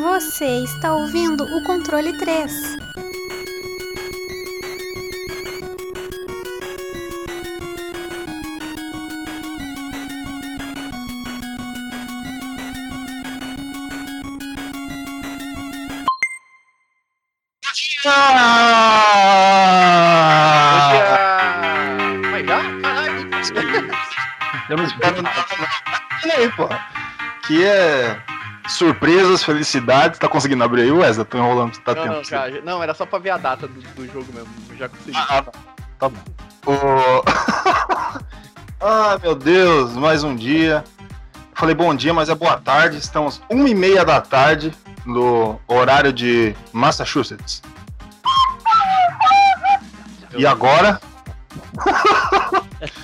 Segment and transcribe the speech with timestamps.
[0.00, 2.78] Você está ouvindo o controle 3.
[18.06, 19.04] Ah!
[22.30, 22.62] Mas já?
[22.80, 23.30] Caralho.
[24.70, 25.44] Eu não espero nada.
[26.24, 26.68] E aí, pô?
[27.46, 28.29] Que é
[28.72, 30.18] surpresas, felicidades.
[30.18, 31.24] Tá conseguindo abrir aí, Wesley?
[31.26, 32.14] Tô enrolando, tá Não, tempo.
[32.16, 32.60] não, cara.
[32.62, 34.48] Não, era só pra ver a data do, do jogo mesmo.
[34.70, 35.16] Eu Já consegui.
[35.16, 35.52] Ah, tá.
[35.98, 36.18] Tá bom.
[36.66, 37.22] Ô,
[38.80, 40.84] ah, meu Deus, mais um dia.
[41.54, 42.96] Falei bom dia, mas é boa tarde.
[42.96, 44.72] Estamos uma e meia da tarde
[45.04, 47.62] no horário de Massachusetts.
[50.36, 51.00] E agora,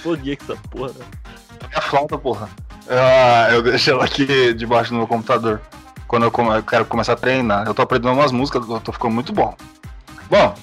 [0.03, 0.93] Foguei com essa porra.
[1.71, 2.49] é a flauta, porra.
[2.89, 5.61] Ah, eu deixo ela aqui debaixo do meu computador.
[6.07, 7.67] Quando eu, quero começar a treinar.
[7.67, 9.57] Eu tô aprendendo umas músicas, eu tô ficando muito bom.
[10.31, 10.55] Bom,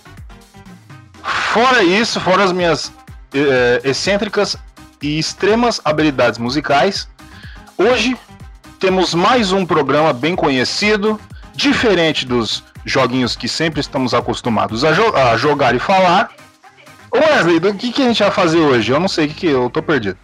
[1.22, 2.92] fora isso, fora as minhas
[3.34, 4.58] eh, excêntricas
[5.02, 7.08] e extremas habilidades musicais,
[7.78, 8.18] hoje
[8.80, 11.20] temos mais um programa bem conhecido,
[11.54, 16.30] diferente dos joguinhos que sempre estamos acostumados a, jo- a jogar e falar.
[17.14, 18.92] Wesley, que, que a gente vai fazer hoje?
[18.92, 20.18] Eu não sei o que, que eu tô perdido.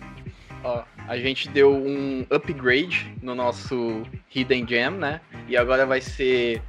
[1.09, 5.19] A gente deu um upgrade no nosso Hidden Gem, né?
[5.47, 6.61] E agora vai ser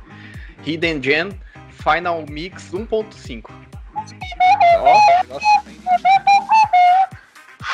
[0.64, 1.28] Hidden Gem
[1.68, 3.50] Final Mix 1.5.
[4.78, 5.46] Ó, nossa,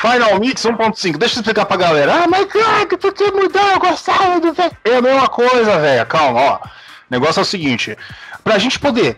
[0.01, 2.23] Final Mix 1.5, deixa eu explicar pra galera.
[2.23, 2.45] Ah, mas
[2.89, 4.53] que tu que mudou, eu gostava do.
[4.83, 6.05] É a mesma coisa, velho.
[6.05, 6.55] Calma, ó.
[6.57, 6.69] O
[7.09, 7.97] negócio é o seguinte:
[8.43, 9.17] pra gente poder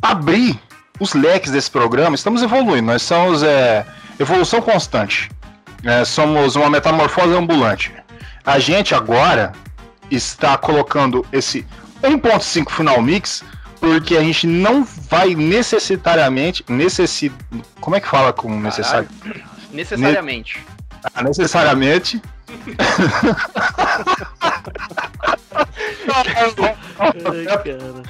[0.00, 0.56] abrir
[1.00, 2.86] os leques desse programa, estamos evoluindo.
[2.86, 3.84] Nós somos é,
[4.20, 5.28] evolução constante.
[5.84, 7.92] É, somos uma metamorfose ambulante.
[8.44, 9.52] A gente agora
[10.10, 11.66] está colocando esse
[12.02, 13.44] 1.5 Final Mix
[13.80, 16.64] porque a gente não vai necessariamente.
[16.68, 17.32] Necessi...
[17.80, 19.08] Como é que fala com necessário?
[19.72, 20.64] necessariamente.
[21.14, 22.22] Ah, necessariamente.
[26.98, 28.02] Ai, cara.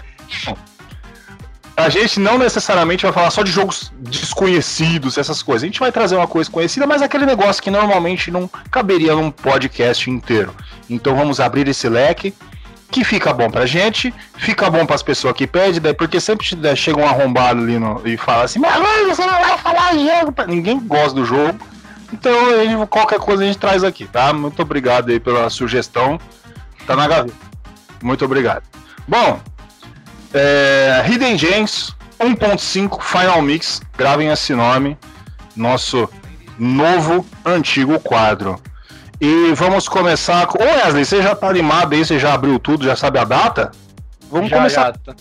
[1.77, 5.63] A gente não necessariamente vai falar só de jogos desconhecidos, essas coisas.
[5.65, 9.31] A gente vai trazer uma coisa conhecida, mas aquele negócio que normalmente não caberia num
[9.31, 10.55] podcast inteiro.
[10.89, 12.35] Então vamos abrir esse leque,
[12.91, 16.77] que fica bom pra gente, fica bom pras pessoas que pedem, daí porque sempre daí
[16.77, 18.75] chega um arrombado ali no- e fala assim, mas
[19.07, 20.31] você não vai falar jogo.
[20.33, 21.59] pra-" Ninguém gosta do jogo.
[22.13, 24.31] Então qualquer coisa a gente traz aqui, tá?
[24.35, 26.21] Muito obrigado aí pela sugestão.
[26.87, 27.35] Tá na gaveta.
[28.03, 28.65] Muito obrigado.
[29.09, 29.41] Bom,
[30.35, 34.97] é, Hidden Gems 1.5 Final Mix, gravem esse nome,
[35.57, 36.09] nosso
[36.59, 38.61] novo antigo quadro.
[39.21, 40.63] E vamos começar com.
[40.63, 42.05] Ô Wesley, você já tá animado aí?
[42.05, 43.71] Você já abriu tudo, já sabe a data?
[44.31, 45.15] Vamos Já, começar já, tá.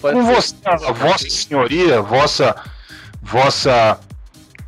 [0.00, 0.54] Com você,
[0.94, 2.54] vossa senhoria, vossa,
[3.22, 3.98] vossa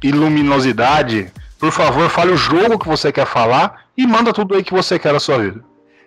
[0.03, 1.33] iluminosidade.
[1.59, 4.99] Por favor, fale o jogo que você quer falar e manda tudo aí que você
[4.99, 5.65] quer na sua vida.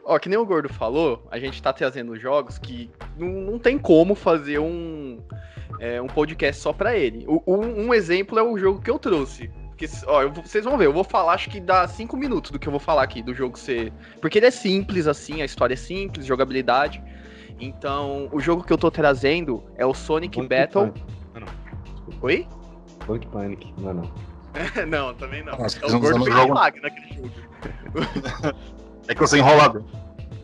[0.09, 3.77] Ó, que nem o Gordo falou, a gente tá trazendo jogos que não, não tem
[3.77, 5.19] como fazer um,
[5.79, 7.25] é, um podcast só pra ele.
[7.27, 9.51] O- um, um exemplo é o jogo que eu trouxe.
[9.69, 12.57] Porque, ó, eu vocês vão ver, eu vou falar, acho que dá cinco minutos do
[12.57, 13.93] que eu vou falar aqui do jogo ser.
[14.19, 16.99] Porque ele é simples, assim, a história é simples, jogabilidade.
[17.59, 20.87] Então, o jogo que eu tô trazendo é o Sonic Punk Battle.
[20.87, 21.03] Panic.
[21.35, 21.47] Ah, não.
[22.23, 22.47] Oi?
[23.05, 23.71] Punk Panic.
[23.77, 24.11] Não, não.
[24.89, 25.55] não, também não.
[25.55, 27.29] Nossa, é o Gordo fez milagre naquele jogo.
[29.09, 29.83] É que eu sou enrolado.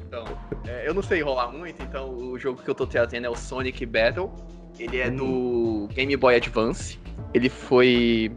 [0.08, 0.26] Então,
[0.68, 3.36] é, eu não sei enrolar muito, então o jogo que eu tô trazendo é o
[3.36, 4.34] Sonic Battle.
[4.80, 7.00] Ele é do Game Boy Advance.
[7.32, 8.36] Ele foi.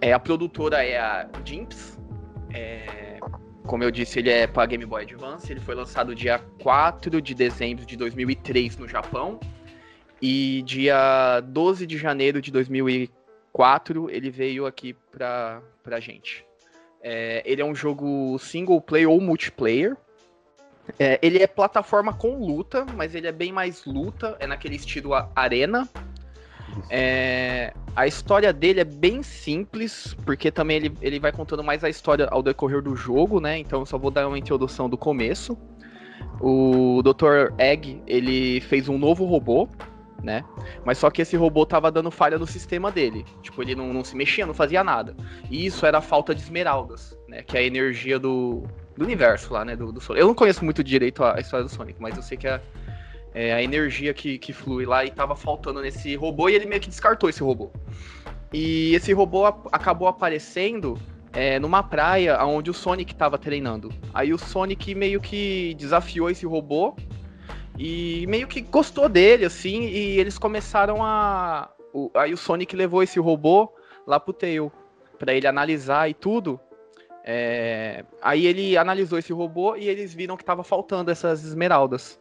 [0.00, 1.98] É, a produtora é a Jimps.
[2.54, 3.18] É,
[3.66, 5.52] como eu disse, ele é para Game Boy Advance.
[5.52, 9.38] Ele foi lançado dia 4 de dezembro de 2003 no Japão.
[10.22, 16.46] E dia 12 de janeiro de 2004 ele veio aqui pra, pra gente.
[17.08, 19.96] É, ele é um jogo single player ou multiplayer.
[20.98, 25.12] É, ele é plataforma com luta, mas ele é bem mais luta, é naquele estilo
[25.36, 25.88] arena.
[26.90, 31.88] É, a história dele é bem simples, porque também ele, ele vai contando mais a
[31.88, 33.56] história ao decorrer do jogo, né?
[33.56, 35.56] Então eu só vou dar uma introdução do começo.
[36.40, 37.54] O Dr.
[37.56, 39.68] Egg, ele fez um novo robô,
[40.22, 40.44] né?
[40.84, 43.24] Mas só que esse robô tava dando falha no sistema dele.
[43.42, 45.14] Tipo, ele não, não se mexia, não fazia nada.
[45.50, 47.42] E isso era a falta de esmeraldas, né?
[47.42, 48.64] Que é a energia do,
[48.96, 49.76] do universo lá, né?
[49.76, 50.20] Do, do Sonic.
[50.20, 52.60] Eu não conheço muito direito a, a história do Sonic, mas eu sei que é,
[53.34, 56.80] é a energia que, que flui lá e tava faltando nesse robô e ele meio
[56.80, 57.70] que descartou esse robô.
[58.52, 60.98] E esse robô acabou aparecendo
[61.32, 63.92] é, numa praia onde o Sonic tava treinando.
[64.14, 66.96] Aí o Sonic meio que desafiou esse robô
[67.78, 71.70] e meio que gostou dele, assim, e eles começaram a.
[71.92, 73.72] o- aí o Sonic levou esse robô
[74.06, 74.72] lá pro Tail
[75.18, 76.60] pra ele analisar e tudo.
[77.24, 82.20] É, aí ele analisou esse robô e eles viram que tava faltando essas esmeraldas.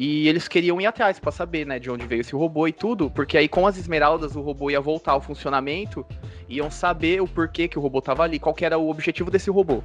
[0.00, 3.10] E eles queriam ir atrás pra saber, né, de onde veio esse robô e tudo,
[3.10, 6.06] porque aí com as esmeraldas o robô ia voltar ao funcionamento,
[6.48, 9.50] iam saber o porquê que o robô tava ali, qual que era o objetivo desse
[9.50, 9.82] robô.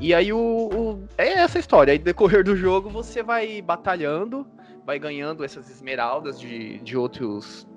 [0.00, 1.92] E aí o, o- é essa história.
[1.92, 4.44] Aí decorrer do jogo você vai batalhando,
[4.84, 7.68] vai ganhando essas esmeraldas de, de outros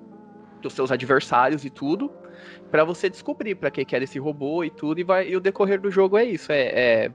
[0.64, 2.12] dos seus adversários e tudo,
[2.72, 5.40] pra você descobrir pra que que era esse robô e tudo e vai e o
[5.40, 7.12] decorrer do jogo é isso, é é,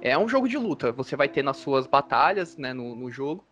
[0.00, 0.90] é um jogo de luta.
[0.92, 3.44] Você vai ter nas suas batalhas, né, no, no jogo.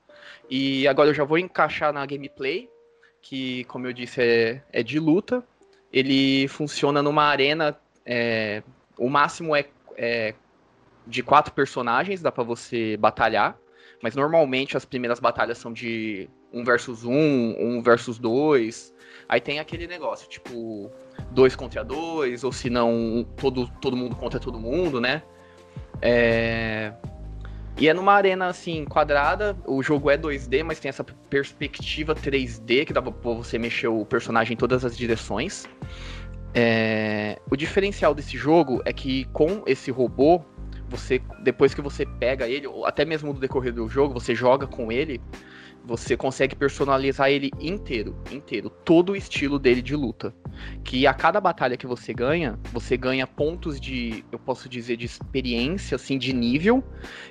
[0.49, 2.69] E agora eu já vou encaixar na gameplay,
[3.21, 5.45] que como eu disse é, é de luta.
[5.93, 8.63] Ele funciona numa arena, é,
[8.99, 9.67] o máximo é,
[9.97, 10.35] é
[11.07, 13.59] de quatro personagens, dá pra você batalhar.
[14.03, 18.95] Mas normalmente as primeiras batalhas são de um versus um, um versus dois.
[19.29, 20.91] Aí tem aquele negócio, tipo,
[21.31, 25.23] dois contra dois, ou se não, todo, todo mundo contra todo mundo, né?
[26.01, 26.93] É...
[27.79, 32.85] E é numa arena assim, quadrada, o jogo é 2D, mas tem essa perspectiva 3D,
[32.85, 35.65] que dá pra você mexer o personagem em todas as direções.
[36.53, 40.43] É, O diferencial desse jogo é que com esse robô,
[40.89, 44.67] você depois que você pega ele, ou até mesmo no decorrer do jogo, você joga
[44.67, 45.21] com ele,
[45.89, 50.35] você consegue personalizar ele inteiro, inteiro, todo o estilo dele de luta.
[50.85, 55.07] Que a cada batalha que você ganha, você ganha pontos de, eu posso dizer, de
[55.07, 56.85] experiência, assim, de nível,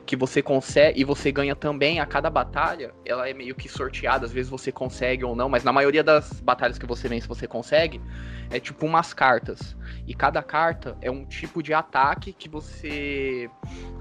[0.07, 4.25] que você consegue, e você ganha também a cada batalha, ela é meio que sorteada,
[4.25, 7.47] às vezes você consegue ou não, mas na maioria das batalhas que você vence, você
[7.47, 8.01] consegue,
[8.49, 9.77] é tipo umas cartas.
[10.07, 13.51] E cada carta é um tipo de ataque que você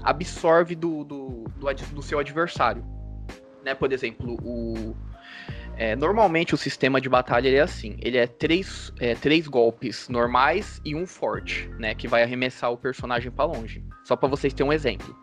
[0.01, 2.97] absorve do, do, do, do seu adversário.
[3.63, 3.73] Né?
[3.73, 4.95] Por exemplo, o.
[5.75, 10.81] é, normalmente o sistema de batalha é assim: ele é três, é três golpes normais
[10.85, 11.93] e um forte, né?
[11.93, 13.83] Que vai arremessar o personagem pra longe.
[14.03, 15.15] Só pra vocês terem um exemplo.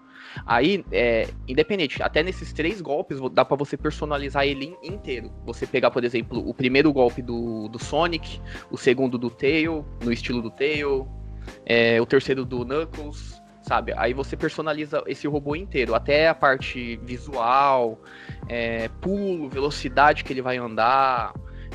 [0.47, 5.31] Aí, é, independente, até nesses três golpes dá pra você personalizar ele in- inteiro.
[5.47, 8.41] Você pegar, por exemplo, o primeiro golpe do, do Sonic,
[8.71, 11.07] o segundo do Tail, no estilo do Tail,
[11.65, 13.93] é, o terceiro do Knuckles, sabe?
[13.97, 17.99] Aí você personaliza esse robô inteiro, até a parte visual,
[18.49, 21.33] é, pulo, velocidade que ele vai andar,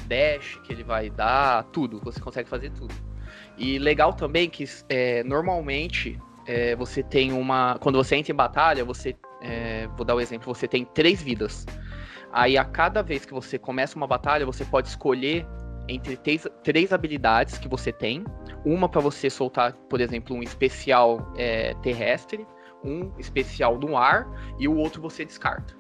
[0.08, 2.00] dash que ele vai dar, tudo.
[2.04, 2.94] Você consegue fazer tudo.
[3.58, 7.78] E legal também que é, normalmente é, você tem uma.
[7.80, 9.16] Quando você entra em batalha, você.
[9.42, 11.66] é, vou dar o um exemplo, você tem três vidas.
[12.32, 15.46] Aí a cada vez que você começa uma batalha, você pode escolher
[15.90, 18.24] entre três, três habilidades que você tem.
[18.66, 22.46] Uma para você soltar, por exemplo, um especial é, terrestre,
[22.84, 24.28] um especial no ar
[24.60, 25.78] e o outro você descarta.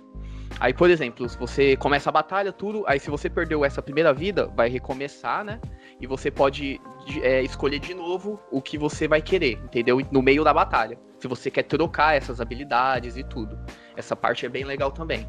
[0.60, 4.48] Aí, por exemplo, você começa a batalha, tudo, aí se você perdeu essa primeira vida,
[4.48, 5.60] vai recomeçar, né?
[6.02, 10.00] E você pode de- é, escolher de novo o que você vai querer, entendeu?
[10.12, 10.98] No meio da batalha.
[11.20, 13.60] Se você quer trocar essas habilidades e tudo.
[13.96, 15.28] Essa parte é bem legal também.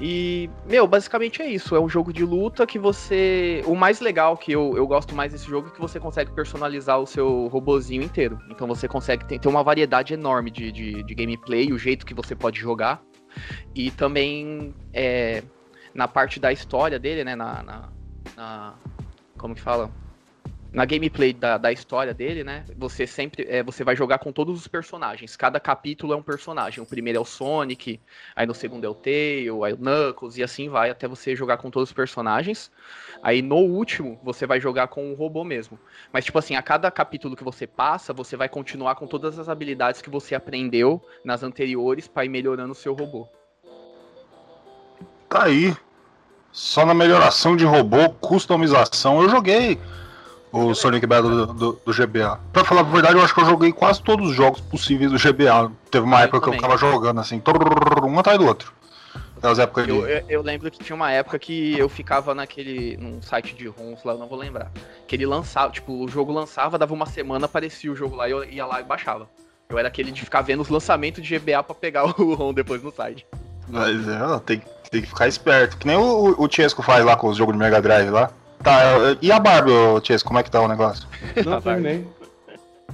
[0.00, 1.76] E, meu, basicamente é isso.
[1.76, 3.62] É um jogo de luta que você.
[3.66, 6.98] O mais legal que eu, eu gosto mais desse jogo é que você consegue personalizar
[6.98, 8.38] o seu robozinho inteiro.
[8.48, 12.34] Então você consegue ter, uma variedade enorme de, de, de gameplay, o jeito que você
[12.34, 13.02] pode jogar.
[13.74, 15.42] E também é,
[15.92, 17.36] na parte da história dele, né?
[17.36, 17.62] Na.
[17.62, 17.88] na-
[18.36, 18.74] na-
[19.36, 19.90] como que fala?
[20.70, 22.62] Na gameplay da, da história dele, né?
[22.76, 23.46] Você sempre.
[23.48, 25.34] é, você vai jogar com todos os personagens.
[25.34, 26.82] Cada capítulo é um personagem.
[26.82, 27.98] O primeiro é o Sonic,
[28.36, 31.56] aí no segundo é o Tail, aí o Knuckles, e assim vai até você jogar
[31.56, 32.70] com todos os personagens.
[33.22, 35.78] Aí no último, você vai jogar com o robô mesmo.
[36.12, 39.48] Mas, tipo assim, a cada capítulo que você passa, você vai continuar com todas as
[39.48, 43.26] habilidades que você aprendeu nas anteriores pra ir melhorando o seu robô.
[45.28, 45.74] Tá aí.
[46.52, 49.22] Só na melhoração de robô, customização.
[49.22, 49.78] Eu joguei
[50.52, 52.40] o Sonic Battle do, do- do GBA.
[52.52, 55.18] Pra falar a verdade, eu acho que eu joguei quase todos os jogos possíveis do
[55.18, 55.70] GBA.
[55.90, 56.60] Teve uma Eu época que eu também.
[56.60, 57.40] ficava jogando assim,
[58.06, 58.72] um atrás do outro.
[59.36, 59.90] Aquelas épocas de.
[59.92, 62.96] Eu, eu, eu lembro que tinha uma época que eu ficava naquele.
[62.96, 64.70] num site de ROMs lá, eu não vou lembrar.
[65.06, 68.32] Que ele lançava, tipo, o jogo lançava, dava uma semana, aparecia o jogo lá e
[68.32, 69.28] eu ia lá e baixava.
[69.68, 72.82] Eu era aquele de ficar vendo os lançamentos de GBA pra pegar o ROM depois
[72.82, 73.24] no site.
[73.68, 75.76] Mas é, tem, tem que ficar esperto.
[75.76, 78.30] Que nem o, o Chesco faz lá com os jogos de Mega Drive lá.
[78.62, 78.82] Tá,
[79.22, 79.72] e a Barbie,
[80.04, 81.06] Chesco, como é que tá o negócio?
[81.44, 82.06] Não, terminei.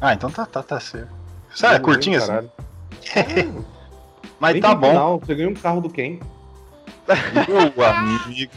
[0.00, 1.12] Ah, então tá, tá, tá certo.
[1.54, 2.50] Sério, é curtinho assim?
[4.40, 4.88] Mas Nem tá bom.
[4.88, 6.18] Final, você ganhou um carro do Ken.
[7.48, 8.52] Meu amigo.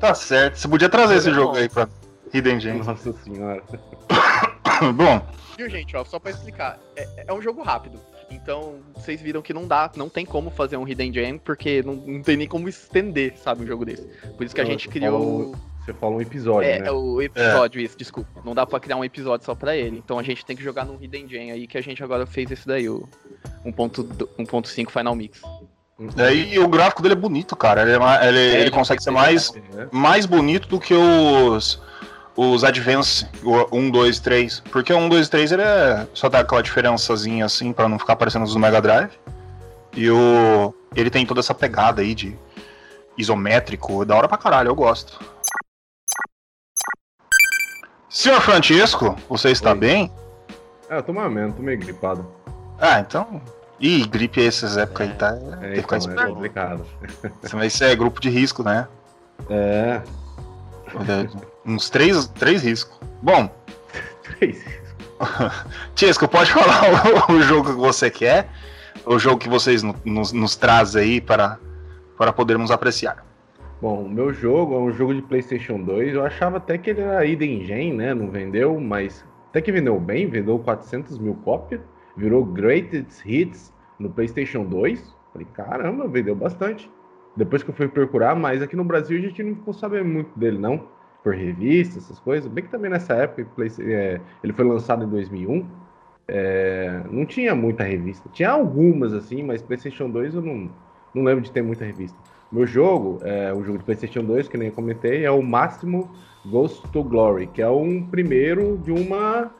[0.00, 0.56] Tá certo.
[0.56, 1.88] Você podia trazer esse jogo aí pra
[2.32, 2.86] Hidden Gems.
[2.86, 3.62] Nossa senhora.
[4.94, 5.20] Bom,
[5.60, 5.94] Viu, gente?
[5.94, 6.78] Ó, só pra explicar.
[6.96, 8.00] É, é um jogo rápido.
[8.30, 11.94] Então, vocês viram que não dá, não tem como fazer um Hidden Gem, porque não,
[11.96, 14.06] não tem nem como estender, sabe, um jogo desse.
[14.38, 15.54] Por isso que a gente criou.
[15.92, 16.88] Você falou um episódio, É, né?
[16.88, 18.28] é o episódio, isso, desculpa.
[18.44, 19.98] Não dá pra criar um episódio só pra ele.
[19.98, 22.50] Então a gente tem que jogar num Hidden Gem aí, que a gente agora fez
[22.50, 23.08] esse daí, o
[23.64, 25.40] 1.do- 1.5 Final Mix.
[26.16, 27.82] aí o gráfico dele é bonito, cara.
[27.82, 29.86] Ele, é ele- É, ele consegue ser mais, É.
[29.92, 31.80] mais bonito do que os
[32.36, 34.60] os Advance, o 1, 2, 3.
[34.70, 38.16] Porque o 1, 2, 3 ele é só dá aquela diferençazinha assim pra não ficar
[38.16, 39.10] parecendo os do Mega Drive.
[39.94, 42.34] E o ele tem toda essa pegada aí de
[43.18, 45.18] isométrico, da hora pra caralho, eu gosto.
[48.10, 49.78] Senhor Francisco, você está Oi.
[49.78, 50.12] bem?
[50.90, 52.26] É, eu tô mais ou menos, tô meio gripado.
[52.78, 53.40] Ah, então.
[53.78, 55.38] Ih, gripe essas épocas aí tá.
[55.62, 56.84] É, ficar então, é complicado.
[57.54, 58.86] Mas é grupo de risco, né?
[59.48, 60.02] É.
[61.64, 62.98] Uns três, três riscos.
[63.22, 63.48] Bom,
[64.38, 64.62] Três.
[65.94, 66.82] Tiesco, pode falar
[67.30, 68.48] o, o jogo que você quer,
[69.06, 71.58] o jogo que vocês no- nos, nos trazem aí para,
[72.18, 73.24] para podermos apreciar.
[73.80, 76.14] Bom, meu jogo é um jogo de PlayStation 2.
[76.14, 78.12] Eu achava até que ele era Hidden Gem, né?
[78.12, 80.28] Não vendeu, mas até que vendeu bem.
[80.28, 81.80] Vendeu 400 mil cópias.
[82.14, 85.16] Virou Greatest Hits no PlayStation 2.
[85.32, 86.90] Falei, caramba, vendeu bastante.
[87.34, 90.38] Depois que eu fui procurar, mas aqui no Brasil a gente não ficou sabendo muito
[90.38, 90.86] dele, não.
[91.24, 92.52] Por revista, essas coisas.
[92.52, 93.46] Bem que também nessa época
[93.80, 95.66] é, ele foi lançado em 2001.
[96.28, 98.28] é, não tinha muita revista.
[98.30, 100.70] Tinha algumas, assim, mas PlayStation 2 eu não,
[101.14, 102.18] não lembro de ter muita revista.
[102.52, 106.10] Meu jogo, é, o jogo de PlayStation 2, que nem eu comentei, é o Máximo
[106.44, 109.50] Ghost to Glory, que é um primeiro de uma.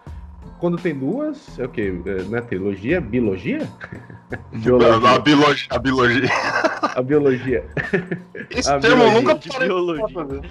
[0.58, 1.92] Quando tem duas, é o quê?
[2.04, 3.00] É, Não é trilogia?
[3.00, 3.60] Biologia?
[4.30, 5.18] A, Biologia.
[5.20, 5.66] biologia.
[5.70, 6.30] A biologia.
[6.96, 7.64] A biologia.
[8.50, 10.50] Esse A termo eu biologia nunca de parei biologia.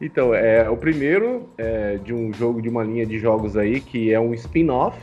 [0.00, 4.12] Então, é o primeiro é, de um jogo de uma linha de jogos aí que
[4.12, 4.98] é um spin-off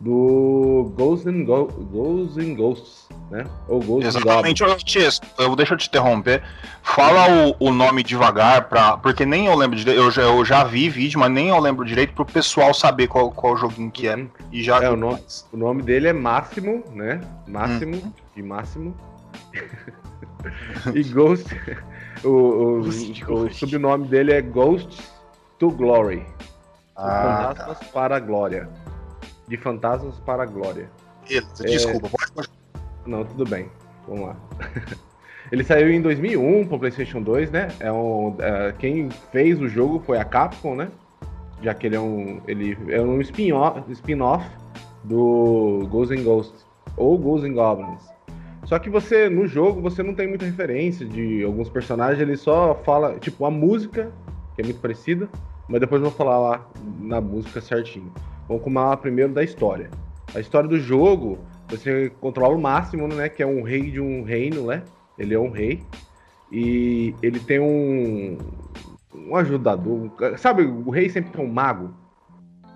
[0.00, 3.44] do Ghosts and, Go Ghosts and Ghosts, né?
[3.68, 4.60] Ou Ghosts and Goblins.
[4.60, 6.42] Exatamente, Ô, Tiesco, eu, deixa eu te interromper.
[6.82, 9.98] Fala o, o nome devagar, pra, porque nem eu lembro direito.
[9.98, 13.30] Eu já, eu já vi vídeo, mas nem eu lembro direito pro pessoal saber qual,
[13.30, 14.26] qual joguinho que é.
[14.52, 15.46] E já É, o nome- mais.
[15.52, 17.20] O nome dele é Máximo, né?
[17.48, 18.94] Máximo, de Máximo.
[20.94, 21.46] e Ghost.
[22.24, 25.02] O, o, o subnome dele é Ghost
[25.58, 26.24] to Glory.
[26.96, 28.68] Ah, fantasmas para a Glória.
[29.48, 30.90] De Fantasmas para a Glória.
[31.30, 31.40] É.
[31.64, 32.08] desculpa.
[32.34, 32.48] Pode.
[33.06, 33.70] Não, tudo bem.
[34.06, 34.36] Vamos lá.
[35.50, 37.68] Ele saiu em 2001 para PlayStation 2, né?
[37.78, 40.88] É um, é, quem fez o jogo foi a Capcom, né?
[41.62, 44.44] Já que ele é um, ele é um spin-off spin-off
[45.04, 48.02] do Ghosts and Ghosts ou Ghosts and Goblins.
[48.64, 52.74] Só que você no jogo você não tem muita referência de alguns personagens, ele só
[52.84, 54.12] fala, tipo, a música,
[54.54, 55.28] que é muito parecida,
[55.68, 56.68] mas depois eu vou falar lá
[57.00, 58.12] na música certinho.
[58.48, 59.90] Vamos começar primeiro da história.
[60.34, 61.38] A história do jogo
[61.68, 63.28] você controla o máximo, né?
[63.28, 64.82] Que é um rei de um reino, né?
[65.18, 65.82] Ele é um rei.
[66.50, 68.38] E ele tem um.
[69.14, 70.10] Um ajudador.
[70.36, 71.92] sabe, o rei sempre tem um mago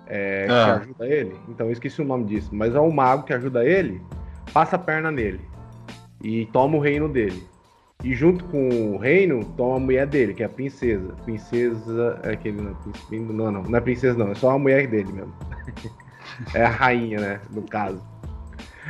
[0.07, 0.75] é, que Ah.
[0.77, 1.35] ajuda ele.
[1.47, 2.49] Então eu esqueci o nome disso.
[2.51, 4.01] Mas é um mago que ajuda ele,
[4.51, 5.39] passa a perna nele.
[6.21, 7.43] E toma o reino dele.
[8.03, 11.13] E junto com o reino, toma a mulher dele, que é a princesa.
[11.23, 12.19] Princesa.
[12.23, 12.61] É aquele.
[12.61, 14.31] Não, príncipe- não, não, não é princesa, não.
[14.31, 15.33] É só a mulher dele mesmo.
[16.55, 17.39] é a rainha, né?
[17.51, 18.01] No caso.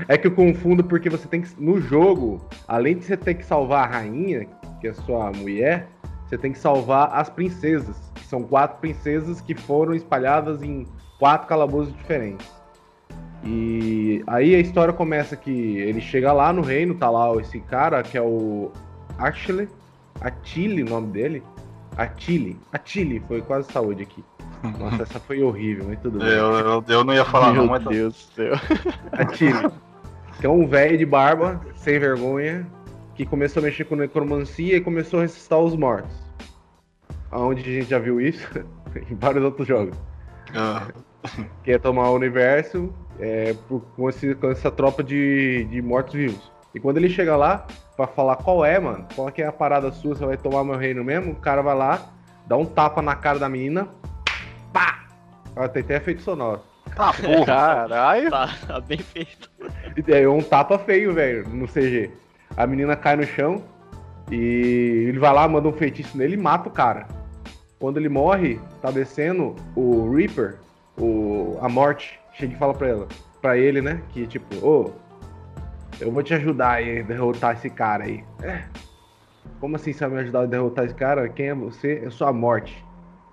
[0.07, 1.49] É que eu confundo porque você tem que.
[1.61, 4.47] No jogo, além de você ter que salvar a rainha,
[4.79, 5.89] que é sua mulher,
[6.25, 7.97] você tem que salvar as princesas.
[8.15, 10.87] Que são quatro princesas que foram espalhadas em
[11.19, 12.49] quatro calabouços diferentes.
[13.43, 18.03] E aí a história começa que ele chega lá no reino, tá lá esse cara
[18.03, 18.71] que é o
[19.17, 19.67] Ashley,
[20.19, 21.43] Atili, o nome dele.
[21.97, 24.23] Atili, Atili, foi quase saúde aqui.
[24.79, 26.27] Nossa, essa foi horrível, mas tudo bem.
[26.29, 27.83] Eu, eu, eu não ia falar, não, Meu mas.
[27.83, 28.53] tá- Deus do céu.
[29.11, 29.71] Atile.
[30.39, 32.65] Que é um velho de barba, sem vergonha,
[33.15, 36.15] que começou a mexer com necromancia e começou a ressuscitar os mortos.
[37.31, 38.47] Aonde a gente já viu isso?
[39.09, 39.97] em vários outros jogos.
[40.55, 40.87] Ah,
[41.63, 46.50] Que é tomar o universo é, por- com, esse- com essa tropa de, de mortos-vivos.
[46.73, 49.91] E quando ele chega lá, pra falar qual é, mano, qual que é a parada
[49.91, 52.09] sua, você vai tomar meu reino mesmo, o cara vai lá,
[52.47, 53.87] dá um tapa na cara da menina,
[54.71, 55.05] pá!
[55.55, 56.61] Ela tem até efeito sonoro.
[56.95, 57.45] tá, porra.
[57.45, 58.29] Caralho.
[58.29, 59.49] Tá, tá bem feito.
[59.95, 62.11] E é um tapa feio, velho, no CG.
[62.55, 63.63] A menina cai no chão
[64.31, 67.07] e ele vai lá, manda um feitiço nele e mata o cara.
[67.79, 70.59] Quando ele morre, tá descendo o Reaper,
[70.97, 73.07] o, a morte, chega e fala pra ela,
[73.41, 74.01] pra ele, né?
[74.09, 74.91] Que tipo, ô,
[76.01, 78.23] eu vou te ajudar aí a derrotar esse cara aí.
[78.41, 78.63] É.
[79.59, 81.29] Como assim você vai me ajudar a derrotar esse cara?
[81.29, 82.01] Quem é você?
[82.03, 82.83] Eu sou a morte.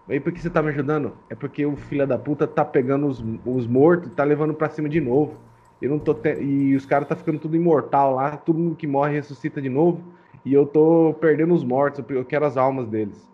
[0.08, 1.12] Aí por que você tá me ajudando?
[1.28, 4.68] É porque o filho da puta tá pegando os, os mortos e tá levando pra
[4.70, 5.38] cima de novo.
[5.80, 6.40] Eu não tô te...
[6.40, 10.02] E os caras tá ficando tudo imortal lá, todo mundo que morre ressuscita de novo.
[10.44, 13.28] E eu tô perdendo os mortos, eu quero as almas deles.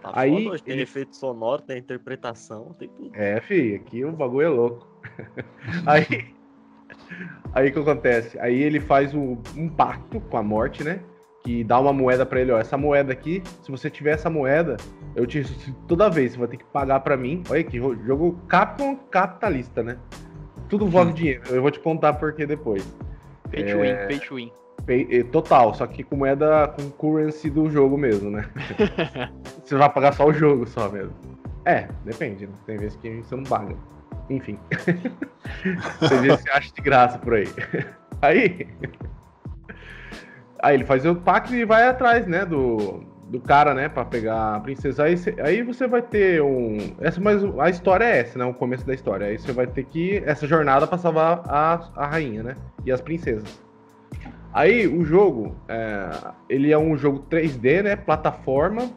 [0.00, 3.10] Tá Aí, foda, tem ele- efeito sonoro, tem interpretação, tem tudo.
[3.14, 4.86] É, fi, aqui o bagulho é louco.
[5.86, 6.06] aí,
[7.52, 8.38] aí o que acontece?
[8.40, 11.00] Aí ele faz um, um pacto com a morte, né?
[11.44, 12.58] Que dá uma moeda pra ele, ó.
[12.58, 14.76] Essa moeda aqui, se você tiver essa moeda,
[15.16, 17.42] eu te ressuscito toda vez, você vai ter que pagar pra mim.
[17.50, 19.96] Olha que jo- jogo Capcom capitalista, né?
[20.68, 21.42] Tudo envolve dinheiro.
[21.50, 22.86] Eu vou te contar por que depois.
[23.50, 24.52] Pay to win, pay to win.
[24.88, 28.44] Eh, Total, só que com moeda com currency do jogo mesmo, né?
[29.62, 31.12] você vai pagar só o jogo só mesmo.
[31.64, 32.52] É, depende, né?
[32.66, 33.74] Tem vezes que você não paga.
[34.36, 34.58] Enfim.
[36.08, 37.46] Tem vezes que você acha de graça por aí.
[38.22, 38.66] Aí.
[40.60, 42.44] Aí ele faz o pacto e vai atrás, né?
[42.46, 43.88] Do, do cara, né?
[43.88, 45.04] Pra pegar a princesa.
[45.04, 46.78] Aí, você- aí você vai ter um.
[47.00, 48.44] Essa, mas a história é essa, né?
[48.44, 49.26] O começo da história.
[49.26, 50.22] Aí você vai ter que.
[50.24, 52.56] Essa jornada pra salvar a, a rainha, né?
[52.86, 53.60] E as princesas.
[54.52, 56.10] Aí o jogo, é,
[56.48, 57.96] ele é um jogo 3D, né?
[57.96, 58.90] Plataforma.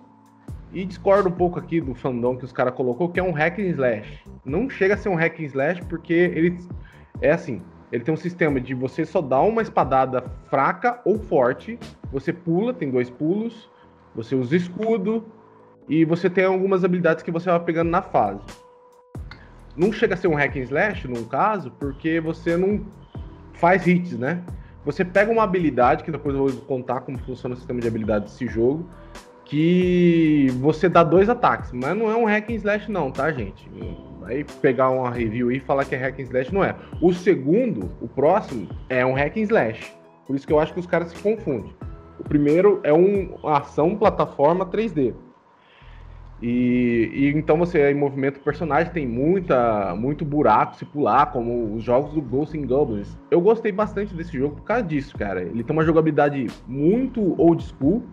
[0.76, 3.60] E discordo um pouco aqui do fandom que os caras colocou, que é um hack
[3.60, 4.20] and slash.
[4.44, 6.60] Não chega a ser um hack and slash porque ele
[7.22, 7.62] é assim.
[7.94, 11.80] Ele tem um sistema de você só dar uma espadada fraca ou forte.
[12.12, 13.70] Você pula, tem dois pulos.
[14.14, 15.24] Você usa escudo.
[15.88, 18.42] E você tem algumas habilidades que você vai pegando na fase.
[19.78, 22.86] Não chega a ser um hack and slash, no caso, porque você não
[23.54, 24.44] faz hits, né?
[24.84, 28.34] Você pega uma habilidade, que depois eu vou contar como funciona o sistema de habilidades
[28.34, 28.90] desse jogo,
[29.46, 33.70] que você dá dois ataques, mas não é um hack and slash não, tá, gente?
[34.20, 36.76] Vai pegar uma review e falar que é hack and slash, não é.
[37.00, 39.94] O segundo, o próximo, é um hack and slash.
[40.26, 41.72] Por isso que eu acho que os caras se confundem.
[42.20, 45.14] O primeiro é um- uma ação plataforma 3D.
[46.42, 51.74] E, e então você aí movimenta o personagem, tem muita, muito buraco se pular, como
[51.76, 53.18] os jogos do Ghosts and Goblins.
[53.32, 55.42] Eu gostei bastante desse jogo por causa disso, cara.
[55.42, 58.04] Ele tem uma jogabilidade muito old school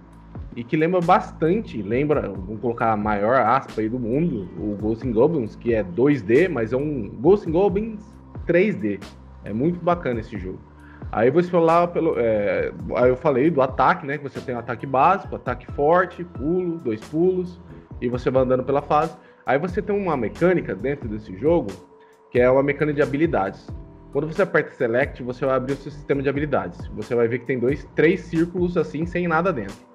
[0.54, 5.08] e que lembra bastante, lembra, vamos colocar a maior aspa aí do mundo, o Ghosts
[5.08, 8.00] and Goblins, que é 2D, mas é um Ghosts and Goblins
[8.46, 9.02] 3D.
[9.44, 10.60] É muito bacana esse jogo.
[11.10, 12.14] Aí você falar pelo.
[12.18, 14.16] é, aí eu falei do ataque, né?
[14.18, 17.60] Que você tem um ataque básico, ataque forte, pulo, dois pulos,
[18.00, 19.14] e você vai andando pela fase.
[19.44, 21.68] Aí você tem uma mecânica dentro desse jogo,
[22.30, 23.66] que é uma mecânica de habilidades.
[24.12, 26.86] Quando você aperta Select, você vai abrir o seu sistema de habilidades.
[26.88, 29.91] Você vai ver que tem dois, três círculos assim, sem nada dentro.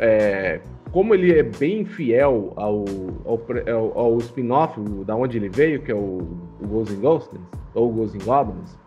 [0.00, 0.60] É,
[0.90, 2.84] como ele é bem fiel ao,
[3.24, 3.40] ao,
[3.98, 6.18] ao- spin-off da onde ele veio, que é o,
[6.60, 7.40] o Ghosts and Goblins,
[7.74, 8.78] ou Ghosts and Goblins,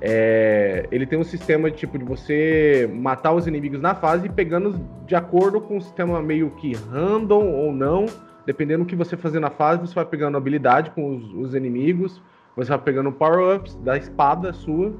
[0.00, 4.30] é, ele tem um sistema de tipo de você matar os inimigos na fase e
[4.30, 8.06] pegando de acordo com o sistema meio que random ou não,
[8.46, 12.20] dependendo do que você fazer na fase, você vai pegando habilidade com os, os inimigos,
[12.56, 14.92] você vai pegando power-ups da espada sua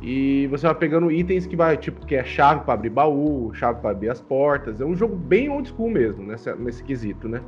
[0.00, 3.80] e você vai pegando itens que vai, tipo, que é chave para abrir baú, chave
[3.80, 4.80] para abrir as portas.
[4.80, 7.42] É um jogo bem old school mesmo, nessa, nesse quesito, né?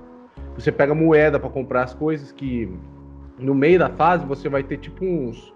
[0.54, 2.70] Você pega moeda para comprar as coisas que
[3.38, 5.52] no meio da fase você vai ter tipo uns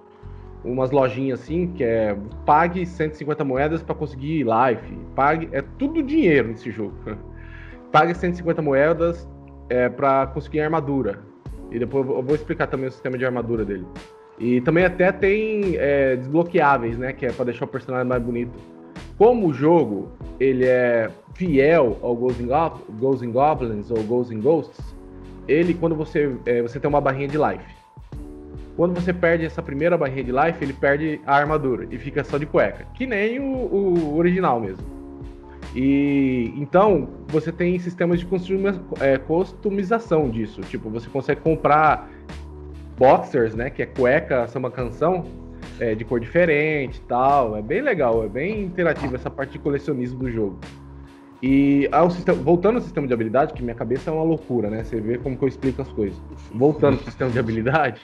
[0.64, 4.98] umas lojinhas assim, que é pague 150 moedas para conseguir life.
[5.14, 6.94] Pague, é tudo dinheiro nesse jogo.
[7.92, 9.28] Pague 150 moedas
[9.68, 11.20] é, para conseguir armadura.
[11.70, 13.86] E depois eu vou explicar também o sistema de armadura dele.
[14.38, 17.12] E também até tem é, desbloqueáveis, né?
[17.12, 18.58] Que é para deixar o personagem mais bonito.
[19.16, 24.96] Como o jogo ele é fiel ao Ghosts and, and Goblins ou Ghosts and Ghosts,
[25.48, 27.76] ele quando você é, você tem uma barrinha de life.
[28.76, 32.36] Quando você perde essa primeira barrinha de life, ele perde a armadura e fica só
[32.36, 34.84] de cueca, que nem o, o original mesmo.
[35.74, 38.26] E então você tem sistemas de
[39.00, 40.60] é, customização disso.
[40.62, 42.10] Tipo, você consegue comprar
[42.98, 43.70] boxers, né?
[43.70, 45.24] Que é cueca, samba canção,
[45.78, 47.56] é, de cor diferente tal.
[47.56, 50.58] É bem legal, é bem interativo essa parte de colecionismo do jogo.
[51.42, 54.82] E ao sistema- voltando ao sistema de habilidade, que minha cabeça é uma loucura, né?
[54.82, 56.18] Você vê como que eu explico as coisas.
[56.52, 58.00] Voltando ao sistema de habilidade,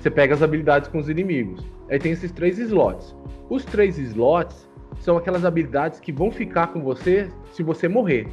[0.00, 1.64] você pega as habilidades com os inimigos.
[1.88, 3.14] Aí tem esses três slots.
[3.48, 4.68] Os três slots
[4.98, 8.26] são aquelas habilidades que vão ficar com você se você morrer.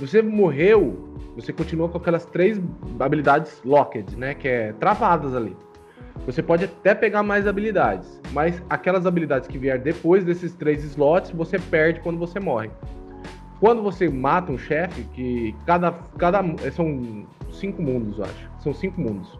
[0.00, 2.60] Você morreu, você continua com aquelas três
[2.98, 4.34] habilidades locked, né?
[4.34, 5.56] Que é travadas ali.
[6.26, 11.30] Você pode até pegar mais habilidades, mas aquelas habilidades que vier depois desses três slots,
[11.30, 12.70] você perde quando você morre.
[13.60, 16.42] Quando você mata um chefe, que cada, cada.
[16.72, 18.50] São cinco mundos, eu acho.
[18.60, 19.38] São cinco mundos.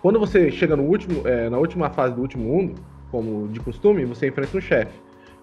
[0.00, 2.74] Quando você chega no último, é, na última fase do último mundo,
[3.10, 4.92] como de costume, você enfrenta um chefe.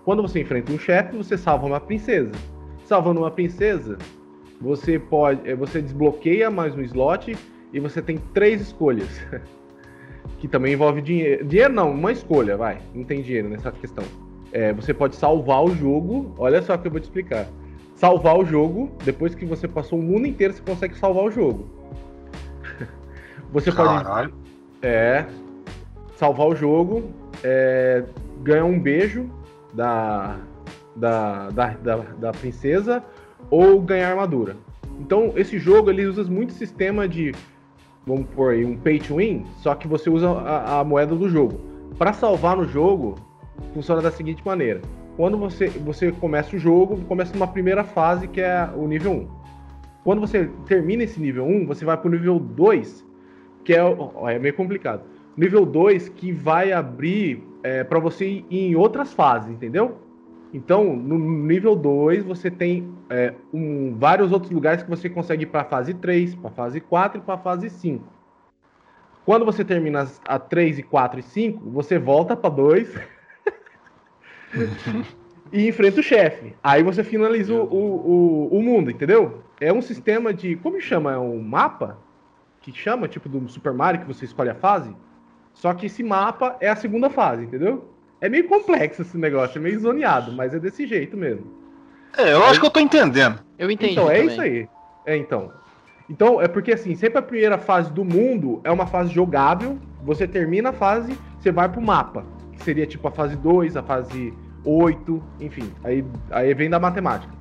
[0.05, 2.31] Quando você enfrenta um chefe, você salva uma princesa.
[2.87, 3.97] Salvando uma princesa,
[4.61, 5.47] você pode.
[5.49, 7.37] é, Você desbloqueia mais um slot
[7.73, 9.09] e você tem três escolhas.
[10.39, 11.43] que também envolve dinheiro.
[11.45, 12.77] Dinheiro não, uma escolha, vai.
[12.95, 14.05] Não tem dinheiro nessa questão.
[14.53, 16.33] É, você pode salvar o jogo.
[16.37, 17.45] Olha só que eu vou te explicar.
[17.93, 21.67] Salvar o jogo, depois que você passou o mundo inteiro, você consegue salvar o jogo.
[23.51, 24.33] Você pode Caralho.
[24.81, 25.25] é,
[26.15, 27.09] salvar o jogo,
[27.43, 28.03] é,
[28.43, 29.29] ganhar um beijo
[29.73, 30.37] da,
[30.97, 33.03] da, da, da, da princesa
[33.49, 34.55] ou ganhar armadura.
[34.99, 37.33] Então, esse jogo ele usa muito sistema de,
[38.05, 41.29] vamos por aí, um pay to win, só que você usa a, a moeda do
[41.29, 41.59] jogo.
[41.97, 43.15] Para salvar no jogo,
[43.73, 44.81] funciona da seguinte maneira:
[45.15, 49.27] quando você, você começa o jogo, começa numa primeira fase que é o nível 1.
[50.03, 53.05] Quando você termina esse nível 1, você vai pro nível 2,
[53.63, 55.01] que é, o- é meio complicado.
[55.35, 59.97] Nível 2 que vai abrir é, para você ir em outras fases, entendeu?
[60.53, 65.47] Então, no nível 2, você tem é, um- vários outros lugares que você consegue ir
[65.47, 68.03] para fase 3, para fase 4 e para fase 5.
[69.25, 72.95] Quando você termina a 3 e 4 e 5, você volta para 2
[75.51, 76.55] e enfrenta o chefe.
[76.63, 79.43] Aí você finaliza o, o, o, o mundo, entendeu?
[79.59, 80.55] É um sistema de.
[80.55, 81.13] Como chama?
[81.13, 81.97] É um mapa?
[82.61, 84.95] Que chama, tipo do Super Mario, que você escolhe a fase.
[85.53, 87.89] Só que esse mapa é a segunda fase, entendeu?
[88.19, 91.45] É meio complexo esse negócio, é meio zoneado, mas é desse jeito mesmo.
[92.17, 93.39] É, eu acho que eu tô entendendo.
[93.59, 93.93] Eu entendi.
[93.93, 94.27] então, é também.
[94.27, 94.69] isso aí.
[95.05, 95.51] É, então.
[96.09, 99.77] Então, é porque assim, sempre a primeira fase do mundo é uma fase jogável.
[100.03, 102.25] Você termina a fase, você vai pro mapa.
[102.53, 105.71] Que seria tipo a fase 2, a fase 8, enfim.
[105.83, 107.33] Aí, aí vem da matemática.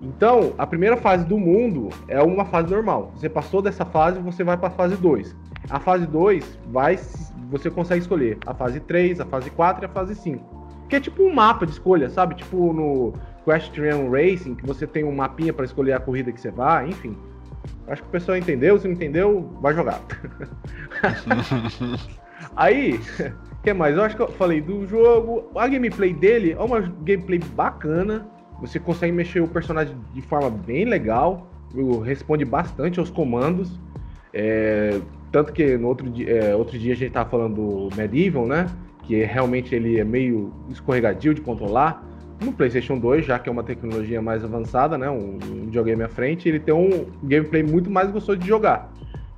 [0.00, 3.12] Então, a primeira fase do mundo é uma fase normal.
[3.16, 5.34] Você passou dessa fase, você vai pra fase 2.
[5.68, 6.98] A fase 2 vai.
[7.50, 10.58] Você consegue escolher a fase 3, a fase 4 e a fase 5.
[10.88, 12.34] Que é tipo um mapa de escolha, sabe?
[12.34, 16.50] Tipo no Equestrian Racing, que você tem um mapinha pra escolher a corrida que você
[16.50, 17.16] vai, enfim.
[17.86, 20.00] Acho que o pessoal entendeu, se não entendeu, vai jogar.
[22.56, 23.96] Aí, o que mais?
[23.96, 25.50] Eu acho que eu falei do jogo.
[25.54, 28.26] A gameplay dele é uma gameplay bacana.
[28.60, 31.50] Você consegue mexer o personagem de forma bem legal.
[32.04, 33.78] Responde bastante aos comandos.
[34.32, 37.54] É, tanto que no outro dia, é, outro dia a gente tava falando
[37.88, 38.66] do Medieval, né?
[39.02, 42.04] Que realmente ele é meio escorregadio de controlar.
[42.40, 45.10] No PlayStation 2, já que é uma tecnologia mais avançada, né?
[45.10, 48.92] Um, um videogame à frente, ele tem um gameplay muito mais gostoso de jogar.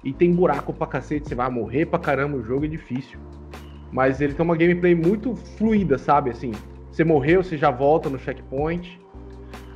[0.05, 3.19] E tem buraco pra cacete, você vai morrer pra caramba, o jogo é difícil.
[3.93, 6.31] Mas ele tem uma gameplay muito fluida, sabe?
[6.31, 6.53] Assim,
[6.91, 9.01] você morreu, você já volta no checkpoint.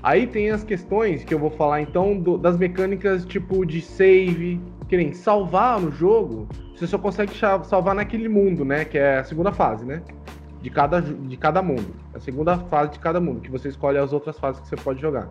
[0.02, 4.60] Aí tem as questões que eu vou falar então do- das mecânicas tipo de save,
[4.88, 7.32] que nem salvar no jogo, você só consegue
[7.64, 8.84] salvar naquele mundo, né?
[8.84, 10.02] Que é a segunda fase, né?
[10.60, 11.94] De cada, de cada mundo.
[12.14, 15.00] A segunda fase de cada mundo, que você escolhe as outras fases que você pode
[15.00, 15.28] jogar.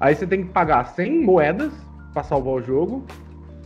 [0.00, 1.72] Aí você tem que pagar 100 moedas
[2.12, 3.04] pra salvar o jogo,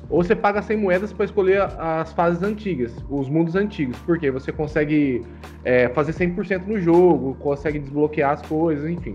[0.09, 4.51] ou você paga 100 moedas para escolher as fases antigas, os mundos antigos, porque você
[4.51, 5.23] consegue
[5.65, 9.15] é, fazer 100% no jogo, consegue desbloquear as coisas, enfim.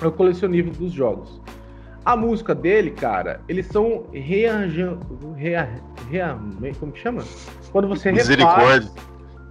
[0.00, 1.40] É o colecionismo dos jogos.
[2.04, 4.98] A música dele, cara, eles são rearjan...
[5.36, 5.68] rea...
[6.10, 6.38] rea...
[6.78, 7.22] como que chama?
[7.72, 8.12] Quando você.
[8.12, 8.90] Misericórdia.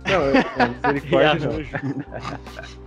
[0.05, 2.73] Não, é, é misericórdia não.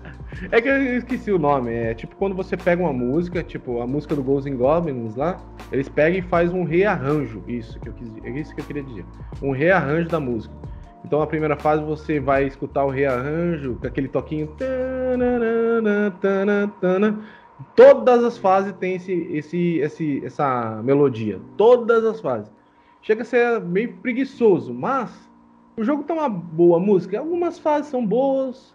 [0.53, 1.73] É que eu esqueci o nome.
[1.73, 5.39] É tipo quando você pega uma música, tipo a música do Ghosts and Goblins lá,
[5.73, 7.43] eles pegam e faz um rearranjo.
[7.47, 9.05] Isso que eu quis, é isso que eu queria dizer.
[9.43, 10.55] Um rearranjo da música.
[11.05, 14.49] Então na primeira fase você vai escutar o rearranjo com aquele toquinho.
[14.59, 17.19] tanana, tanana, tanana.
[17.75, 21.41] Todas as fases tem esse, esse, esse, essa melodia.
[21.57, 22.53] Todas as fases.
[23.01, 25.11] Chega a ser meio preguiçoso, mas
[25.77, 27.19] o jogo tem uma boa música.
[27.19, 28.75] Algumas fases são boas,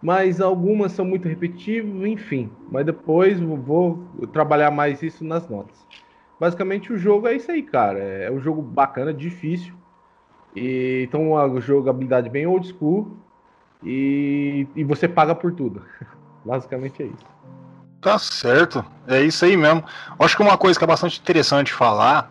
[0.00, 2.50] mas algumas são muito repetitivas, enfim.
[2.70, 5.86] Mas depois vou trabalhar mais isso nas notas.
[6.38, 7.98] Basicamente o jogo é isso aí, cara.
[7.98, 9.74] É um jogo bacana, difícil.
[10.54, 13.16] E, então uma jogabilidade bem old school.
[13.82, 15.82] E, e você paga por tudo.
[16.44, 17.31] Basicamente é isso.
[18.02, 18.84] Tá certo.
[19.06, 19.82] É isso aí mesmo.
[20.18, 22.30] Acho que uma coisa que é bastante interessante falar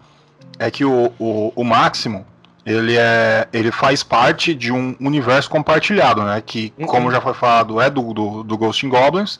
[0.59, 2.25] é que o, o, o Máximo,
[2.65, 6.41] ele, é, ele faz parte de um universo compartilhado, né?
[6.45, 6.85] Que, Uhum.
[6.85, 9.39] como já foi falado, é do, do, do Ghost in Goblins.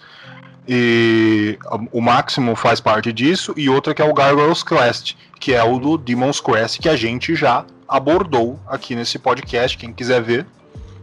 [0.68, 1.60] E
[1.92, 3.54] o Máximo faz parte disso.
[3.58, 6.96] E outra que é o Gargoyles Quest, que é o do Demon's Quest, que a
[6.96, 9.78] gente já abordou aqui nesse podcast.
[9.78, 10.46] Quem quiser ver,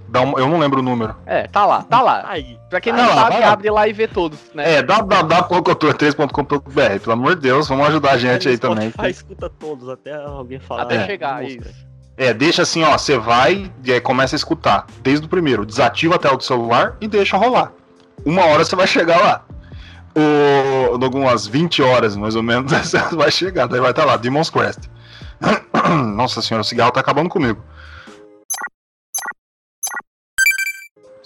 [0.08, 1.14] dá um, eu não lembro o número.
[1.26, 2.24] É, tá lá, tá lá.
[2.26, 2.58] Aí.
[2.70, 3.52] Pra quem Vai não lá, sabe, lá.
[3.52, 4.76] abre lá e vê todos, né?
[4.76, 8.90] É, www.cultura3.com.br, pelo amor de Deus, vamos ajudar a gente aí também.
[8.90, 10.82] Spotify escuta todos, até alguém falar.
[10.82, 11.06] Até É.
[11.06, 11.88] chegar, isso.
[12.16, 14.86] É, deixa assim, ó, você vai e aí começa a escutar.
[15.02, 17.70] Desde o primeiro, desativa a tela do celular e deixa rolar.
[18.24, 19.44] Uma hora você vai chegar lá.
[20.16, 22.72] O, algumas 20 horas, mais ou menos,
[23.12, 23.68] vai chegar.
[23.68, 24.80] Daí vai estar lá, Demon's Crest.
[26.16, 27.62] Nossa senhora, o cigarro tá acabando comigo.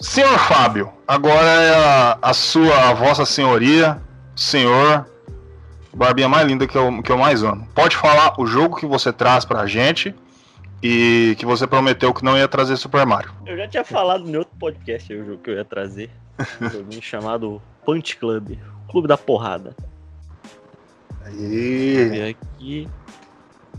[0.03, 4.01] Senhor Fábio, agora é a, a sua, a vossa senhoria,
[4.35, 5.07] senhor,
[5.95, 7.65] barbinha mais linda que eu, que eu mais amo.
[7.73, 10.13] Pode falar o jogo que você traz pra gente
[10.83, 13.31] e que você prometeu que não ia trazer Super Mario.
[13.45, 16.09] Eu já tinha falado no outro podcast o jogo que eu ia trazer.
[16.61, 18.57] Um joguinho chamado Punch Club,
[18.91, 19.73] Clube da Porrada.
[21.23, 22.09] Aí.
[22.13, 22.89] E aqui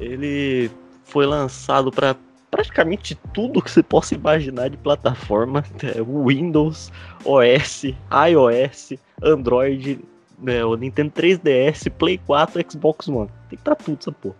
[0.00, 0.70] ele
[1.04, 2.16] foi lançado para
[2.54, 6.92] praticamente tudo que você possa imaginar de plataforma: é, Windows,
[7.24, 9.98] OS, iOS, Android,
[10.38, 13.28] né, o Nintendo 3DS, Play 4, Xbox One.
[13.50, 14.36] Tem pra tudo essa porra.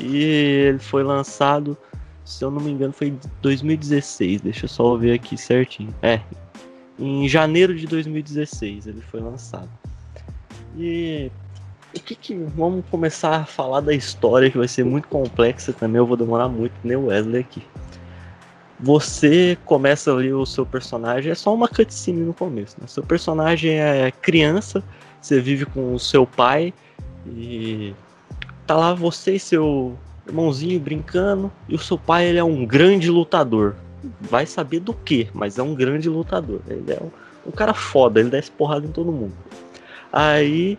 [0.00, 0.16] E
[0.68, 1.78] ele foi lançado,
[2.24, 4.40] se eu não me engano, foi em 2016.
[4.40, 5.94] Deixa eu só ver aqui certinho.
[6.02, 6.20] É,
[6.98, 9.70] em janeiro de 2016 ele foi lançado.
[10.76, 11.30] E
[11.98, 15.98] o que, que vamos começar a falar da história que vai ser muito complexa também.
[15.98, 17.62] Eu vou demorar muito, nem o Wesley aqui.
[18.80, 22.76] Você começa ali o seu personagem, é só uma cutscene no começo.
[22.80, 22.86] Né?
[22.86, 24.82] Seu personagem é criança,
[25.20, 26.72] você vive com o seu pai
[27.26, 27.92] e
[28.66, 33.10] tá lá você e seu irmãozinho brincando e o seu pai ele é um grande
[33.10, 33.74] lutador.
[34.20, 36.60] Vai saber do que, mas é um grande lutador.
[36.68, 37.10] Ele é um,
[37.48, 39.34] um cara foda, ele desce porrada em todo mundo.
[40.12, 40.78] Aí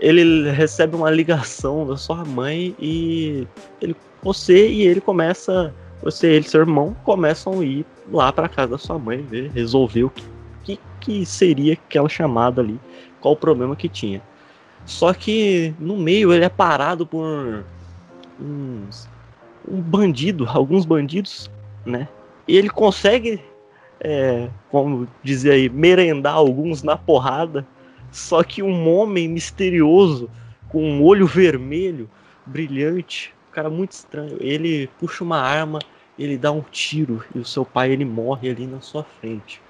[0.00, 3.46] ele recebe uma ligação da sua mãe e
[3.80, 5.72] ele, você e ele começa,
[6.02, 9.50] você e ele, seu irmão, começam a ir lá para casa da sua mãe ver,
[9.52, 10.24] resolver o que,
[10.64, 12.78] que, que seria aquela chamada ali,
[13.20, 14.20] qual o problema que tinha.
[14.84, 17.64] Só que no meio ele é parado por
[18.38, 19.08] uns,
[19.66, 21.50] um bandido, alguns bandidos,
[21.86, 22.08] né?
[22.46, 23.40] E ele consegue,
[24.00, 24.48] é,
[25.22, 27.66] dizer aí, merendar alguns na porrada
[28.14, 30.30] só que um homem misterioso,
[30.68, 32.08] com um olho vermelho,
[32.46, 35.80] brilhante, um cara muito estranho, ele puxa uma arma,
[36.16, 39.60] ele dá um tiro e o seu pai ele morre ali na sua frente.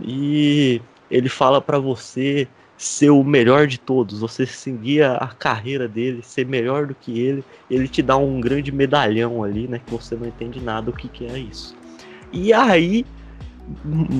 [0.00, 2.46] E ele fala para você
[2.78, 7.44] ser o melhor de todos, você seguir a carreira dele, ser melhor do que ele,
[7.68, 11.08] ele te dá um grande medalhão ali, né, que você não entende nada o que
[11.08, 11.74] que é isso.
[12.32, 13.04] E aí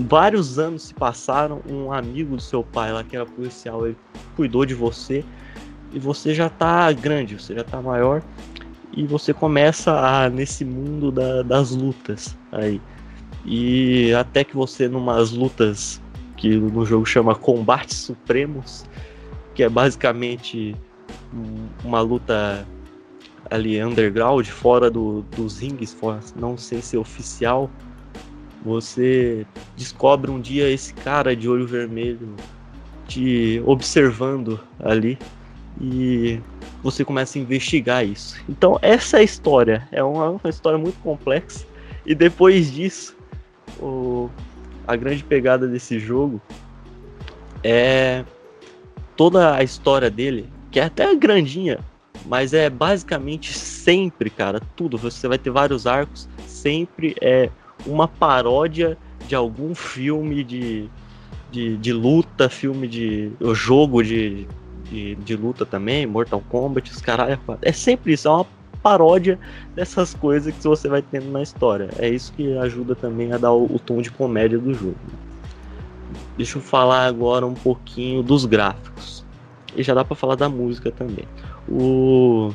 [0.08, 3.96] vários anos se passaram, um amigo do seu pai lá, que era policial, ele
[4.34, 5.24] cuidou de você,
[5.92, 8.22] e você já tá grande, você já tá maior,
[8.92, 12.80] e você começa a, nesse mundo da, das lutas aí.
[13.44, 16.02] E até que você, numas lutas
[16.36, 18.84] que no jogo chama Combates Supremos,
[19.54, 20.74] que é basicamente
[21.84, 22.66] uma luta
[23.50, 25.96] ali underground, fora do, dos rings,
[26.34, 27.70] não sei se é oficial,
[28.66, 32.34] você descobre um dia esse cara de olho vermelho
[33.06, 35.16] te observando ali
[35.80, 36.40] e
[36.82, 38.42] você começa a investigar isso.
[38.48, 41.64] Então essa é a história, é uma, uma história muito complexa
[42.04, 43.16] e depois disso
[43.80, 44.28] o,
[44.86, 46.40] a grande pegada desse jogo
[47.62, 48.24] é
[49.16, 51.78] toda a história dele, que é até grandinha,
[52.26, 54.98] mas é basicamente sempre, cara, tudo.
[54.98, 57.48] Você vai ter vários arcos, sempre é
[57.86, 58.96] uma paródia
[59.26, 60.88] de algum filme de,
[61.50, 63.32] de, de luta, filme de.
[63.54, 64.46] Jogo de,
[64.90, 67.38] de, de, luta também, Mortal Kombat, os caralho.
[67.62, 68.46] É sempre isso, é uma
[68.82, 69.38] paródia
[69.74, 71.90] dessas coisas que você vai tendo na história.
[71.98, 74.96] É isso que ajuda também a dar o, o tom de comédia do jogo.
[76.36, 79.24] Deixa eu falar agora um pouquinho dos gráficos.
[79.74, 81.26] E já dá para falar da música também.
[81.68, 82.52] O,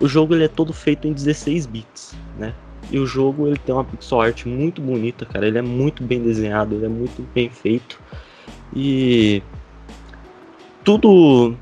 [0.00, 2.54] o jogo ele é todo feito em 16 bits, né?
[2.90, 5.46] E o jogo ele tem uma pixel art muito bonita, cara.
[5.46, 8.00] Ele é muito bem desenhado, ele é muito bem feito.
[8.74, 9.42] E
[10.84, 11.56] tudo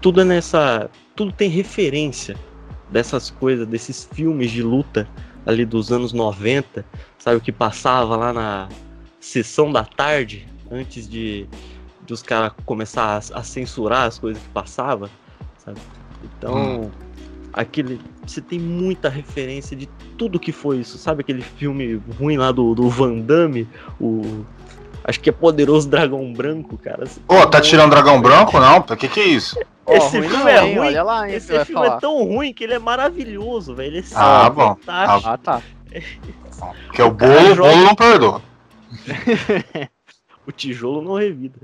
[0.00, 2.36] tudo é nessa, tudo tem referência
[2.88, 5.08] dessas coisas, desses filmes de luta
[5.44, 6.84] ali dos anos 90,
[7.18, 8.68] sabe o que passava lá na
[9.18, 11.48] sessão da tarde antes de,
[12.06, 15.10] de os caras começar a, a, censurar as coisas que passava,
[15.58, 15.80] sabe?
[16.22, 17.07] Então, hum
[17.58, 18.00] aquele.
[18.24, 20.96] Você tem muita referência de tudo que foi isso.
[20.96, 23.68] Sabe aquele filme ruim lá do, do Van Damme?
[24.00, 24.44] O.
[25.02, 27.04] Acho que é Poderoso Dragão Branco, cara.
[27.26, 28.60] Ô, oh, tá tirando Dragão Branco?
[28.60, 28.78] Não?
[28.78, 29.58] O que que é isso?
[29.88, 30.78] Esse oh, filme não, é ruim.
[30.78, 31.96] Olha lá, Esse filme falar.
[31.96, 33.96] é tão ruim que ele é maravilhoso, velho.
[33.96, 34.76] Ele é ah, bom.
[34.76, 35.30] fantástico.
[35.30, 35.62] Ah, tá.
[36.86, 38.42] Porque o bolo, o bolo não perdoa.
[40.46, 41.58] o tijolo não revida.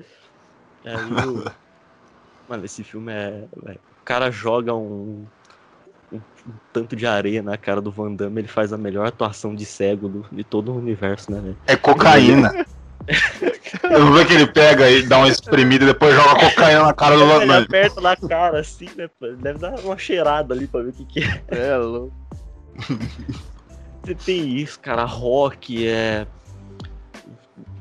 [0.85, 0.95] Aí,
[1.27, 1.45] o...
[2.49, 3.45] Mano, esse filme é.
[3.55, 5.27] O cara joga um,
[6.47, 9.65] um, tanto de areia na cara do Van Damme, ele faz a melhor atuação de
[9.65, 11.57] cego do, de todo o universo, né, velho?
[11.67, 12.65] É cocaína.
[13.83, 16.95] Eu vou ver que ele pega e dá uma espremida e depois joga cocaína na
[16.95, 17.59] cara do Ele Batman.
[17.59, 19.09] aperta na cara assim, né?
[19.21, 19.27] pô?
[19.29, 21.43] Deve dar uma cheirada ali pra ver o que, que é.
[21.49, 22.13] É louco.
[24.03, 25.05] Você tem isso, cara.
[25.05, 26.27] Rock, é.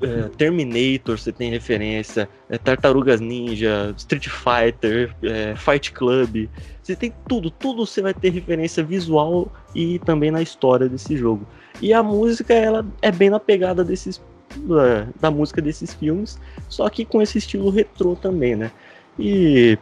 [0.03, 2.27] É, Terminator, você tem referência.
[2.49, 6.49] É Tartarugas Ninja, Street Fighter, é, Fight Club.
[6.81, 11.47] Você tem tudo, tudo você vai ter referência visual e também na história desse jogo.
[11.81, 14.21] E a música, ela é bem na pegada desses.
[14.55, 16.39] Da, da música desses filmes,
[16.69, 18.71] só que com esse estilo retrô também, né?
[19.17, 19.79] E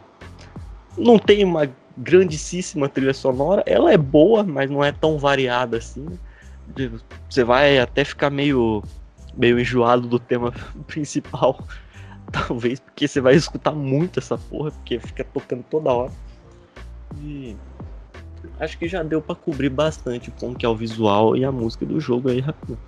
[0.96, 6.06] não tem uma grandíssima trilha sonora, ela é boa, mas não é tão variada assim.
[7.28, 8.82] Você vai até ficar meio
[9.36, 10.52] meio enjoado do tema
[10.86, 11.64] principal,
[12.30, 16.12] talvez porque você vai escutar muito essa porra, porque fica tocando toda hora.
[17.20, 17.56] E
[18.58, 21.84] acho que já deu pra cobrir bastante como que é o visual e a música
[21.84, 22.78] do jogo aí rapidinho.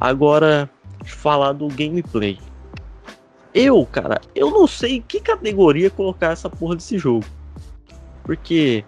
[0.00, 0.68] Agora
[1.04, 2.38] falar do gameplay.
[3.54, 7.24] Eu, cara, eu não sei que categoria colocar essa porra desse jogo.
[8.22, 8.84] Porque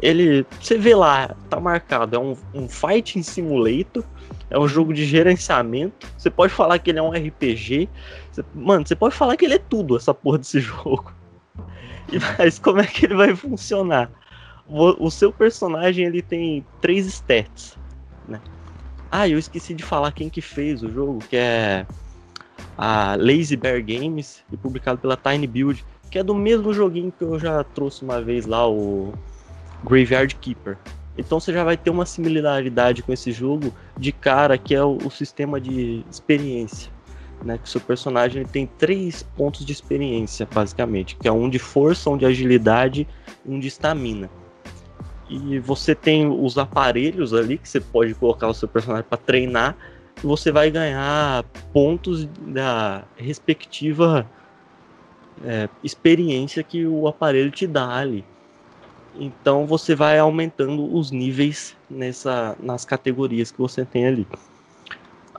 [0.00, 4.04] ele, você vê lá, tá marcado, é um, um fighting simulator,
[4.52, 6.06] é um jogo de gerenciamento.
[6.16, 7.88] Você pode falar que ele é um RPG.
[8.30, 11.10] Você- mano, você pode falar que ele é tudo, essa porra desse jogo.
[12.12, 14.10] E, mas como é que ele vai funcionar?
[14.66, 17.78] O, o seu personagem ele tem três stats,
[18.28, 18.40] né?
[19.10, 21.86] Ah, eu esqueci de falar quem que fez o jogo, que é
[22.76, 27.24] a Lazy Bear Games, e publicado pela Tiny Build, que é do mesmo joguinho que
[27.24, 29.12] eu já trouxe uma vez lá, o
[29.84, 30.76] Graveyard Keeper.
[31.16, 34.96] Então você já vai ter uma similaridade com esse jogo de cara, que é o,
[34.96, 36.90] o sistema de experiência.
[37.44, 41.58] Né, que o seu personagem tem três pontos de experiência, basicamente, que é um de
[41.58, 43.04] força, um de agilidade
[43.44, 44.30] e um de estamina.
[45.28, 49.76] E você tem os aparelhos ali que você pode colocar o seu personagem para treinar,
[50.22, 54.24] e você vai ganhar pontos da respectiva
[55.44, 58.24] é, experiência que o aparelho te dá ali.
[59.14, 64.26] Então você vai aumentando os níveis nessa, nas categorias que você tem ali.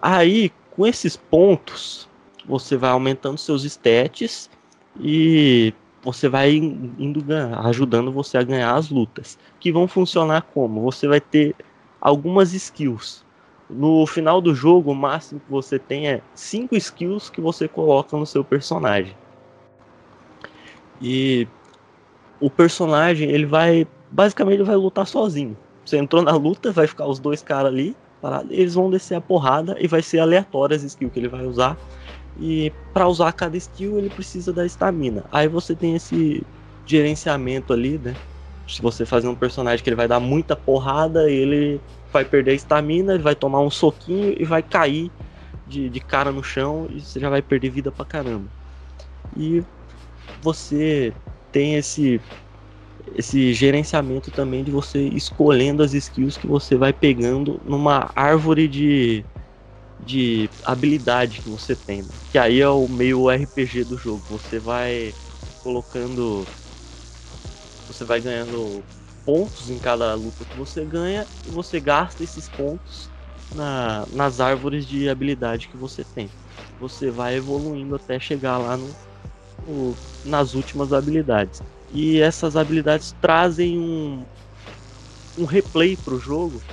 [0.02, 2.10] Aí, com esses pontos,
[2.46, 4.50] você vai aumentando seus stats
[5.00, 7.24] e você vai in- indo
[7.64, 9.40] ajudando você a ganhar as lutas.
[9.60, 10.82] Que vão funcionar como?
[10.82, 11.56] Você vai ter
[12.02, 13.24] algumas skills.
[13.70, 18.16] No final do jogo, o máximo que você tem é 5 skills que você coloca
[18.18, 19.16] no seu personagem.
[21.02, 21.48] E
[22.40, 23.88] o personagem, ele vai.
[24.12, 25.58] Basicamente, ele vai lutar sozinho.
[25.86, 29.22] Você entrou na luta, vai ficar os dois caras ali, parado, eles vão descer a
[29.22, 31.78] porrada e vai ser aleatória as skills que ele vai usar.
[32.40, 35.26] E para usar cada skill, ele precisa da estamina.
[35.32, 36.46] Aí você tem esse
[36.86, 38.18] gerenciamento ali, né?
[38.68, 42.56] Se você fazer um personagem que ele vai dar muita porrada, ele vai perder a
[42.56, 45.12] estamina, ele vai tomar um soquinho e vai cair
[45.66, 48.50] de, de cara no chão e você já vai perder vida pra caramba.
[49.36, 49.64] E
[50.42, 51.14] você
[51.54, 52.22] tem esse
[53.08, 59.28] esse gerenciamento também de você escolhendo as skills que você vai pegando numa árvore de,
[60.00, 62.04] de habilidade que você tem.
[62.04, 62.10] né?
[62.30, 64.26] Que aí é o meio RPG do jogo.
[64.30, 65.16] Você vai
[65.62, 66.50] colocando.
[67.88, 68.86] Você vai ganhando
[69.26, 73.14] pontos em cada luta que você ganha e você gasta esses pontos
[73.52, 76.34] na, nas árvores de habilidade que você tem.
[76.80, 78.98] Você vai evoluindo até chegar lá no,
[79.66, 81.62] no- nas últimas habilidades.
[81.90, 84.26] E essas habilidades trazem um,
[85.38, 86.64] um replay para o jogo,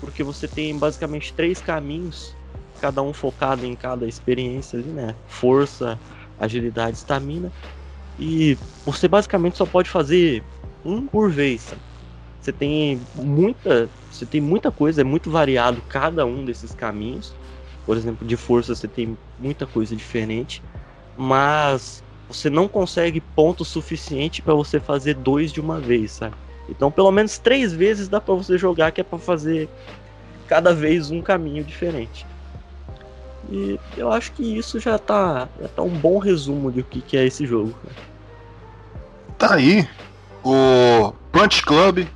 [0.00, 2.36] porque você tem basicamente três caminhos,
[2.78, 5.16] cada um focado em cada experiência ali, né?
[5.26, 6.00] Força,
[6.38, 7.52] agilidade, estamina.
[8.18, 10.44] E você basicamente só pode fazer
[10.84, 11.74] um por vez.
[12.40, 17.36] Você tem muita, você tem muita coisa, é muito variado cada um desses caminhos.
[17.84, 20.62] Por exemplo, de força você tem muita coisa diferente,
[21.16, 26.34] mas você não consegue ponto suficiente para você fazer dois de uma vez, sabe?
[26.68, 29.68] Então, pelo menos três vezes dá para você jogar, que é para fazer
[30.46, 32.26] cada vez um caminho diferente.
[33.50, 37.00] E eu acho que isso já tá, já tá um bom resumo de o que,
[37.00, 37.74] que é esse jogo.
[37.82, 37.94] cara.
[39.38, 39.88] Tá aí
[40.44, 42.06] o Punch Club,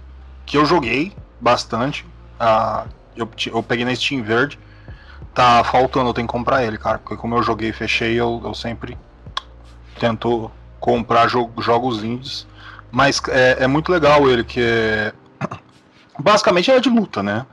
[0.44, 2.04] que eu joguei bastante.
[2.38, 2.86] Ah,
[3.16, 4.58] eu, eu peguei na Steam Verde.
[5.32, 6.98] Tá faltando, eu tenho que comprar ele, cara.
[6.98, 8.98] Porque como eu joguei e fechei, eu, eu sempre
[9.98, 12.46] tento comprar jo- jogos indies.
[12.90, 15.12] Mas é, é muito legal ele, que é.
[16.18, 17.46] Basicamente é de luta, né?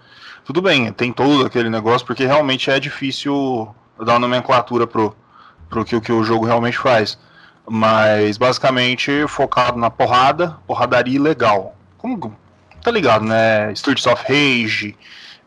[0.46, 3.74] Tudo bem, tem todo aquele negócio, porque realmente é difícil
[4.04, 5.16] dar uma nomenclatura pro,
[5.70, 7.18] pro que, o que o jogo realmente faz.
[7.70, 11.76] Mas basicamente focado na porrada, porradaria legal.
[11.98, 12.36] Como
[12.82, 13.72] tá ligado, né?
[13.74, 14.98] Streets of Rage,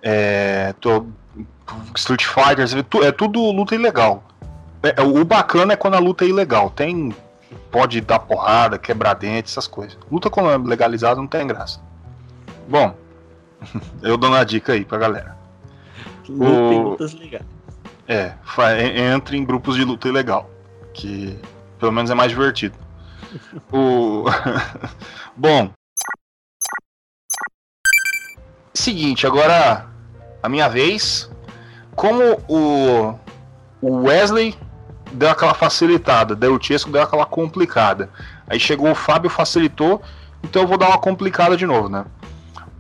[0.01, 1.07] é, tô-
[1.97, 2.67] Street Fighter,
[3.05, 4.23] é tudo luta ilegal.
[4.83, 6.71] É, o bacana é quando a luta é ilegal.
[6.71, 7.15] Tem.
[7.71, 9.97] Pode dar porrada, quebrar dente, essas coisas.
[10.11, 11.81] Luta quando é legalizada não tem graça.
[12.69, 12.95] Bom,
[14.03, 15.37] eu dou uma dica aí pra galera.
[16.29, 17.45] Luta O- lutas legais.
[18.09, 18.35] É,
[19.15, 20.51] entre em grupos de luta ilegal.
[20.93, 21.39] Que
[21.79, 22.77] pelo menos é mais divertido.
[23.73, 24.25] o...
[25.37, 25.71] Bom.
[28.75, 29.87] Seguinte, agora
[30.43, 31.31] a minha vez.
[31.95, 33.15] Como o,
[33.83, 34.57] o Wesley
[35.13, 38.11] deu aquela facilitada, daí o Chesco deu aquela complicada.
[38.47, 40.03] Aí chegou o Fábio, facilitou,
[40.43, 42.05] então eu vou dar uma complicada de novo, né?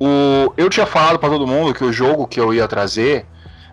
[0.00, 3.26] O, eu tinha falado pra todo mundo que o jogo que eu ia trazer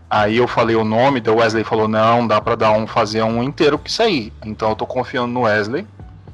[0.09, 3.21] Aí eu falei o nome, daí o Wesley falou: não, dá pra dar um, fazer
[3.21, 4.33] um inteiro com isso aí.
[4.43, 5.85] Então eu tô confiando no Wesley,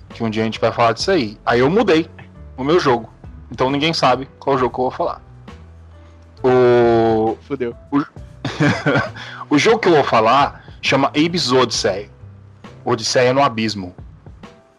[0.09, 1.37] que um dia a gente vai falar disso aí.
[1.45, 2.09] Aí eu mudei
[2.55, 3.09] o meu jogo.
[3.51, 5.21] Então ninguém sabe qual jogo que eu vou falar.
[6.41, 7.75] O, Fudeu.
[9.49, 12.09] o jogo que eu vou falar chama Abe's Odyssey.
[12.85, 13.95] Odisseia no Abismo.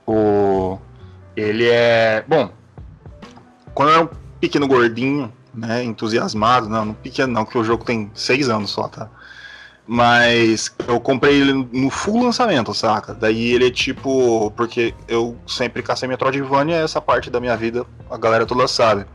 [0.06, 0.78] O,
[1.36, 2.24] ele é.
[2.26, 2.50] Bom,
[3.74, 4.08] quando eu era um
[4.40, 8.88] pequeno gordinho, né, entusiasmado, não, não pequeno não, porque o jogo tem seis anos só,
[8.88, 9.10] tá?
[9.88, 13.14] Mas eu comprei ele no full lançamento, saca?
[13.14, 14.50] Daí ele é tipo.
[14.56, 19.06] Porque eu sempre cacei Metroidvania, essa parte da minha vida a galera toda sabe.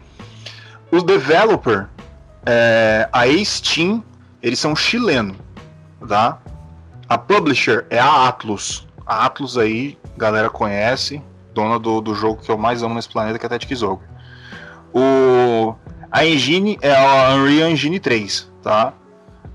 [0.89, 1.87] Os developer,
[2.45, 4.03] é, a Steam,
[4.41, 5.37] eles são chilenos,
[6.07, 6.39] tá?
[7.12, 8.88] A publisher é a Atlus.
[9.05, 11.22] A Atlus aí, galera conhece,
[11.53, 14.07] dona do, do jogo que eu mais amo nesse planeta, que é Tactics Ogre.
[14.93, 15.76] O,
[16.09, 18.93] a engine é a Unreal Engine 3, tá?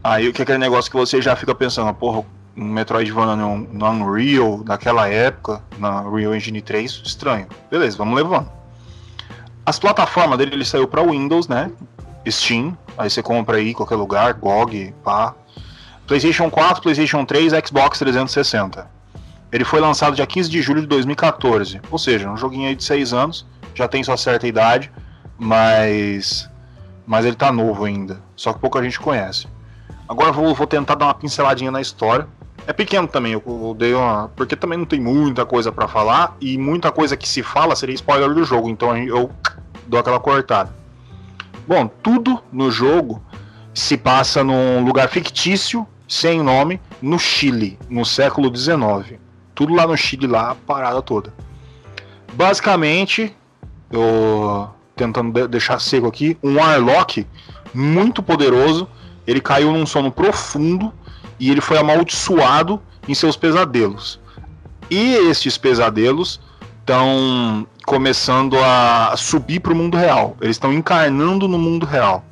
[0.05, 3.57] Aí o que é aquele negócio que você já fica pensando, porra, um Metroidvania no,
[3.57, 7.47] no Unreal, daquela época, na Unreal Engine 3, estranho.
[7.71, 8.53] Beleza, vamos levando.
[9.65, 11.73] As plataformas dele, ele saiu para Windows, né?
[12.29, 15.35] Steam, aí você compra aí qualquer lugar, GOG, pá.
[16.07, 18.89] PlayStation 4, PlayStation 3, Xbox 360.
[19.51, 22.85] Ele foi lançado dia 15 de julho de 2014, ou seja, um joguinho aí de
[22.85, 24.91] 6 anos, já tem sua certa idade,
[25.39, 26.49] mas
[27.07, 29.47] mas ele tá novo ainda, só que pouca gente conhece.
[30.09, 32.27] Agora vou, vou tentar dar uma pinceladinha na história.
[32.67, 34.29] É pequeno também, eu, eu dei uma.
[34.35, 37.95] Porque também não tem muita coisa pra falar, e muita coisa que se fala seria
[37.95, 39.31] spoiler do jogo, então eu
[39.87, 40.75] dou aquela cortada.
[41.67, 43.23] Bom, tudo no jogo
[43.73, 49.19] se passa num lugar fictício, sem nome, no Chile, no século XIX.
[49.55, 51.33] Tudo lá no Chile, lá, a parada toda.
[52.35, 53.35] Basicamente,
[53.91, 57.27] eu tentando de- deixar seco aqui, um Warlock
[57.75, 58.89] muito poderoso,
[59.27, 60.93] ele caiu num sono profundo
[61.39, 64.19] e ele foi amaldiçoado em seus pesadelos.
[64.91, 66.41] E estes pesadelos
[66.81, 70.37] estão começando a subir para o mundo real.
[70.41, 72.25] Eles estão encarnando no mundo real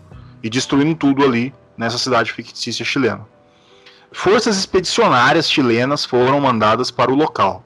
[0.43, 3.27] e destruindo tudo ali nessa cidade fictícia chilena.
[4.15, 7.65] Forças expedicionárias chilenas foram mandadas para o local,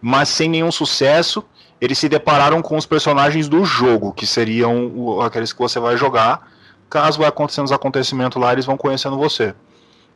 [0.00, 1.44] mas sem nenhum sucesso.
[1.80, 6.48] Eles se depararam com os personagens do jogo, que seriam aqueles que você vai jogar.
[6.88, 9.56] Caso vai acontecendo os acontecimentos lá, eles vão conhecendo você.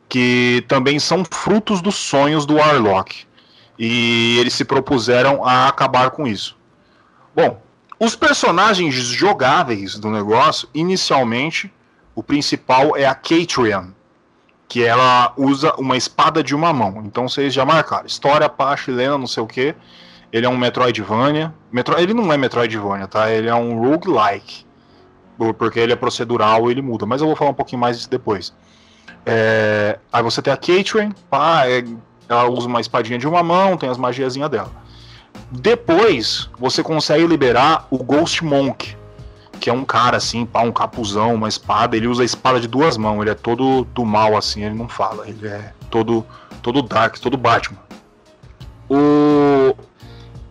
[0.07, 3.25] Que também são frutos dos sonhos do Warlock.
[3.77, 6.57] E eles se propuseram a acabar com isso.
[7.35, 7.61] Bom,
[7.99, 11.71] os personagens jogáveis do negócio, inicialmente,
[12.15, 13.93] o principal é a Catrian,
[14.67, 17.01] que ela usa uma espada de uma mão.
[17.05, 18.05] Então vocês já marcaram.
[18.05, 19.73] História pá, chilena, não sei o que.
[20.31, 21.53] Ele é um Metroidvania.
[21.71, 21.97] Metro...
[21.97, 23.31] Ele não é Metroidvania, tá?
[23.31, 24.65] Ele é um roguelike.
[25.37, 27.05] Por- Porque ele é procedural ele muda.
[27.05, 28.53] Mas eu vou falar um pouquinho mais disso depois.
[29.25, 31.83] É, Aí você tem a Catrian, pá, é-
[32.27, 34.71] ela usa uma espadinha de uma mão, tem as magiazinhas dela.
[35.49, 38.96] Depois, você consegue liberar o Ghost Monk,
[39.59, 41.97] que é um cara assim, pá, um capuzão, uma espada.
[41.97, 44.87] Ele usa a espada de duas mãos, ele é todo do mal assim, ele não
[44.87, 46.25] fala, ele é todo,
[46.61, 47.79] todo dark, todo Batman.
[48.89, 49.75] O...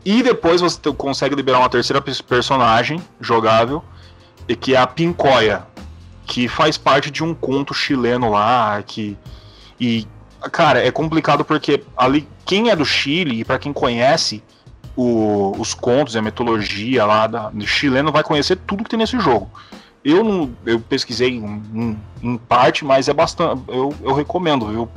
[0.04, 3.82] E depois você consegue liberar uma terceira pers- personagem jogável,
[4.48, 5.66] e que é a Pincoia,
[6.24, 9.16] que faz parte de um conto chileno lá, que.
[9.80, 10.06] E,
[10.52, 14.42] cara, é complicado porque ali, quem é do Chile, e pra quem conhece
[14.96, 19.18] o- os contos e a mitologia lá da, chileno, vai conhecer tudo que tem nesse
[19.20, 19.48] jogo.
[20.04, 20.50] Eu não.
[20.64, 23.62] Eu pesquisei em, em- em parte, mas é bastante.
[23.68, 24.88] Eu, eu recomendo, viu?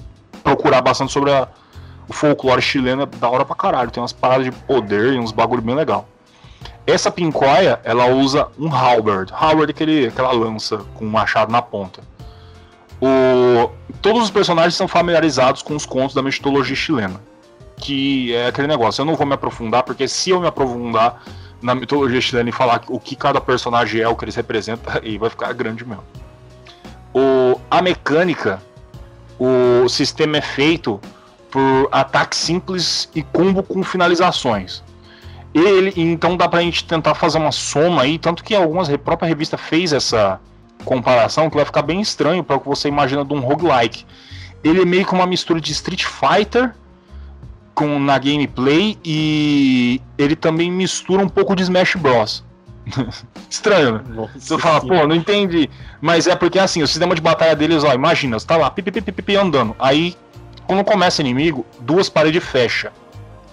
[0.43, 1.47] Procurar bastante sobre a-
[2.07, 3.91] o folclore chileno é da hora pra caralho.
[3.91, 6.07] Tem umas paradas de poder e uns bagulho bem legal.
[6.87, 9.31] Essa pincoia, ela usa um halberd.
[9.33, 12.01] Halberd é aquele, aquela lança com um machado na ponta.
[13.01, 13.69] O,
[14.01, 17.21] todos os personagens são familiarizados com os contos da mitologia chilena.
[17.79, 19.01] Que é aquele negócio.
[19.01, 21.23] Eu não vou me aprofundar, porque se eu me aprofundar
[21.61, 25.17] na mitologia chilena e falar o que cada personagem é, o que eles representam, aí
[25.17, 26.03] vai ficar grande mesmo.
[27.13, 28.61] O, a mecânica,
[29.39, 30.99] o sistema é feito
[31.49, 34.83] por ataque simples e combo com finalizações.
[35.53, 39.27] Ele, então dá pra gente tentar fazer uma soma aí, tanto que algumas a própria
[39.27, 40.39] revista fez essa
[40.85, 44.05] comparação que vai ficar bem estranho para o que você imagina de um roguelike.
[44.63, 46.73] Ele é meio que uma mistura de Street Fighter
[47.79, 52.43] com na gameplay e ele também mistura um pouco de Smash Bros.
[53.49, 54.01] Estranho, né?
[54.09, 55.01] Nossa Você fala, senhora.
[55.01, 55.69] pô, não entendi.
[56.01, 58.73] Mas é porque assim, o sistema de batalha deles, ó, imagina, você tá lá,
[59.41, 59.73] andando.
[59.79, 60.13] Aí,
[60.67, 62.91] quando começa inimigo, duas paredes fecha.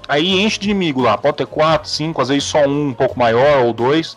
[0.09, 3.17] Aí enche de inimigo lá, pode ter quatro, cinco, às vezes só um um pouco
[3.17, 4.17] maior ou dois.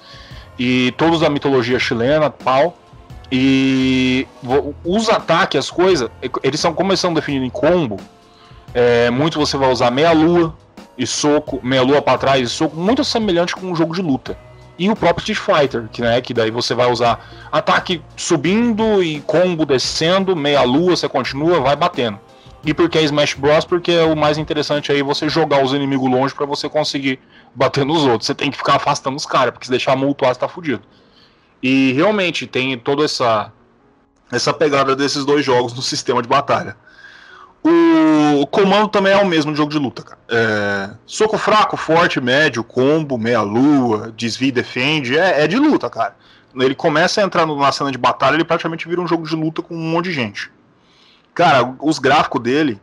[0.57, 2.75] E todos da mitologia chilena, pau.
[3.31, 4.27] E
[4.83, 6.09] os ataques, as coisas,
[6.41, 7.97] eles são, como eles são definidos em combo,
[8.73, 10.55] é, muito você vai usar meia-lua
[10.97, 14.37] e soco, meia-lua pra trás e soco, muito semelhante com um jogo de luta.
[14.77, 19.19] E o próprio Street Fighter, que, né, que daí você vai usar ataque subindo e
[19.21, 22.19] combo descendo, meia-lua, você continua, vai batendo.
[22.63, 23.65] E por que Smash Bros?
[23.65, 27.19] Porque é o mais interessante aí você jogar os inimigos longe pra você conseguir
[27.55, 28.25] bater nos outros.
[28.25, 30.81] Você tem que ficar afastando os caras, porque se deixar multuar, você tá fudido.
[31.61, 33.51] E realmente tem toda essa
[34.31, 36.77] essa pegada desses dois jogos no sistema de batalha.
[37.61, 40.19] O comando também é o mesmo de jogo de luta, cara.
[40.29, 46.15] É, soco fraco, forte, médio, combo, meia-lua, desvia e defende, é, é de luta, cara.
[46.55, 49.61] Ele começa a entrar na cena de batalha, ele praticamente vira um jogo de luta
[49.61, 50.49] com um monte de gente.
[51.33, 52.79] Cara, os gráficos dele,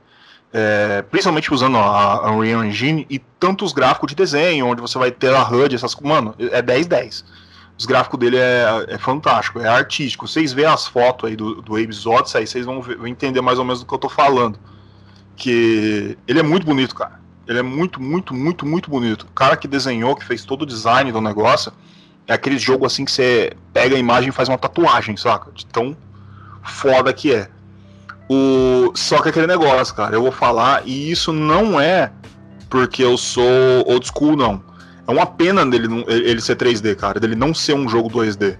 [0.53, 5.11] é, principalmente usando a Unreal Engine, e tanto os gráficos de desenho, onde você vai
[5.11, 7.24] ter a HUD, essas mano, é 10-10.
[7.79, 10.27] Os gráficos dele é, é fantástico, é artístico.
[10.27, 13.41] Vocês veem as fotos aí do, do Abe's Odyssey, aí vocês vão, ver- vão entender
[13.43, 14.59] mais ou menos do que eu tô falando.
[15.37, 17.20] Que ele é muito bonito, cara.
[17.47, 19.24] Ele é muito, muito, muito, muito bonito.
[19.24, 21.70] O cara que desenhou, que fez todo o design do negócio,
[22.27, 25.53] é aquele jogo assim que você pega a imagem e faz uma tatuagem, saca?
[25.53, 25.97] De tão
[26.64, 27.49] foda que é.
[28.29, 28.91] O...
[28.95, 32.11] Só que aquele negócio, cara, eu vou falar, e isso não é
[32.68, 33.45] porque eu sou
[33.87, 34.61] old school, não.
[35.07, 38.59] É uma pena dele não- ele ser 3D, cara, dele não ser um jogo 2D.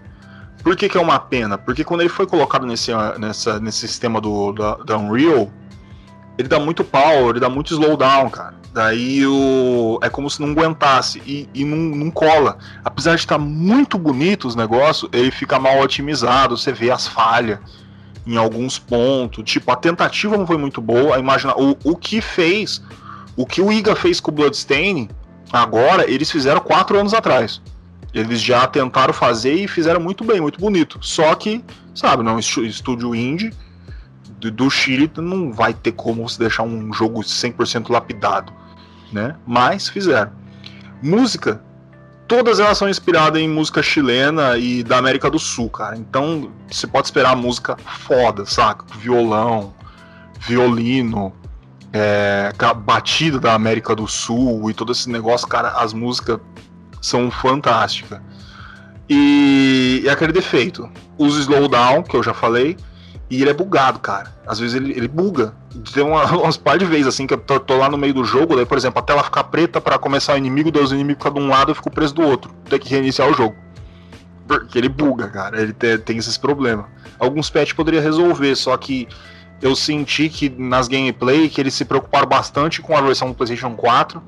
[0.63, 1.57] Por que, que é uma pena?
[1.59, 5.51] Porque quando ele foi colocado nesse, nessa, nesse sistema do, da, da Unreal,
[6.39, 8.55] ele dá muito power, ele dá muito slowdown, cara.
[8.73, 9.99] Daí o.
[10.03, 12.59] É como se não aguentasse e, e não, não cola.
[12.85, 17.59] Apesar de estar muito bonito os negócios, ele fica mal otimizado, você vê as falhas
[18.27, 19.51] em alguns pontos.
[19.51, 21.19] Tipo, a tentativa não foi muito boa.
[21.19, 22.83] Imagina, o, o que fez,
[23.35, 25.09] o que o Iga fez com o Bloodstain,
[25.53, 27.61] agora, eles fizeram quatro anos atrás.
[28.13, 30.99] Eles já tentaram fazer e fizeram muito bem, muito bonito.
[31.03, 31.63] Só que,
[31.95, 33.53] sabe, não, estúdio indie
[34.51, 38.53] do Chile não vai ter como se deixar um jogo 100% lapidado,
[39.13, 39.35] né?
[39.47, 40.33] Mas fizeram.
[41.03, 41.61] Música,
[42.29, 45.97] todas elas são inspiradas em música chilena e da América do Sul, cara.
[45.97, 48.85] Então, você pode esperar música foda, saca?
[48.99, 49.75] Violão,
[50.41, 51.33] violino,
[51.99, 52.53] é,
[52.85, 56.39] batida da América do Sul e todo esse negócio, cara, as músicas
[57.01, 58.21] são fantásticas.
[59.09, 62.77] E, e aquele defeito, usa slowdown, que eu já falei,
[63.31, 64.35] e ele é bugado, cara.
[64.47, 65.55] Às vezes ele, ele buga.
[65.95, 68.25] Tem uma, umas par de vezes assim que eu tô, tô lá no meio do
[68.25, 71.41] jogo, daí, por exemplo, a tela ficar preta para começar o inimigo, os inimigos ficam
[71.41, 72.53] de um lado e eu fico preso do outro.
[72.69, 73.57] Tem que reiniciar o jogo.
[74.47, 75.61] Porque ele buga, cara.
[75.61, 76.87] Ele te- tem esses problemas.
[77.19, 79.09] Alguns patches poderia resolver, só que
[79.63, 83.75] eu senti que nas gameplay que eles se preocuparam bastante com a versão do PlayStation
[83.75, 84.23] 4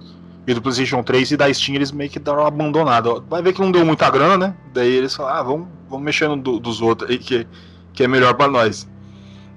[0.46, 3.20] e do PlayStation 3 e da Steam eles meio que deram uma abandonada.
[3.28, 4.54] Vai ver que não deu muita grana, né?
[4.72, 7.46] Daí eles falaram, ah, vamos, vamos mexendo do- dos outros aí que,
[7.92, 8.88] que é melhor pra nós.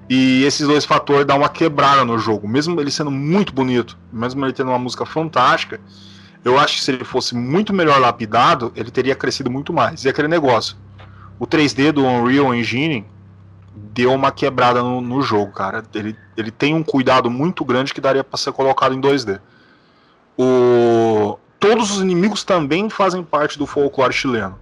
[0.10, 4.46] E esses dois fatores dão uma quebrada no jogo, mesmo ele sendo muito bonito, mesmo
[4.46, 5.80] ele tendo uma música fantástica.
[6.44, 10.04] Eu acho que se ele fosse muito melhor lapidado, ele teria crescido muito mais.
[10.04, 10.76] E aquele negócio,
[11.40, 13.06] o 3D do Unreal Engine
[13.76, 15.84] deu uma quebrada no, no jogo, cara.
[15.94, 19.40] Ele, ele tem um cuidado muito grande que daria para ser colocado em 2D.
[20.38, 24.60] O, todos os inimigos também fazem parte do folclore chileno.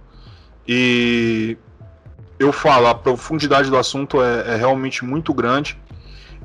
[0.66, 1.56] E
[2.38, 5.78] eu falo, a profundidade do assunto é, é realmente muito grande.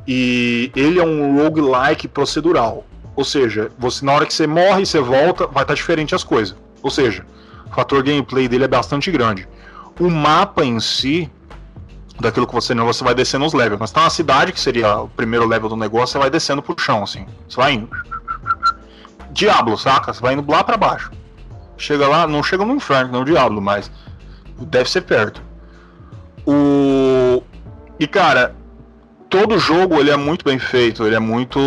[0.08, 2.86] E ele é um roguelike procedural.
[3.16, 6.24] Ou seja, você na hora que você morre e você volta, vai estar diferente as
[6.24, 6.56] coisas.
[6.84, 7.26] Ou seja,
[7.66, 9.48] o fator gameplay dele é bastante grande.
[10.00, 11.32] O mapa em si,
[12.20, 13.80] daquilo que você não, você vai descendo os levels.
[13.80, 16.80] Mas tá na cidade, que seria o primeiro level do negócio, você vai descendo pro
[16.80, 17.26] chão, assim.
[17.48, 17.90] Você vai indo.
[19.32, 20.14] Diablo, saca?
[20.14, 21.12] Você vai indo lá pra baixo.
[21.78, 23.92] Chega lá, não chega no inferno, não Diablo, mas
[24.60, 25.42] deve ser perto.
[26.46, 27.44] O.
[28.00, 28.56] E cara,
[29.30, 31.60] todo jogo ele é muito bem feito, ele é muito.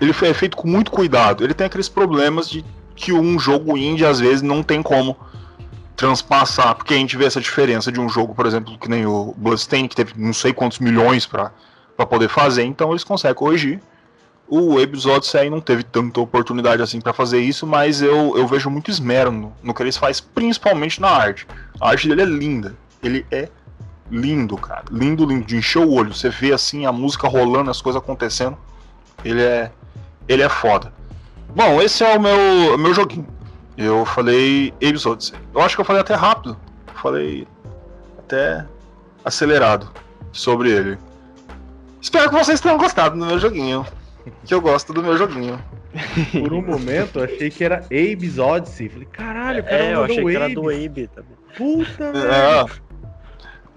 [0.00, 1.44] Ele é feito com muito cuidado.
[1.44, 5.16] Ele tem aqueles problemas de que um jogo indie às vezes não tem como
[5.96, 9.34] transpassar, porque a gente vê essa diferença de um jogo, por exemplo, que nem o
[9.36, 11.50] Bloodstained, que teve não sei quantos milhões pra
[12.08, 13.80] poder fazer, então eles conseguem corrigir
[14.46, 18.68] O Abe's Odyssey não teve tanta oportunidade assim para fazer isso, mas eu, eu vejo
[18.68, 21.46] muito esmero no, no que eles fazem, principalmente na arte.
[21.80, 22.76] A arte dele é linda.
[23.02, 23.48] Ele é
[24.10, 24.84] lindo, cara.
[24.90, 26.14] Lindo, lindo, de encher o olho.
[26.14, 28.56] Você vê assim a música rolando, as coisas acontecendo.
[29.24, 29.72] Ele é.
[30.28, 30.92] Ele é foda.
[31.54, 33.26] Bom, esse é o meu, meu joguinho.
[33.76, 35.36] Eu falei Abe's Odyssey.
[35.54, 36.56] Eu acho que eu falei até rápido.
[36.94, 37.46] falei
[38.18, 38.64] até
[39.24, 39.90] acelerado
[40.32, 40.98] sobre ele.
[42.00, 43.86] Espero que vocês tenham gostado do meu joguinho.
[44.44, 45.58] Que eu gosto do meu joguinho.
[46.32, 48.88] Por um momento eu achei que era Abe's Odyssey.
[48.88, 50.54] Falei, caralho, cara É, eu achei que era Abe.
[50.54, 51.36] do Abe também.
[51.56, 52.30] Puta, velho.
[52.32, 52.66] É.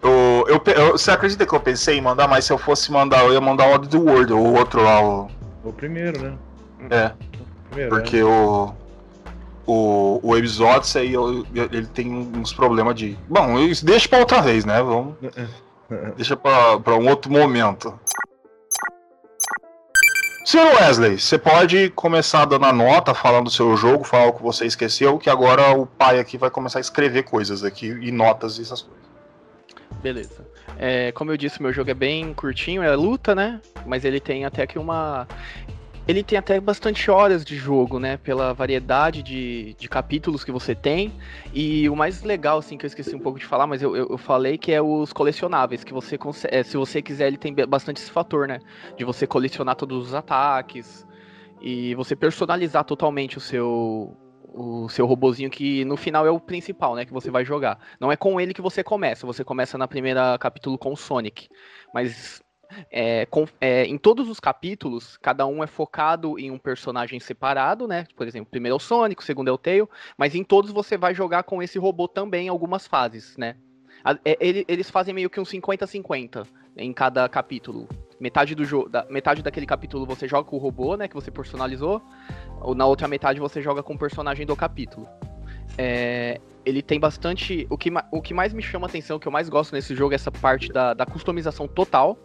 [0.01, 3.23] Eu, eu, eu- você acredita que eu pensei em mandar, mas se eu fosse mandar,
[3.25, 5.29] eu ia mandar o Odd the World, o outro lá, o.
[5.63, 6.33] O primeiro, né?
[6.89, 8.73] É, O primeiro, porque o.
[9.71, 13.15] O, o Abe's eu- ele tem uns problemas de.
[13.27, 13.53] Bom,
[13.83, 14.81] deixa pra outra vez, né?
[14.81, 15.13] Vamos.
[16.15, 17.99] Deixa pra um outro momento.
[20.43, 24.41] Senhor Wesley, você pode começar dando a nota, falando do seu jogo, falar o que
[24.41, 28.57] você esqueceu, que agora o pai aqui vai começar a escrever coisas aqui, e notas
[28.57, 29.05] e essas coisas.
[30.01, 30.47] Beleza.
[30.79, 33.61] É, como eu disse, meu jogo é bem curtinho, é luta, né?
[33.85, 35.27] Mas ele tem até que uma.
[36.09, 38.17] Ele tem até bastante horas de jogo, né?
[38.17, 41.13] Pela variedade de, de capítulos que você tem.
[41.53, 44.17] E o mais legal, assim, que eu esqueci um pouco de falar, mas eu, eu,
[44.17, 46.55] falei que é os colecionáveis, que você consegue.
[46.55, 48.59] é, se você quiser, ele tem bastante esse fator, né?
[48.97, 51.05] De você colecionar todos os ataques.
[51.61, 54.17] E você personalizar totalmente o seu.
[54.51, 57.05] O seu robozinho que no final é o principal, né?
[57.05, 57.77] Que você vai jogar.
[57.99, 59.27] Não é com ele que você começa.
[59.27, 61.47] Você começa na primeira capítulo com o Sonic.
[61.93, 62.41] Mas
[62.91, 67.87] é, com- é, em todos os capítulos, cada um é focado em um personagem separado,
[67.87, 68.05] né?
[68.15, 69.89] Por exemplo, primeiro é o Sonic, segundo é o Tail.
[70.17, 73.55] Mas em todos você vai jogar com esse robô também algumas fases, né?
[74.03, 76.47] A- é, ele- eles fazem meio que um 50-50
[76.77, 77.87] em cada capítulo.
[78.19, 82.01] Metade do jogo, metade daquele capítulo você joga com o robô, né, que você personalizou,
[82.61, 85.07] ou na outra metade você joga com o personagem do capítulo.
[85.77, 87.65] É, ele tem bastante.
[87.69, 90.13] O que, o que mais me chama atenção, o que eu mais gosto nesse jogo
[90.13, 92.17] é essa parte da, da customização total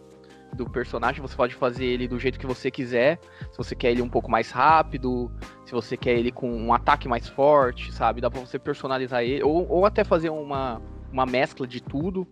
[0.55, 1.21] do personagem.
[1.21, 3.19] Você pode fazer ele do jeito que você quiser.
[3.51, 5.31] Se você quer ele um pouco mais rápido,
[5.65, 8.21] se você quer ele com um ataque mais forte, sabe?
[8.21, 9.43] Dá pra você personalizar ele.
[9.43, 10.81] Ou, ou até fazer uma,
[11.11, 12.27] uma mescla de tudo.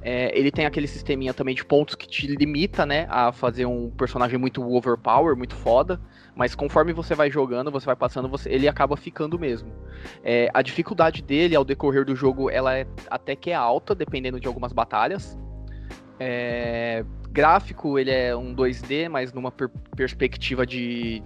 [0.00, 3.90] É, ele tem aquele sisteminha também de pontos que te limita, né, a fazer um
[3.90, 6.00] personagem muito overpower, muito foda.
[6.34, 9.72] Mas conforme você vai jogando, você vai passando, você, ele acaba ficando mesmo.
[10.24, 14.40] É, a dificuldade dele ao decorrer do jogo, ela é até que é alta, dependendo
[14.40, 15.38] de algumas batalhas.
[16.18, 21.22] É, gráfico, ele é um 2D, mas numa per- perspectiva de,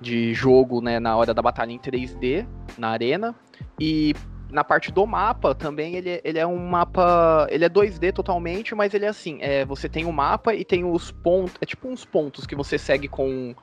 [0.00, 2.46] de jogo, né, na hora da batalha em 3D,
[2.78, 3.34] na arena.
[3.80, 4.14] E
[4.52, 7.46] na parte do mapa também ele, é- ele é um mapa.
[7.50, 10.84] Ele é 2D totalmente, mas ele é assim: é, você tem o mapa e tem
[10.84, 11.54] os pontos.
[11.60, 13.54] É tipo uns pontos que você segue com.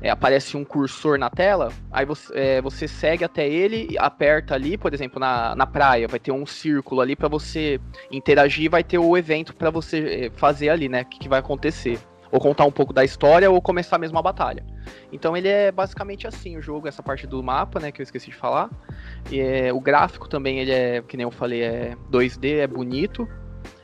[0.00, 4.76] é, aparece um cursor na tela, aí você, é, você segue até ele, aperta ali,
[4.76, 7.80] por exemplo, na, na praia, vai ter um círculo ali para você
[8.10, 11.02] interagir, vai ter o evento para você é, fazer ali, né?
[11.02, 11.98] O que, que vai acontecer.
[12.30, 14.64] Ou contar um pouco da história ou começar mesmo a batalha.
[15.12, 18.30] Então ele é basicamente assim o jogo, essa parte do mapa, né, que eu esqueci
[18.30, 18.70] de falar.
[19.30, 23.28] E, é, o gráfico também, ele é, que nem eu falei, é 2D, é bonito.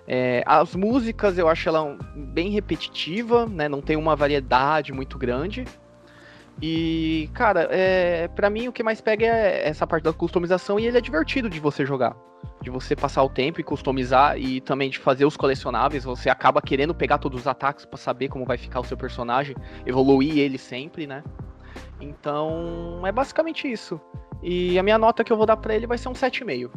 [0.07, 3.69] É, as músicas eu acho ela bem repetitiva, né?
[3.69, 5.65] Não tem uma variedade muito grande.
[6.61, 10.87] E, cara, é, para mim o que mais pega é essa parte da customização e
[10.87, 12.15] ele é divertido de você jogar.
[12.61, 16.05] De você passar o tempo e customizar e também de fazer os colecionáveis.
[16.05, 19.57] Você acaba querendo pegar todos os ataques pra saber como vai ficar o seu personagem,
[19.87, 21.25] evoluir ele sempre, né?
[22.01, 24.01] Então, é basicamente isso.
[24.43, 26.71] E a minha nota que eu vou dar pra ele vai ser um 7,5.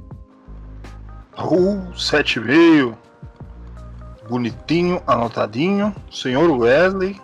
[1.38, 2.95] Uh, 7,5.
[4.30, 5.93] Bonitinho, anotadinho.
[6.11, 7.19] Senhor Wesley.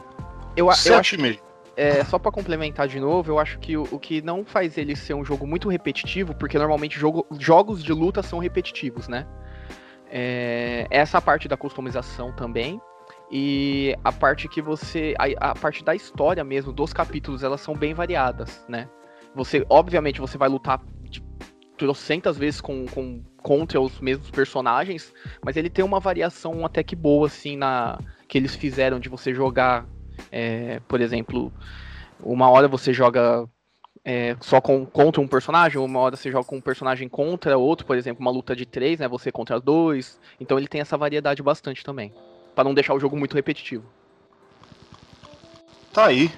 [0.55, 1.39] Eu, a- eu acho 7,5.
[1.81, 4.95] É, só pra complementar de novo, eu acho que o, o que não faz ele
[4.95, 9.25] ser um jogo muito repetitivo, porque normalmente jogo- jogos de luta são repetitivos, né?
[10.07, 12.79] É, essa parte da customização também.
[13.31, 15.15] E a parte que você.
[15.17, 18.87] A, a parte da história mesmo, dos capítulos, elas são bem variadas, né?
[19.33, 21.19] Você, obviamente, você vai lutar de
[21.79, 25.11] trocentas vezes com, com, contra os mesmos personagens,
[25.43, 29.33] mas ele tem uma variação até que boa, assim, na que eles fizeram de você
[29.33, 29.87] jogar
[30.31, 31.51] é, por exemplo,
[32.23, 33.47] uma hora você joga
[34.03, 37.85] é, só com, contra um personagem, uma hora você joga com um personagem contra outro,
[37.85, 39.07] por exemplo, uma luta de três, né?
[39.07, 40.19] Você contra dois.
[40.39, 42.13] Então ele tem essa variedade bastante também.
[42.55, 43.85] Pra não deixar o jogo muito repetitivo.
[45.93, 46.31] Tá aí.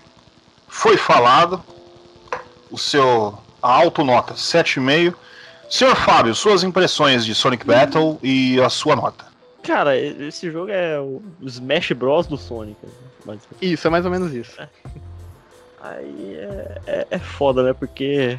[0.68, 1.64] Foi falado.
[2.70, 3.38] O seu.
[3.62, 5.16] A autonota 7,5.
[5.70, 9.33] Senhor Fábio, suas impressões de Sonic Battle e a sua nota.
[9.64, 12.78] Cara, esse jogo é o Smash Bros do Sonic.
[13.26, 13.38] né.
[13.62, 14.60] Isso, é mais ou menos isso.
[15.80, 17.74] Aí é, é, é foda, né?
[17.74, 18.38] Porque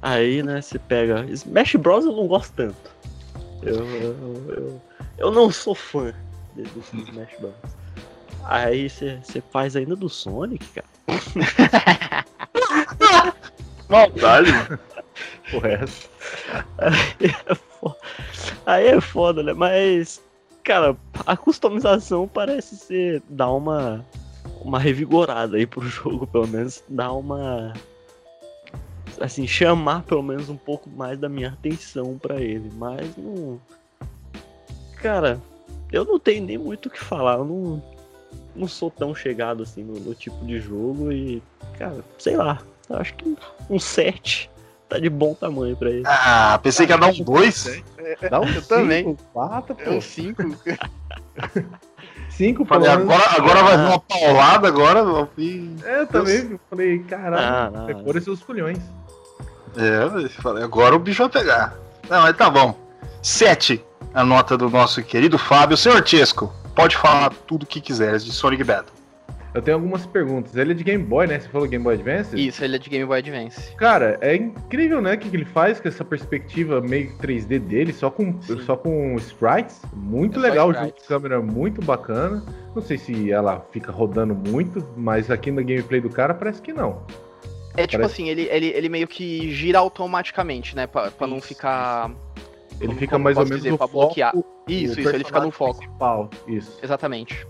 [0.00, 1.24] aí, né, você pega.
[1.28, 2.90] Smash Bros eu não gosto tanto.
[3.62, 4.82] Eu, eu, eu,
[5.18, 6.12] eu não sou fã
[6.54, 7.54] de- desse Smash Bros.
[8.44, 10.86] Aí você você faz ainda do Sonic, cara.
[13.88, 14.78] Maldade, mano.
[15.50, 16.08] Porra, é essa?
[16.78, 17.56] Aí é
[18.66, 19.52] aí é foda, né?
[19.52, 20.22] Mas,
[20.62, 24.04] cara, a customização parece ser dar uma
[24.60, 26.82] uma revigorada aí pro jogo, pelo menos.
[26.88, 27.72] Dar uma
[29.20, 33.60] assim, chamar pelo menos um pouco mais da minha atenção pra ele, mas não
[34.96, 35.40] Cara,
[35.90, 37.82] eu não tenho nem muito o que falar, eu não
[38.54, 41.42] não sou tão chegado assim no, no tipo de jogo e,
[41.78, 43.36] cara, sei lá, acho que
[43.68, 44.50] um 7
[44.92, 46.02] tá de bom tamanho pra ele.
[46.06, 47.82] Ah, pensei que ia dar um 2.
[48.30, 49.04] Dá um Eu também.
[49.04, 50.42] 5, 4, É um 5.
[52.30, 55.28] 5 Falei, agora, agora vai vir uma paulada agora.
[55.38, 55.76] E...
[55.84, 58.78] É, eu também falei, caralho, Ah, decora seus culhões.
[59.76, 61.74] É, eu falei, agora o bicho vai pegar.
[62.10, 62.76] Não, mas tá bom.
[63.22, 63.82] 7,
[64.12, 65.76] a nota do nosso querido Fábio.
[65.76, 68.91] Senhor Tesco, pode falar tudo o que quiser de Sonic Battle.
[69.54, 70.56] Eu tenho algumas perguntas.
[70.56, 71.38] Ele é de Game Boy, né?
[71.38, 72.34] Você falou Game Boy Advance?
[72.34, 73.74] Isso, ele é de Game Boy Advance.
[73.76, 75.12] Cara, é incrível, né?
[75.14, 78.58] O que ele faz com essa perspectiva meio 3D dele, só com, Sim.
[78.62, 79.82] só com sprites.
[79.92, 82.42] Muito É legal, o jogo de câmera muito bacana.
[82.74, 86.72] Não sei se ela fica rodando muito, mas aqui na gameplay do cara parece que
[86.72, 87.02] não.
[87.76, 90.86] É tipo Parece- assim, ele, ele, ele meio que gira automaticamente, né?
[90.86, 92.10] Pra, pra não ficar.
[92.78, 93.92] Ele Como- fica mais ou menos dizer, no foco.
[93.92, 94.34] bloquear.
[94.66, 95.78] Isso, isso, ele fica no foco.
[95.78, 96.30] Principal.
[96.48, 96.78] Isso.
[96.82, 97.46] Exatamente.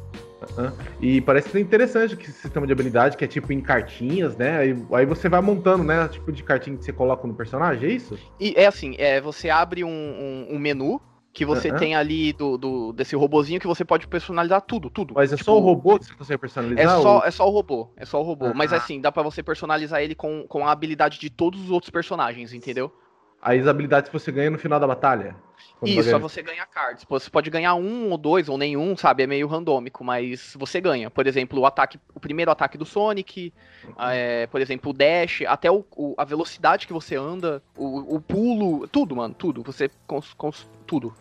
[1.00, 4.58] E parece ser interessante que esse sistema de habilidade, que é tipo em cartinhas, né?
[4.58, 6.06] Aí, aí você vai montando, né?
[6.08, 8.18] Tipo de cartinha que você coloca no personagem, é isso?
[8.38, 11.00] E é assim, é, você abre um, um, um menu
[11.32, 11.78] que você Aham.
[11.78, 15.14] tem ali do, do, desse robozinho que você pode personalizar tudo, tudo.
[15.14, 17.00] Mas é Tipo, só o robô que você consegue É personalizar?
[17.00, 18.52] só, ou- é só o robô, é só o robô.
[18.54, 18.76] Mas Ah.
[18.76, 22.52] assim, dá pra você personalizar ele com, com a habilidade de todos os outros personagens,
[22.52, 22.92] entendeu?
[23.40, 25.34] Aí as habilidades que você ganha no final da batalha?
[25.78, 27.04] Quando Isso, só você ganha cards.
[27.08, 29.24] Você pode ganhar um ou dois, ou nenhum, sabe?
[29.24, 31.10] É meio randômico, mas você ganha.
[31.10, 33.52] Por exemplo, o ataque, o primeiro ataque do Sonic,
[33.98, 38.20] é, por exemplo, o dash, até o, o- a velocidade que você anda, o, o
[38.20, 39.62] pulo, tudo, mano, tudo.
[39.64, 41.12] Você cons, cons- tudo.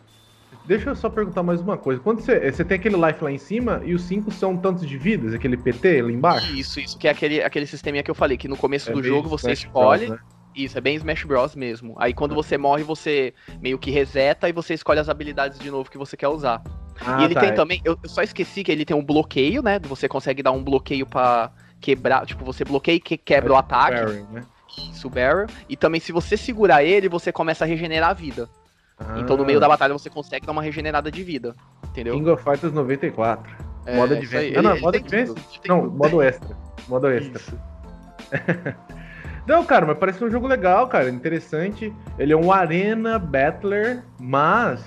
[0.65, 1.99] Deixa eu só perguntar mais uma coisa.
[2.01, 4.97] Quando você, você tem aquele life lá em cima e os cinco são tantos de
[4.97, 6.53] vidas, aquele PT lá embaixo?
[6.55, 9.01] Isso, isso, que é aquele, aquele sisteminha que eu falei, que no começo É do
[9.01, 10.07] jogo você escolhe.
[10.07, 10.30] Bros, né?
[10.55, 11.95] Isso, é bem Smash Bros mesmo.
[11.97, 15.89] Aí quando você morre, você meio que reseta e você escolhe as habilidades de novo
[15.89, 16.61] que você quer usar.
[16.99, 17.53] Ah, e ele tá, tem é.
[17.53, 19.79] também, eu só esqueci que ele tem um bloqueio, né?
[19.83, 24.01] Você consegue dar um bloqueio pra quebrar, tipo, você bloqueia e que- quebra o ataque,
[24.01, 24.43] Barry, né?
[24.91, 25.47] isso, barrel.
[25.67, 28.47] E também se você segurar ele, você começa a regenerar a vida.
[29.17, 32.13] Então no meio Ah, da batalha você consegue dar uma regenerada de vida, entendeu?
[32.13, 33.51] King of Fighters 94.
[33.85, 34.13] É, modo.
[34.13, 34.53] Advance.
[34.55, 35.33] Ah, não, modo tem Advance?
[35.33, 36.55] tudo, tem Não, modo extra.
[36.87, 37.41] Modo extra.
[39.45, 41.09] Não, cara, mas parece um jogo legal, cara.
[41.09, 41.93] Interessante.
[42.17, 44.81] Ele é um Arena Battler, mas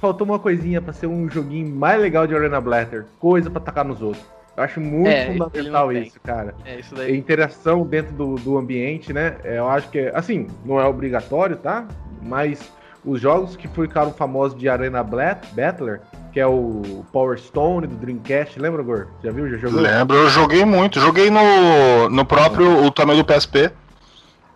[0.00, 3.06] faltou uma coisinha pra ser um joguinho mais legal de Arena Battler.
[3.18, 4.24] Coisa pra tacar nos outros.
[4.56, 6.54] Eu acho muito É, fundamental isso, cara.
[6.64, 7.16] É isso A daí.
[7.16, 9.36] interação dentro do, do ambiente, né?
[9.44, 11.84] É, Eu acho que, é- assim, não é obrigatório, tá?
[12.22, 12.72] Mas
[13.04, 16.00] os jogos que ficaram famosos de Arena Battler,
[16.32, 19.08] que é o Power Stone do Dreamcast, lembra, Gor?
[19.22, 19.48] Já viu?
[19.50, 19.80] Já jogou?
[19.80, 20.98] Lembro, eu joguei muito.
[21.00, 23.70] Joguei no, no próprio o tamanho do PSP.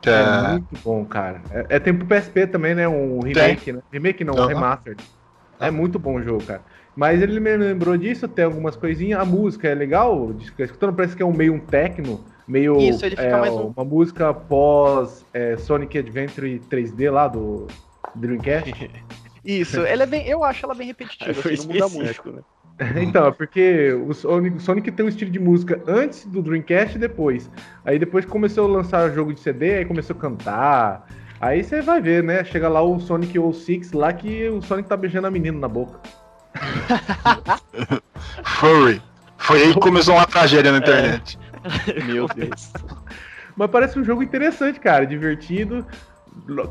[0.06, 1.42] É é, muito bom, cara.
[1.50, 2.88] É, é tempo PSP também, né?
[2.88, 3.80] Um remake, né?
[3.92, 4.48] Remake não, um Aham.
[4.48, 5.04] remastered.
[5.58, 6.64] É muito bom o jogo, cara.
[6.96, 9.20] Mas ele me lembrou disso, tem algumas coisinhas.
[9.20, 13.16] A música é legal, escutando, parece que é um meio um techno, meio Isso, ele
[13.16, 17.66] fica é, mais um- uma música pós é, Sonic Adventure 3D lá do
[18.14, 18.72] Dreamcast.
[19.44, 22.32] Isso, ela é bem, eu acho ela bem repetitiva, assim, não muda muito.
[22.32, 22.42] né?
[22.96, 26.96] então, é porque o Sonic, o Sonic tem um estilo de música antes do Dreamcast
[26.96, 27.50] e depois.
[27.84, 31.06] Aí depois começou a lançar jogo de CD, aí começou a cantar.
[31.40, 32.42] Aí você vai ver, né?
[32.44, 36.00] Chega lá o Sonic 06 lá que o Sonic tá beijando a menina na boca.
[38.44, 39.02] Furry.
[39.36, 41.38] Foi aí que começou uma tragédia na internet.
[42.06, 42.72] Meu Deus.
[43.56, 45.86] Mas parece um jogo interessante, cara, divertido.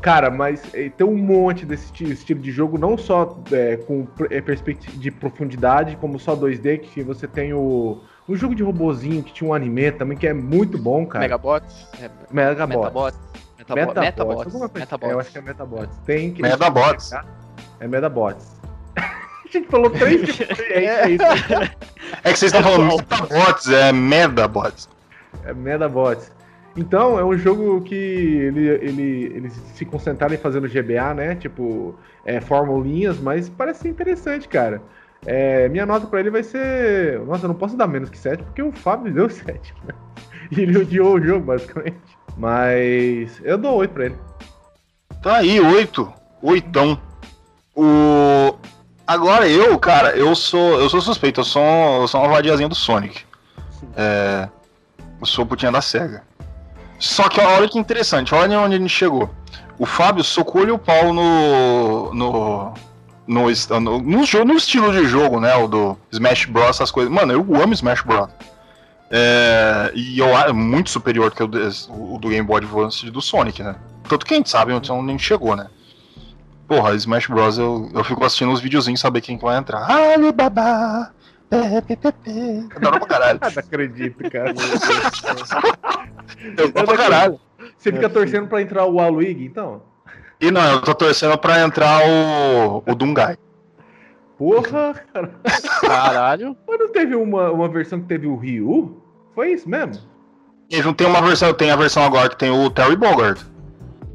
[0.02, 4.40] Cara, mas eh, tem um monte desse estilo de jogo, não só é, com eh,
[4.40, 8.00] perspectiva de profundidade, como só 2D, que você tem o.
[8.28, 11.24] Um jogo de robozinho que tinha um anime também, que é muito bom, cara.
[11.24, 11.88] Megabots?
[12.00, 12.76] É, Megabots.
[12.76, 13.20] Metabots?
[13.58, 13.94] Metabots?
[13.98, 14.46] Metabots, Metabots.
[14.46, 14.84] alguma coisa.
[14.84, 15.10] Metabots.
[15.10, 15.96] É, eu acho que é Metabots.
[16.04, 16.42] Tem que.
[16.42, 17.12] Medabots.
[17.80, 18.60] É Metabots.
[18.96, 20.48] A gente falou três vezes.
[20.70, 21.24] É isso.
[22.22, 24.88] É que vocês estão falando Metabots, é Medabots.
[25.44, 26.30] É Medabots.
[26.76, 31.34] Então, é um jogo que ele, ele, eles se concentraram em fazer no GBA, né?
[31.34, 31.94] Tipo,
[32.24, 34.80] é, formulinhas, mas parece ser interessante, cara.
[35.26, 37.20] É, minha nota pra ele vai ser.
[37.20, 39.74] Nossa, eu não posso dar menos que 7, porque o Fábio deu 7.
[40.50, 41.98] e ele odiou o jogo, basicamente.
[42.36, 44.16] Mas eu dou 8 pra ele.
[45.22, 46.12] Tá aí, 8.
[46.40, 46.98] Oitão.
[47.76, 48.54] O.
[49.06, 50.80] Agora eu, cara, eu sou.
[50.80, 53.24] Eu sou suspeito, eu sou, eu sou uma vadiazinha do Sonic.
[53.96, 54.48] É.
[55.20, 56.22] Eu sou putinha da SEGA.
[57.00, 59.30] Só que olha que interessante, olha onde a gente chegou.
[59.78, 62.14] O Fábio socou-lhe o pau no.
[62.14, 62.74] no.
[63.26, 65.54] No, no, no, no estilo de jogo, né?
[65.54, 67.12] O do Smash Bros, essas coisas.
[67.12, 68.28] Mano, eu amo Smash Bros.
[69.08, 73.62] É, e eu é muito superior que o, o, do Game Boy Advance do Sonic,
[73.62, 73.76] né?
[74.08, 75.68] Tanto que a gente sabe onde a gente chegou, né?
[76.66, 77.56] Porra, Smash Bros.
[77.56, 79.88] Eu, eu fico assistindo os videozinhos saber quem que vai entrar.
[79.88, 81.12] Alibaba!
[81.50, 83.40] Adoro pra caralho.
[83.42, 84.54] Não acredito, cara.
[86.56, 87.40] eu pra caralho.
[87.76, 89.82] Você fica torcendo pra entrar o Waluigi, então?
[90.40, 93.36] E não, eu tô torcendo pra entrar o, o Dungai.
[94.38, 95.34] Porra, cara.
[95.82, 96.56] Caralho.
[96.66, 99.02] Mas não teve uma, uma versão que teve o Ryu?
[99.34, 100.02] Foi isso mesmo?
[100.82, 103.44] Não tem uma versão, tem a versão agora que tem o Terry Bogard.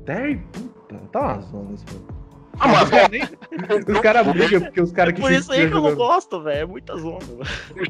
[0.05, 0.37] Terry?
[0.51, 2.14] Puta, tá uma zona esse jogo.
[2.59, 2.89] Ah, mas
[3.87, 6.41] os caras brigam porque os caras é que Por isso aí que eu não gosto,
[6.41, 6.59] velho.
[6.59, 7.19] É muita zona.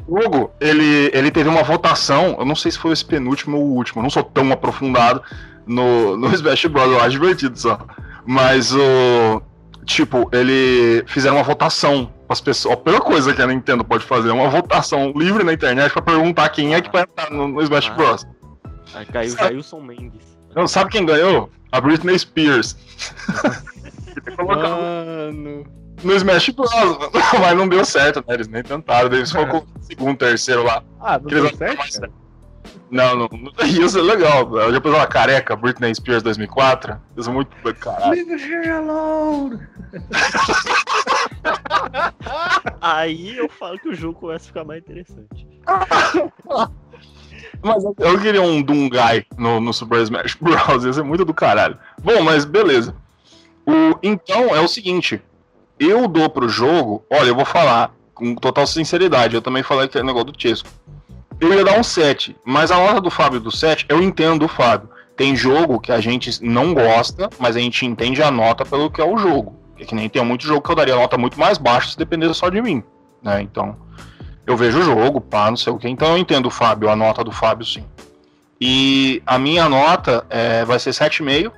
[0.08, 3.64] O jogo, ele, ele teve uma votação, eu não sei se foi esse penúltimo ou
[3.64, 5.22] o último, eu não sou tão aprofundado
[5.66, 6.90] no, no Smash Bros.
[6.90, 7.78] Eu acho divertido só.
[8.24, 9.42] Mas o.
[9.84, 12.74] Tipo, ele fizeram uma votação as pessoas.
[12.74, 16.02] A pior coisa que a Nintendo pode fazer é uma votação livre na internet pra
[16.02, 18.26] perguntar quem é que vai entrar no, no Smash Bros.
[18.94, 20.36] Aí caiu o Jailson Mendes.
[20.54, 21.50] Não, sabe quem ganhou?
[21.70, 22.76] A Britney Spears.
[24.46, 25.64] Mano.
[26.02, 26.70] No Smash Bros.
[27.40, 28.34] Mas não deu certo, né?
[28.34, 29.06] Eles nem tentaram.
[29.12, 30.82] Eles focou no segundo, terceiro lá.
[31.00, 32.12] Ah, não deu não certo?
[32.90, 33.52] Não, não, não.
[33.66, 34.54] Isso é legal.
[34.58, 37.00] Eu já pensou uma careca, Britney Spears 2004?
[37.16, 37.50] Isso é muito
[37.80, 38.10] caralho.
[38.12, 39.58] Leave her alone!
[42.80, 45.46] Aí eu falo que o jogo começa a ficar mais interessante.
[47.62, 50.84] Mas eu- queria um Dungai no, no Super Smash Bros.
[50.84, 51.78] Isso é muito do caralho.
[52.02, 52.94] Bom, mas beleza.
[53.66, 55.20] O, então é o seguinte:
[55.78, 57.04] eu dou pro jogo.
[57.10, 59.34] Olha, eu vou falar com total sinceridade.
[59.34, 60.68] Eu também falei que é negócio do Chesco.
[61.38, 64.48] Eu ia dar um 7, mas a nota do Fábio do 7, eu entendo o
[64.48, 64.88] Fábio.
[65.14, 69.00] Tem jogo que a gente não gosta, mas a gente entende a nota pelo que
[69.00, 69.54] é o jogo.
[69.78, 72.34] É que nem tem muito jogo que eu daria nota muito mais baixa se dependesse
[72.34, 72.82] só de mim.
[73.22, 73.42] Né?
[73.42, 73.76] Então,
[74.46, 75.88] eu vejo o jogo, pá, não sei o que.
[75.88, 77.84] Então eu entendo o Fábio, a nota do Fábio, sim.
[78.58, 81.52] E a minha nota é, vai ser 7,5,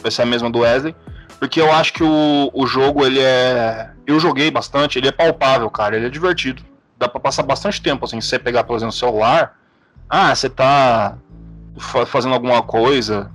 [0.00, 0.94] vai ser a mesma do Wesley,
[1.38, 3.90] porque eu acho que o, o jogo, ele é.
[4.06, 6.62] Eu joguei bastante, ele é palpável, cara, ele é divertido.
[6.98, 9.56] Dá pra passar bastante tempo, assim, você pegar, por exemplo, o celular.
[10.08, 11.16] Ah, você tá
[11.78, 13.30] fa- fazendo alguma coisa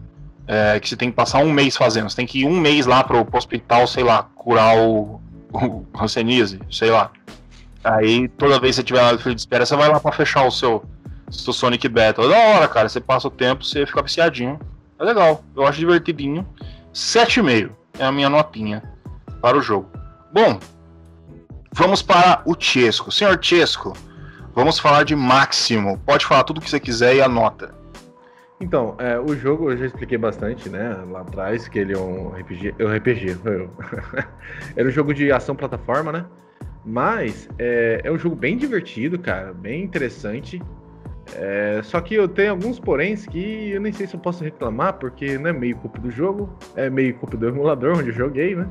[0.48, 2.10] é, que você tem que passar um mês fazendo.
[2.10, 5.20] Você tem que ir um mês lá pro, pro hospital, sei lá, curar o,
[5.52, 7.12] o Hanseníase, sei lá.
[7.84, 10.46] Aí toda vez que você tiver na fila de espera, você vai lá pra fechar
[10.46, 10.84] o seu,
[11.32, 12.26] seu Sonic Battle.
[12.26, 12.88] É da hora, cara.
[12.90, 14.60] Você passa o tempo, você fica viciadinho.
[15.00, 15.44] É legal.
[15.56, 16.46] Eu acho divertidinho.
[16.94, 18.84] 7,5 é a minha notinha
[19.42, 19.90] para o jogo.
[20.32, 20.60] Bom,
[21.74, 23.12] vamos para o Chesco.
[23.12, 23.94] Senhor Chesco,
[24.54, 25.98] vamos falar de Máximo.
[26.06, 27.74] Pode falar tudo o que você quiser e anota.
[28.62, 30.94] Então, é, o jogo eu já expliquei bastante, né?
[31.10, 32.76] Lá atrás, que ele é um RPG.
[32.78, 33.70] É um RPG, eu.
[34.76, 36.26] Era um jogo de ação plataforma, né?
[36.86, 40.62] Mas é, é um jogo bem divertido, cara, bem interessante.
[41.36, 44.94] É, só que eu tenho alguns poréns que eu nem sei se eu posso reclamar,
[44.94, 48.56] porque não é meio culpa do jogo, é meio culpa do emulador onde eu joguei,
[48.56, 48.68] né?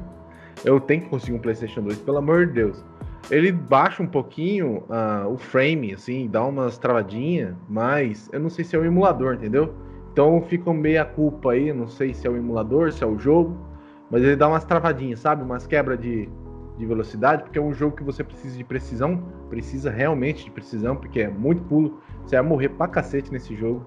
[0.64, 2.84] Eu tenho que conseguir um PlayStation 2, pelo amor de Deus.
[3.30, 8.64] Ele baixa um pouquinho ah, o frame, assim, dá umas travadinhas, mas eu não sei
[8.64, 9.74] se é o emulador, entendeu?
[10.12, 13.18] Então fica meio a culpa aí, não sei se é o emulador, se é o
[13.18, 13.56] jogo,
[14.10, 15.42] mas ele dá umas travadinhas, sabe?
[15.44, 16.28] Umas quebras de,
[16.78, 20.94] de velocidade, porque é um jogo que você precisa de precisão, precisa realmente de precisão,
[20.96, 23.84] porque é muito pulo, você vai morrer pra cacete nesse jogo.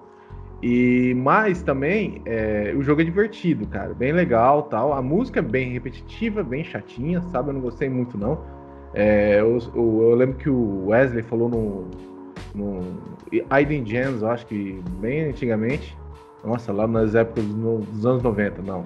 [0.61, 4.93] E mais também, é, o jogo é divertido, cara, bem legal, tal.
[4.93, 7.49] A música é bem repetitiva, bem chatinha, sabe?
[7.49, 8.39] Eu não gostei muito não.
[8.93, 11.87] É, eu, eu- eu lembro que o Wesley falou no,
[12.53, 12.81] no
[13.49, 15.97] Aiden Gems, eu acho que bem antigamente.
[16.43, 18.85] Nossa, lá nas épocas dos anos 90, não.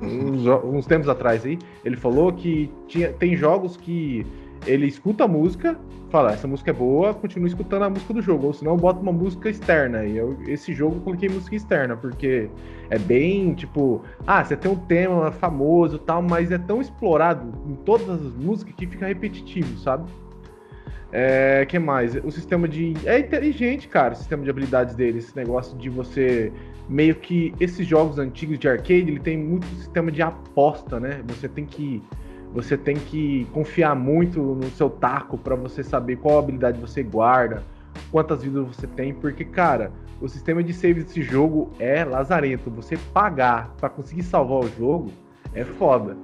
[0.00, 4.26] Uns, uns tempos atrás aí, ele falou que tinha, tem jogos que
[4.66, 5.78] ele escuta a música,
[6.10, 9.12] fala, essa música é boa, continua escutando a música do jogo, ou senão bota uma
[9.12, 10.04] música externa.
[10.04, 12.50] E eu, esse jogo eu coloquei música externa, porque
[12.90, 17.74] é bem tipo, ah, você tem um tema famoso tal, mas é tão explorado em
[17.76, 20.10] todas as músicas que fica repetitivo, sabe?
[21.12, 22.14] É, que mais?
[22.16, 22.94] O sistema de.
[23.04, 25.18] É inteligente, cara, o sistema de habilidades dele.
[25.18, 26.52] Esse negócio de você.
[26.88, 27.52] Meio que.
[27.58, 31.22] Esses jogos antigos de arcade, ele tem muito sistema de aposta, né?
[31.28, 32.02] Você tem que.
[32.52, 37.62] Você tem que confiar muito no seu taco para você saber qual habilidade você guarda,
[38.10, 42.68] quantas vidas você tem, porque, cara, o sistema de save desse jogo é lazarento.
[42.70, 45.12] Você pagar para conseguir salvar o jogo
[45.54, 46.16] é foda.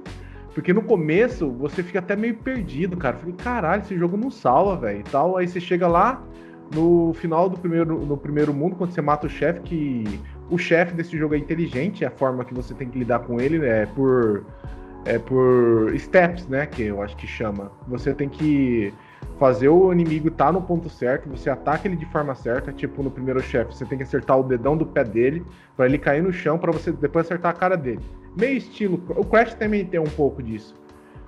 [0.57, 3.15] Porque no começo você fica até meio perdido, cara.
[3.15, 5.03] Falei, caralho, esse jogo não salva, velho.
[5.03, 5.37] tal.
[5.37, 6.23] Aí você chega lá
[6.73, 10.95] no final do primeiro, no primeiro mundo, quando você mata o chefe, que o chefe
[10.95, 14.47] desse jogo é inteligente, a forma que você tem que lidar com ele é por
[15.05, 16.65] é por steps, né?
[16.65, 17.71] Que eu acho que chama.
[17.87, 18.91] Você tem que
[19.39, 23.03] fazer o inimigo estar tá no ponto certo, você ataca ele de forma certa, tipo
[23.03, 26.23] no primeiro chefe, você tem que acertar o dedão do pé dele para ele cair
[26.23, 28.01] no chão para você depois acertar a cara dele
[28.37, 29.01] meio estilo.
[29.09, 30.75] O Crash também tem um pouco disso.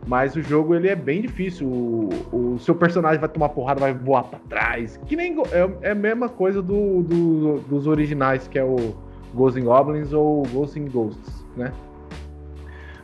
[0.08, 1.68] Mas o jogo ele é bem difícil.
[1.68, 4.98] O, o seu personagem vai tomar porrada, vai voar para trás.
[5.06, 8.96] Que nem é, é, a mesma coisa do, do, dos originais, que é o
[9.34, 11.74] Ghosts and Goblins ou Ghosts and Ghosts, né?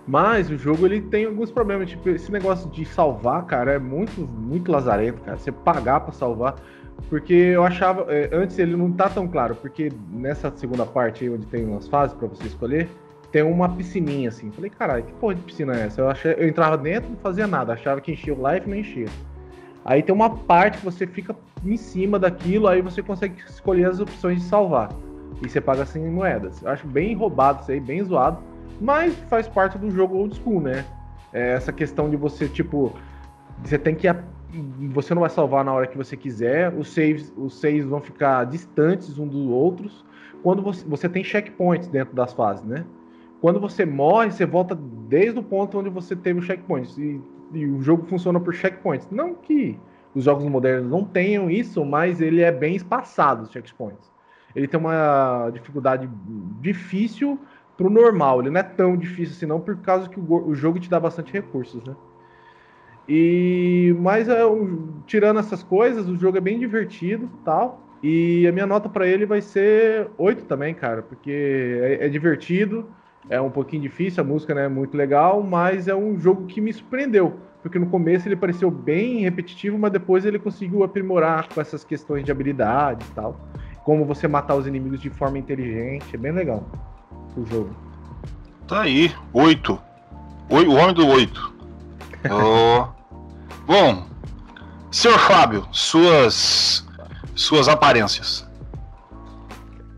[0.08, 4.22] Mas o jogo ele tem alguns problemas, tipo, esse negócio de salvar, cara, é muito
[4.22, 5.38] muito lazarento, cara.
[5.38, 6.56] Você pagar para salvar,
[7.10, 11.30] porque eu achava é, antes ele não tá tão claro, porque nessa segunda parte aí
[11.30, 12.88] onde tem umas fases para você escolher,
[13.32, 14.52] tem uma piscininha assim.
[14.52, 16.02] Falei, caralho, que porra de piscina é essa?
[16.02, 19.08] Eu, achei, eu entrava dentro não fazia nada, achava que enchia o life não enchia.
[19.84, 24.00] Aí tem uma parte que você fica em cima daquilo, aí você consegue escolher as
[24.00, 24.90] opções de salvar.
[25.44, 26.62] E você paga 100 moedas.
[26.62, 28.40] Eu acho bem roubado isso aí, bem zoado.
[28.80, 30.86] Mas faz parte do jogo old school, né?
[31.34, 32.94] É essa questão de você, tipo,
[33.64, 34.08] você tem que.
[34.94, 38.46] Você não vai salvar na hora que você quiser, os saves, os saves vão ficar
[38.46, 40.06] distantes um dos outros.
[40.42, 42.86] Quando você, você tem checkpoints dentro das fases, né?
[43.46, 47.00] quando você morre, você volta desde o ponto onde você teve o checkpoint.
[47.00, 47.22] E,
[47.54, 49.08] e, o jogo funciona por checkpoints.
[49.12, 49.78] Não que
[50.16, 54.12] os jogos modernos não tenham isso, mas ele é bem espaçado, os checkpoints.
[54.56, 56.10] Ele tem uma dificuldade
[56.60, 57.38] difícil
[57.78, 58.42] pro normal.
[58.42, 61.00] Ele não é tão difícil assim, não, por causa que o, o jogo te dá
[61.00, 61.96] bastante recursos, né?
[63.08, 64.42] E mas é,
[65.06, 67.82] tirando essas coisas, o jogo é bem divertido, tal.
[68.02, 72.88] E a minha nota para ele vai ser 8 também, cara, porque é, é divertido
[73.30, 76.62] é um pouquinho difícil, a música não é muito legal, mas é um jogo que
[76.62, 77.40] me surpreendeu.
[77.62, 82.24] Porque no começo ele pareceu bem repetitivo, mas depois ele conseguiu aprimorar com essas questões
[82.24, 83.40] de habilidades e tal.
[83.84, 86.14] Como você matar os inimigos de forma inteligente.
[86.14, 86.64] É bem legal
[87.36, 87.76] o jogo.
[88.68, 89.80] Tá aí, oito.
[90.50, 91.54] O homem do oito.
[92.32, 92.88] oh.
[93.66, 94.06] Bom,
[94.92, 96.86] senhor Fábio, suas
[97.36, 98.48] suas aparências.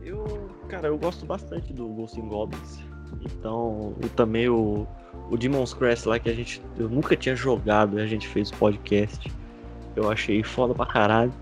[0.02, 2.80] Eu, cara, eu gosto bastante do Ghost Goblins.
[3.22, 4.88] Então, e também o,
[5.30, 6.62] o Demon's Crest lá que a gente.
[6.78, 9.32] Eu nunca tinha jogado, a gente fez o podcast.
[9.96, 11.34] Eu achei foda pra caralho.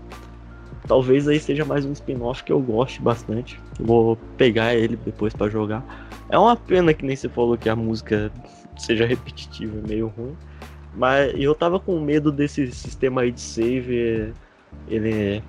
[0.86, 3.60] Talvez aí seja mais um spin-off que eu goste bastante.
[3.78, 5.84] Vou pegar ele depois para jogar.
[6.28, 8.30] É uma pena que nem você falou que a música
[8.76, 10.36] seja repetitiva, meio ruim.
[10.94, 14.32] Mas eu tava com medo desse sistema aí de save
[14.88, 15.42] ele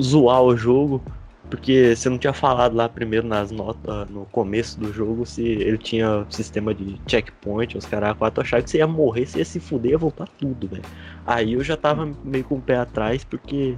[0.00, 1.02] zoar o jogo.
[1.48, 5.78] Porque você não tinha falado lá primeiro nas notas, no começo do jogo, se ele
[5.78, 9.58] tinha sistema de checkpoint, os caras quatro acharam que você ia morrer, você ia se
[9.58, 10.82] fuder, ia voltar tudo, velho.
[11.26, 13.76] Aí eu já tava meio com o pé atrás, porque.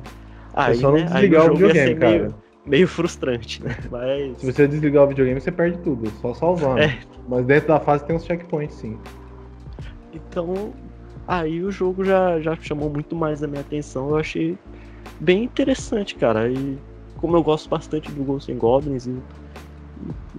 [0.52, 2.34] Aí, só né, aí o jogo videogame, ia ser cara.
[2.66, 3.76] Meio, frustrante, né?
[3.90, 4.38] Mas.
[4.38, 6.80] Se você desligar o videogame, você perde tudo, só salvando.
[6.80, 6.98] É.
[7.28, 8.98] Mas dentro da fase tem uns checkpoints, sim.
[10.12, 10.72] Então,
[11.26, 14.10] aí o jogo já, já chamou muito mais a minha atenção.
[14.10, 14.58] Eu achei
[15.18, 16.50] bem interessante, cara.
[16.50, 16.78] E
[17.16, 19.16] como eu gosto bastante do Ghosts and Goblins e,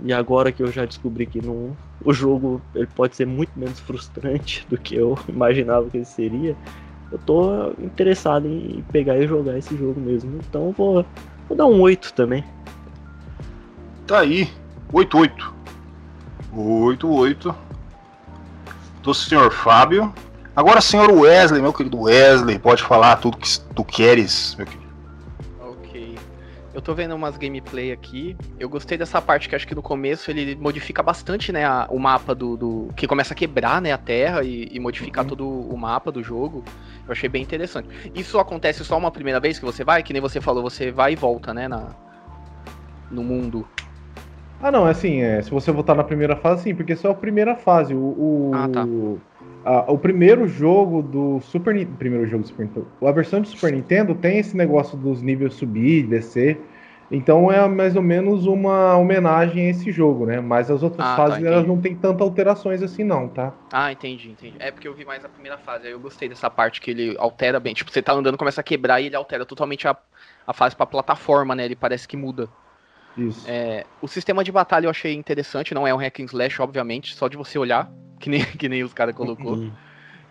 [0.04, 3.80] e agora que eu já descobri que não, o jogo ele pode ser muito menos
[3.80, 6.58] frustrante do que eu imaginava que ele seria,
[7.12, 10.40] eu tô interessado em pegar e jogar esse jogo mesmo.
[10.48, 11.06] Então vou,
[11.52, 12.46] vou dar um 8 também.
[14.08, 14.50] Tá aí,
[14.94, 15.52] 8-8.
[16.56, 17.56] 8-8
[19.04, 20.14] do senhor Fábio.
[20.56, 24.81] Agora, senhor Wesley, meu querido Wesley, pode falar tudo que tu queres, meu querido.
[26.74, 28.36] Eu tô vendo umas gameplay aqui.
[28.58, 32.00] Eu gostei dessa parte que acho que no começo ele modifica bastante, né, a, o
[32.00, 35.30] mapa do, do, que começa a quebrar, né, a terra e, e modificar uhum.
[35.30, 36.64] todo o mapa do jogo.
[37.06, 37.90] Eu achei bem interessante.
[38.16, 41.14] Isso acontece só uma primeira vez que você vai, que nem você falou, você vai
[41.14, 41.90] e volta, né, na
[43.12, 43.68] no mundo.
[44.62, 47.12] Ah, não, é assim, é, se você voltar na primeira fase, sim, porque só é
[47.12, 47.94] a primeira fase.
[47.94, 48.88] O, o, ah, tá.
[49.66, 52.88] A, o primeiro jogo do Super Primeiro jogo do Super Nintendo.
[53.04, 56.60] A versão do Super Nintendo tem esse negócio dos níveis subir e descer.
[57.14, 60.40] Então é mais ou menos uma homenagem a esse jogo, né?
[60.40, 61.68] Mas as outras Ah, tá, fases elas entendi.
[61.68, 63.54] não tem tanta alterações assim não, tá?
[63.70, 64.56] Ah, entendi, entendi.
[64.60, 67.16] É porque eu vi mais a primeira fase, aí eu gostei dessa parte que ele
[67.20, 67.74] altera bem.
[67.74, 69.98] Tipo, você tá andando, começa a quebrar e ele altera totalmente a,
[70.48, 71.66] a fase pra plataforma, né?
[71.66, 72.48] Ele parece que muda.
[73.18, 73.46] Isso.
[73.48, 77.16] É, o sistema de batalha eu achei interessante, não é um hack and slash, obviamente,
[77.16, 79.56] só de você olhar, que nem, que nem os caras colocou.
[79.56, 79.72] Hum.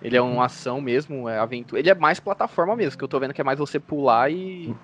[0.02, 1.78] Ele é uma ação mesmo, é aventura.
[1.78, 4.74] Ele é mais plataforma mesmo, que eu tô vendo que é mais você pular e,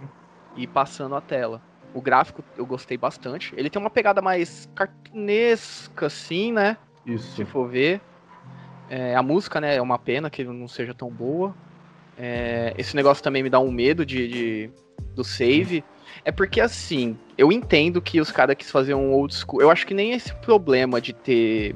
[0.54, 1.62] e ir passando a tela.
[1.94, 3.54] O gráfico eu gostei bastante.
[3.56, 6.76] Ele tem uma pegada mais cartunesca, assim, né?
[7.06, 7.34] Isso.
[7.34, 8.02] Se for ver.
[8.88, 11.56] É, a música, né, é uma pena que não seja tão boa.
[12.16, 14.70] É, esse negócio também me dá um medo de, de-
[15.14, 15.82] do save.
[16.24, 19.60] É porque assim, eu entendo que os caras quis fazer um old school.
[19.60, 21.74] Eu acho que nem esse problema de ter,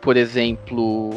[0.00, 1.10] por exemplo,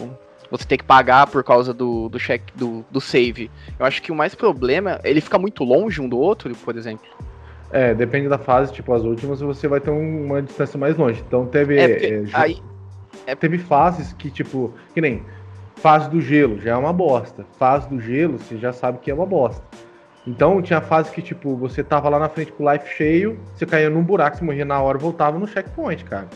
[0.49, 3.49] você ter que pagar por causa do, do check do, do save.
[3.79, 7.05] Eu acho que o mais problema, ele fica muito longe um do outro, por exemplo.
[7.71, 11.23] É, depende da fase, tipo, as últimas você vai ter um- uma distância mais longe.
[11.27, 11.77] Então teve.
[11.77, 12.61] É, porque é, aí,
[13.39, 15.23] Teve fases que, tipo, que nem
[15.77, 17.45] fase do gelo já é uma bosta.
[17.57, 19.63] Fase do gelo, você já sabe que é uma bosta.
[20.27, 23.65] Então tinha fase que, tipo, você tava lá na frente com o life cheio, você
[23.65, 26.27] caía num buraco, você morria na hora voltava no checkpoint, cara.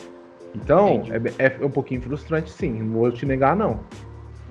[0.55, 1.03] Então,
[1.39, 2.83] é, é um pouquinho frustrante, sim.
[2.83, 3.83] Não vou te negar, não.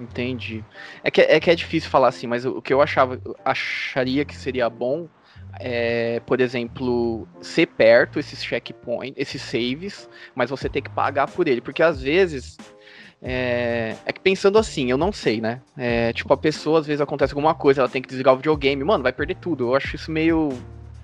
[0.01, 0.64] Entendi.
[1.03, 4.24] É que, é que é difícil falar assim, mas o, o que eu achava, acharia
[4.24, 5.09] que seria bom
[5.61, 11.49] é, por exemplo, ser perto esses checkpoints, esses saves, mas você ter que pagar por
[11.49, 12.57] ele, porque às vezes
[13.23, 15.61] é, é que pensando assim, eu não sei, né?
[15.77, 18.83] É, tipo, a pessoa às vezes acontece alguma coisa, ela tem que desligar o videogame,
[18.85, 19.69] mano, vai perder tudo.
[19.69, 20.51] Eu acho isso meio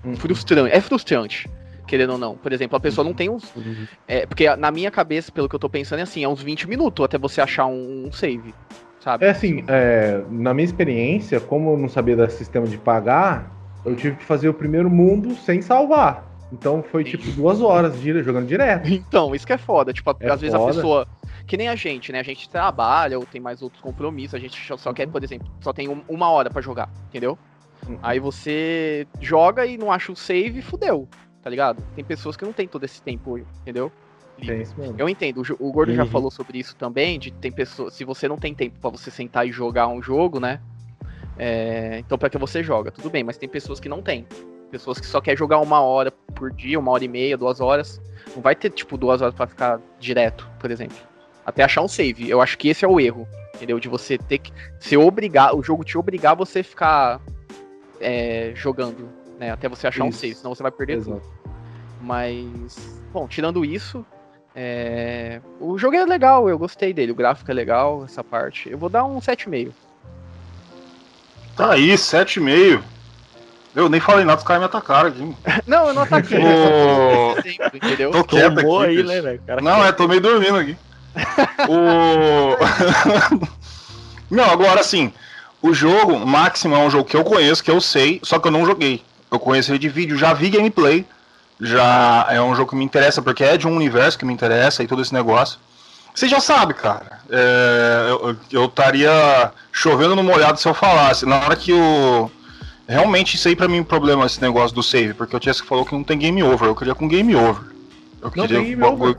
[0.05, 0.15] Hum.
[0.15, 0.73] frustrante.
[0.73, 1.49] É frustrante,
[1.87, 2.35] querendo ou não.
[2.35, 3.53] Por exemplo, a pessoa não tem uns.
[3.55, 3.85] Uhum.
[4.07, 6.67] É, porque na minha cabeça, pelo que eu tô pensando, é assim, é uns 20
[6.69, 8.53] minutos até você achar um, um save.
[8.99, 9.25] Sabe?
[9.25, 13.51] É assim, é, na minha experiência, como eu não sabia desse sistema de pagar,
[13.85, 16.23] eu tive que fazer o primeiro mundo sem salvar.
[16.51, 18.87] Então foi tipo duas horas de jogando direto.
[18.87, 19.91] Então, isso que é foda.
[19.91, 21.07] Tipo, É às vezes a pessoa.
[21.47, 22.19] Que nem a gente, né?
[22.19, 24.33] A gente trabalha ou tem mais outros compromissos.
[24.33, 24.95] A gente só Uhum.
[24.95, 27.37] quer, por exemplo, só tem um- uma hora pra jogar, entendeu?
[27.87, 27.99] Uhum.
[28.01, 31.07] Aí você joga e não acha o save, fudeu,
[31.43, 31.83] tá ligado?
[31.95, 33.91] Tem pessoas que não tem todo esse tempo, entendeu?
[34.41, 34.95] É isso mesmo.
[34.97, 36.09] Eu entendo, o, o Gordo já Uhum.
[36.09, 39.47] falou sobre isso também, de tem pessoas, se você não tem tempo pra você sentar
[39.47, 40.59] e jogar um jogo, né?
[41.37, 44.25] é, então pra que você joga, tudo bem, mas tem pessoas que não tem.
[44.71, 48.01] Pessoas que só quer jogar uma hora por dia, uma hora e meia, duas horas.
[48.35, 50.97] Não vai ter, tipo, duas horas pra ficar direto, por exemplo.
[51.45, 52.29] Até achar um save.
[52.29, 53.79] Eu acho que esse é o erro, entendeu?
[53.79, 57.21] De você ter que ser obrigar, o jogo te obrigar a você ficar
[57.99, 59.51] é, jogando, né?
[59.51, 60.19] Até você achar um Isso.
[60.19, 61.17] save, senão você vai perder tudo.
[61.17, 61.35] Exato.
[62.01, 64.05] Mas, bom, tirando isso,
[64.55, 67.11] é, o jogo é legal, eu gostei dele.
[67.11, 68.69] O gráfico é legal, essa parte.
[68.69, 69.71] Eu vou dar um 7,5.
[71.55, 72.81] Tá aí, 7,5.
[73.75, 75.35] Eu nem falei nada, os caras me atacaram aqui.
[75.67, 76.37] Não, eu não ataquei.
[76.37, 78.11] eu só tô exemplo, entendeu?
[78.11, 79.41] Tô quieto aqui, aí, né, velho?
[79.45, 80.77] Cara, Não, é, tô meio dormindo aqui.
[81.69, 82.55] O...
[84.29, 85.11] não, agora sim.
[85.61, 88.51] O jogo, Máximo, é um jogo que eu conheço, que eu sei, só que eu
[88.51, 89.03] não joguei.
[89.31, 91.05] Eu conheço ele de vídeo, já vi gameplay.
[91.59, 94.83] Já é um jogo que me interessa, porque é de um universo que me interessa
[94.83, 95.57] e todo esse negócio.
[96.13, 97.19] Você já sabe, cara.
[97.29, 98.07] É,
[98.51, 101.25] eu- estaria chovendo no molhado se eu falasse.
[101.25, 102.29] Na hora que o.
[102.87, 105.65] Realmente, isso aí pra mim é um problema, esse negócio do save, porque o Tiesco
[105.65, 106.67] falou que não tem game over.
[106.67, 107.63] Eu queria com game over.
[108.21, 109.17] Eu Não queria tem game over.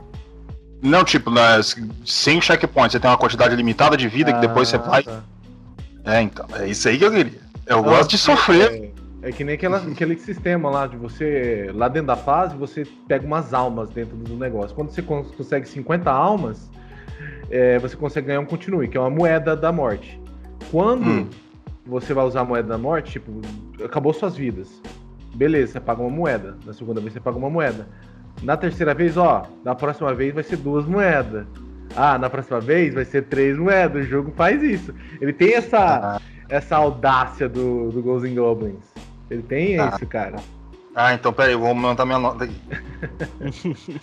[0.81, 1.75] Não, tipo, nas,
[2.05, 5.03] sem checkpoint, você tem uma quantidade limitada de vida que depois você Ah, vai.
[5.03, 5.21] tá.
[6.05, 7.39] É, então, é isso aí que eu queria.
[7.65, 8.91] Eu Não, gosto de sofrer.
[9.21, 12.85] É, é que nem aquela, aquele sistema lá de você, lá dentro da fase, você
[13.07, 14.75] pega umas almas dentro do negócio.
[14.75, 16.69] Quando você cons- consegue 50 almas,
[17.49, 20.19] é, você consegue ganhar um continue, que é uma moeda da morte.
[20.71, 21.27] Quando Hum.
[21.85, 23.41] você vai usar a moeda da morte, tipo,
[23.83, 24.69] acabou suas vidas.
[25.35, 26.55] Beleza, você paga uma moeda.
[26.65, 27.87] Na segunda vez você paga uma moeda.
[28.41, 31.45] Na terceira vez, ó, na próxima vez vai ser duas moedas.
[31.95, 34.05] Ah, na próxima vez vai ser três moedas.
[34.05, 34.93] O jogo faz isso.
[35.19, 38.83] Ele tem essa, essa audácia do, do Ghosts and Goblins.
[39.29, 39.91] Ele tem Ah.
[39.93, 40.35] isso, cara.
[40.95, 42.55] Ah, então peraí, eu vou aumentar minha nota aqui.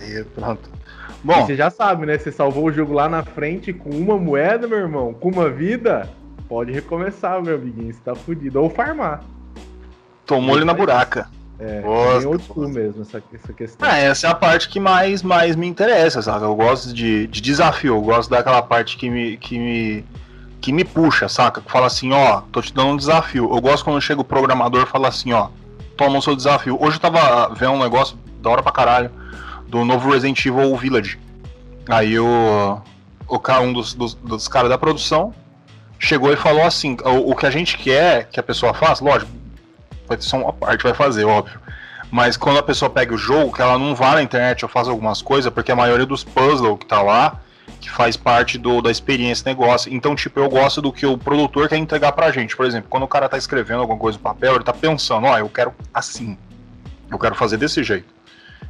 [0.00, 0.68] e pronto.
[0.68, 2.18] E Bom, você já sabe, né?
[2.18, 6.08] Você salvou o jogo lá na frente com uma moeda, meu irmão, com uma vida.
[6.48, 7.92] Pode recomeçar, meu amiguinho.
[7.92, 8.60] Você tá fudido.
[8.60, 9.22] Ou farmar.
[10.26, 11.28] tomou ele na buraca.
[11.58, 13.88] É, Bosta, bem old school mesmo essa, essa questão.
[13.88, 16.44] Ah, essa é a parte que mais, mais me interessa, sabe?
[16.44, 20.04] Eu gosto de, de desafio, eu gosto daquela parte que me, que me,
[20.60, 21.60] que me puxa, saca?
[21.60, 23.48] Que fala assim, ó, tô te dando um desafio.
[23.52, 25.48] Eu gosto quando chega o programador e fala assim, ó,
[25.96, 26.76] toma o seu desafio.
[26.80, 29.10] Hoje eu tava vendo um negócio da hora pra caralho
[29.68, 31.18] do novo Resident Evil Village.
[31.88, 32.80] Aí o,
[33.28, 35.32] o cara, um dos, dos, dos caras da produção
[35.98, 39.30] chegou e falou assim, o, o que a gente quer que a pessoa faça, lógico,
[40.20, 41.60] só uma parte, vai fazer, óbvio.
[42.10, 44.88] Mas quando a pessoa pega o jogo, que ela não vá na internet ou faz
[44.88, 47.40] algumas coisas, porque a maioria dos puzzles que tá lá,
[47.80, 49.92] que faz parte do, da experiência negócio.
[49.92, 52.56] Então, tipo, eu gosto do que o produtor quer entregar pra gente.
[52.56, 55.38] Por exemplo, quando o cara tá escrevendo alguma coisa no papel, ele tá pensando, ó,
[55.38, 56.36] eu quero assim.
[57.10, 58.12] Eu quero fazer desse jeito.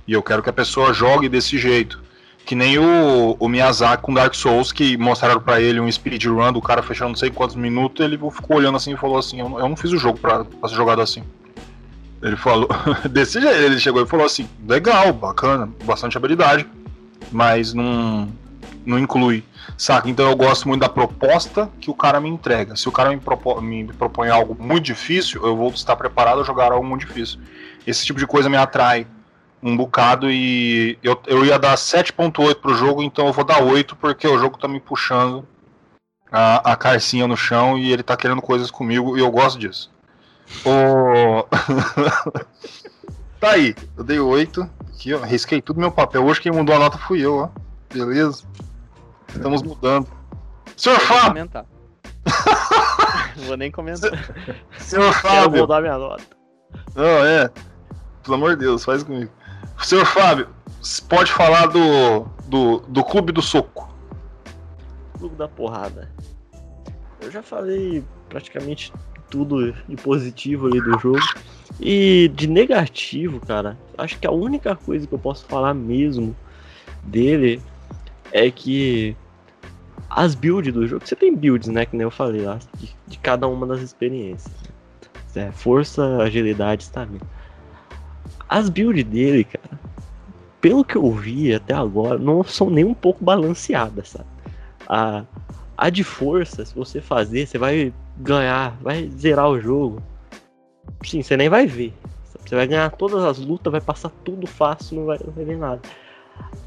[0.07, 2.03] E eu quero que a pessoa jogue desse jeito.
[2.45, 6.61] Que nem o, o Miyazaki com Dark Souls, que mostraram para ele um speedrun do
[6.61, 9.59] cara fechando não sei quantos minutos, ele ficou olhando assim e falou assim, eu não,
[9.59, 11.23] eu não fiz o jogo pra, pra ser jogado assim.
[12.23, 12.69] Ele falou,
[13.11, 16.67] desse jeito, ele chegou e falou assim, legal, bacana, bastante habilidade,
[17.33, 18.29] mas não,
[18.85, 19.43] não inclui,
[19.77, 20.09] saca?
[20.09, 22.77] Então eu gosto muito da proposta que o cara me entrega.
[22.77, 26.45] Se o cara me, propo, me propõe algo muito difícil, eu vou estar preparado a
[26.45, 27.41] jogar algo muito difícil.
[27.87, 29.07] Esse tipo de coisa me atrai
[29.65, 33.97] um bocado e eu, eu ia dar 7.8 pro jogo, então eu vou dar 8
[33.97, 35.49] porque o jogo tá me puxando
[36.31, 39.91] a, a carcinha no chão e ele tá querendo coisas comigo e eu gosto disso.
[40.67, 41.47] O...
[43.41, 44.69] tá aí, eu dei 8.
[44.91, 46.23] Aqui, ó, risquei tudo meu papel.
[46.27, 47.49] Hoje quem mudou a nota fui eu, ó.
[47.91, 48.45] Beleza?
[49.29, 50.07] Estamos mudando.
[50.77, 51.51] Senhor Vou Fábio!
[53.47, 54.11] vou nem comentar.
[54.79, 55.63] Senhor Quero Fábio!
[55.63, 56.25] mudar minha nota.
[56.95, 57.51] Não, é.
[58.23, 59.31] Pelo amor de Deus, faz comigo.
[59.83, 60.49] Senhor Fábio,
[61.09, 63.93] pode falar do, do, do Clube do Soco.
[65.19, 66.11] Clube da porrada.
[67.21, 68.93] Eu já falei praticamente
[69.31, 71.21] tudo de positivo ali do jogo.
[71.81, 76.37] E de negativo, cara, acho que a única coisa que eu posso falar mesmo
[77.03, 77.61] dele
[78.31, 79.17] é que
[80.09, 81.85] as builds do jogo, você tem builds, né?
[81.85, 84.55] Que nem eu falei lá, de, de cada uma das experiências.
[85.35, 87.27] É, força, agilidade, estamina.
[88.55, 89.81] As builds dele, cara,
[90.61, 94.29] pelo que eu vi até agora, não são nem um pouco balanceadas, sabe?
[94.89, 95.25] A,
[95.77, 100.01] a de força, se você fazer, você vai ganhar, vai zerar o jogo.
[101.05, 101.93] Sim, você nem vai ver.
[102.47, 105.59] Você vai ganhar todas as lutas, vai passar tudo fácil, não vai, não vai ver
[105.59, 105.83] nada.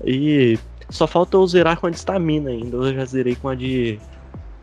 [0.03, 0.59] E
[0.89, 2.75] só falta eu zerar com a de estamina ainda.
[2.75, 3.97] Eu já zerei com a de,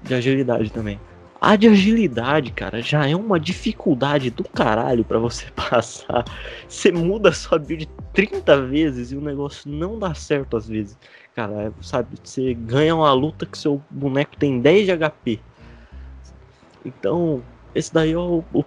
[0.03, 1.01] de agilidade também.
[1.47, 6.25] A de agilidade, cara, já é uma dificuldade do caralho pra você passar.
[6.67, 10.97] Você muda sua build 30 vezes e o negócio não dá certo às vezes.
[11.35, 15.39] Cara, é, sabe, você ganha uma luta que seu boneco tem 10 de HP.
[16.83, 17.43] Então,
[17.75, 18.65] esse daí é o, o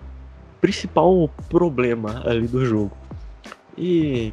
[0.62, 2.96] principal problema ali do jogo.
[3.76, 4.32] E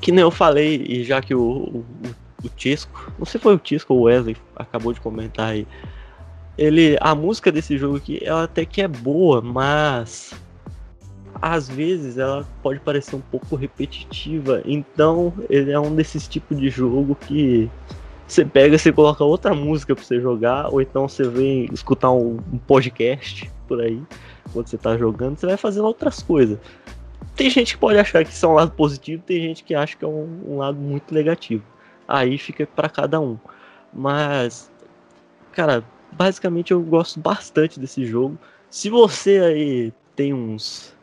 [0.00, 1.84] que nem eu falei, e já que o, o,
[2.42, 5.68] o Tisco, não sei se foi o Tisco ou o Wesley acabou de comentar aí,
[6.56, 10.34] ele, a música desse jogo aqui, ela até que é boa, mas
[11.40, 14.62] às vezes ela pode parecer um pouco repetitiva.
[14.64, 17.70] Então, ele é um desses tipos de jogo que
[18.26, 22.38] você pega, você coloca outra música pra você jogar, ou então você vem escutar um,
[22.52, 24.02] um podcast por aí,
[24.52, 26.58] quando você tá jogando, você vai fazendo outras coisas.
[27.34, 29.96] Tem gente que pode achar que isso é um lado positivo, tem gente que acha
[29.96, 31.64] que é um, um lado muito negativo.
[32.06, 33.38] Aí fica para cada um.
[33.92, 34.70] Mas,
[35.52, 38.38] cara, basicamente eu gosto bastante desse jogo.
[38.70, 40.94] Se você aí tem uns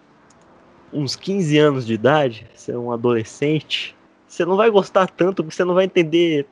[0.92, 3.96] uns 15 anos de idade, você é um adolescente,
[4.28, 6.48] você não vai gostar tanto porque você não vai entender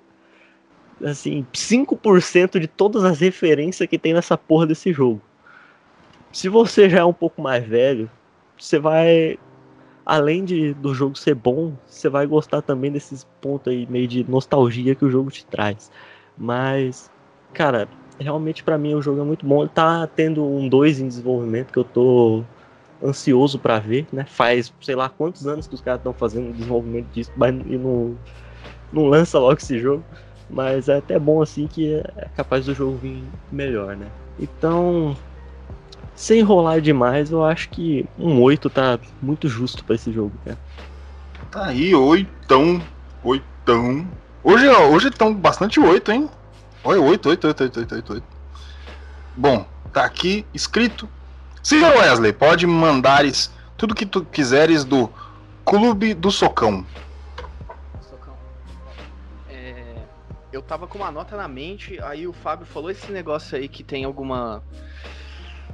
[1.04, 5.22] assim, 5% de todas as referências que tem nessa porra desse jogo.
[6.32, 8.10] Se você já é um pouco mais velho,
[8.58, 9.40] você vai
[10.06, 14.24] além de do jogo ser bom, você vai gostar também desses pontos aí meio de
[14.30, 15.92] nostalgia que o jogo te traz.
[16.38, 17.12] Mas,
[17.54, 17.90] cara,
[18.20, 19.62] realmente para mim o jogo é muito bom.
[19.62, 22.44] Ele tá tendo um 2 em desenvolvimento que eu tô
[23.04, 24.26] ansioso para ver, né?
[24.28, 28.16] Faz, sei lá, quantos anos que os caras estão fazendo desenvolvimento disso, mas e não,
[28.92, 30.04] não lança logo esse jogo.
[30.50, 33.22] Mas é até bom assim que é capaz do jogo vir
[33.52, 34.08] melhor, né?
[34.40, 35.16] Então,
[36.16, 40.58] sem enrolar demais, eu acho que um 8 tá muito justo para esse jogo, cara.
[41.52, 42.82] Tá aí, oitão.
[43.24, 44.08] Oitão.
[44.44, 46.30] Hoje, hoje estão bastante oito, hein?
[46.90, 48.28] Olha, oito, oito, oito, oito, oito, oito, oito.
[49.36, 51.10] Bom, tá aqui escrito.
[51.62, 55.12] Senhor Wesley, pode mandares tudo que tu quiseres do
[55.66, 56.86] Clube do Socão.
[58.00, 58.34] Socão.
[59.50, 59.98] É,
[60.54, 63.84] eu tava com uma nota na mente, aí o Fábio falou esse negócio aí que
[63.84, 64.64] tem alguma.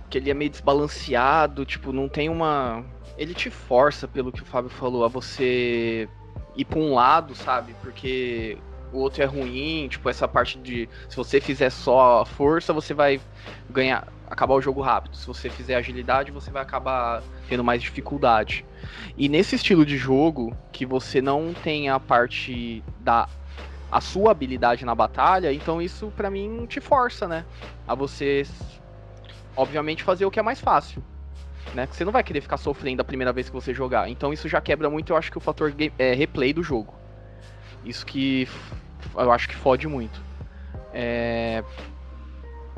[0.09, 2.83] que ele é meio desbalanceado, tipo, não tem uma.
[3.19, 6.09] Ele te força, pelo que o Fábio falou, a você
[6.55, 7.75] ir pra um lado, sabe?
[7.83, 8.57] Porque
[8.93, 10.87] o outro é ruim, tipo, essa parte de.
[11.09, 13.19] Se você fizer só força, você vai
[13.69, 14.07] ganhar.
[14.29, 15.15] acabar o jogo rápido.
[15.17, 18.65] Se você fizer agilidade, você vai acabar tendo mais dificuldade.
[19.17, 23.27] E nesse estilo de jogo, que você não tem a parte da
[23.91, 27.45] a sua habilidade na batalha, então isso pra mim te força, né?
[27.87, 28.43] A você
[29.55, 31.03] obviamente fazer o que é mais fácil.
[31.75, 31.87] né?
[31.91, 34.09] Você não vai querer ficar sofrendo a primeira vez que você jogar.
[34.09, 36.93] Então isso já quebra muito, eu acho que o fator game, é, replay do jogo.
[37.85, 38.47] Isso que
[39.15, 40.23] eu acho que fode muito.
[40.93, 41.63] É,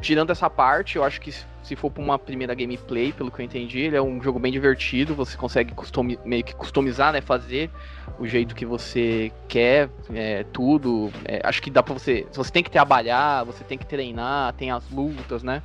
[0.01, 3.45] Tirando essa parte, eu acho que se- for pra uma primeira gameplay, pelo que eu
[3.45, 7.21] entendi, ele é um jogo bem divertido, você consegue customi- meio que customizar, né?
[7.21, 7.71] Fazer
[8.19, 11.11] o jeito que você quer, é, tudo.
[11.27, 12.27] É, acho que dá pra você.
[12.33, 15.63] Você tem que trabalhar, você tem que treinar, tem as lutas, né?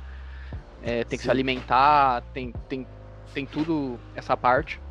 [0.81, 2.87] É, tem que se alimentar, tem, tem,
[3.33, 4.81] tem tudo essa parte.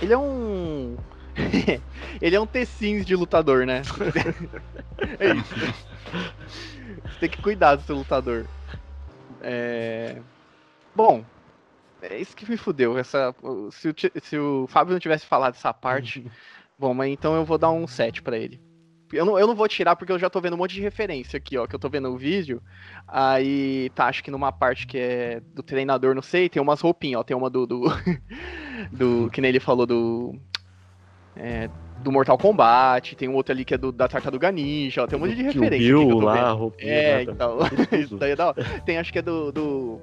[0.00, 0.96] Ele é um.
[2.20, 3.82] ele é um T-Sims de lutador, né?
[5.18, 5.54] é isso.
[7.10, 8.46] Você tem que cuidar do seu lutador.
[9.40, 10.20] É...
[10.94, 11.24] Bom,
[12.02, 12.98] é isso que me fudeu.
[12.98, 13.34] Essa...
[13.72, 16.24] Se, o, se o Fábio não tivesse falado essa parte,
[16.78, 18.60] bom, mas então eu vou dar um 7 pra ele.
[19.12, 21.36] Eu não, eu não vou tirar porque eu já tô vendo um monte de referência
[21.36, 22.62] aqui, ó, que eu tô vendo o vídeo.
[23.08, 27.20] Aí, tá, acho que numa parte que é do treinador, não sei, tem umas roupinhas,
[27.20, 27.24] ó.
[27.24, 27.66] Tem uma do.
[27.66, 27.84] do,
[28.92, 30.38] do- que nem ele falou do.
[31.36, 31.68] É,
[32.02, 35.18] do Mortal Kombat, tem um outro ali que é do, da Tartaruga Ninja, ó, tem
[35.18, 35.90] um monte de Kill referência.
[35.92, 36.92] eu Bill lá, roupinha.
[36.92, 37.58] É, tá- então.
[37.98, 38.64] Isso daí é da hora.
[38.84, 39.52] Tem acho que é do.
[39.52, 40.00] do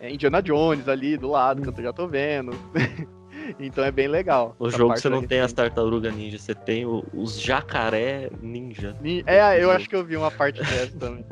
[0.00, 2.52] é, Indiana Jones ali do lado, que eu já tô vendo.
[3.58, 4.54] então é bem legal.
[4.58, 8.96] No jogo você não tem as tartarugas ninja, você tem os jacaré ninja.
[9.00, 11.24] Ni- É, eu acho que eu vi uma parte dessa também.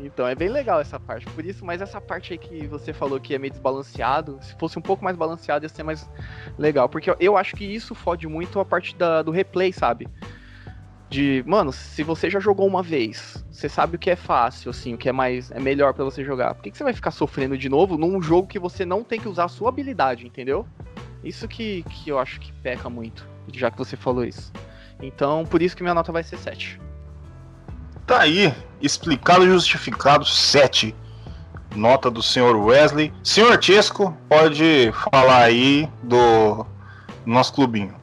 [0.00, 1.26] Então, é bem legal essa parte.
[1.26, 4.78] Por isso, mas essa parte aí que você falou que é meio desbalanceado, se fosse
[4.78, 6.08] um pouco mais balanceado, ia ser mais
[6.56, 6.88] legal.
[6.88, 10.08] Porque eu, acho que isso fode muito a parte da- do replay, sabe?
[11.10, 14.94] De, mano, se você já jogou uma vez, você sabe o que é fácil, assim,
[14.94, 16.54] o que é mais é melhor pra você jogar.
[16.54, 19.18] Por que, que você vai ficar sofrendo de novo num jogo que você não tem
[19.18, 20.66] que usar a sua habilidade, entendeu?
[21.24, 24.52] Isso que, que eu acho que peca muito, já que você falou isso.
[25.00, 26.78] Então, por isso que minha nota vai ser 7.
[28.08, 30.94] Tá aí, explicado e justificado 7.
[31.76, 33.12] Nota do senhor Wesley.
[33.22, 36.64] Senhor Tesco, pode falar aí do
[37.26, 37.94] nosso clubinho.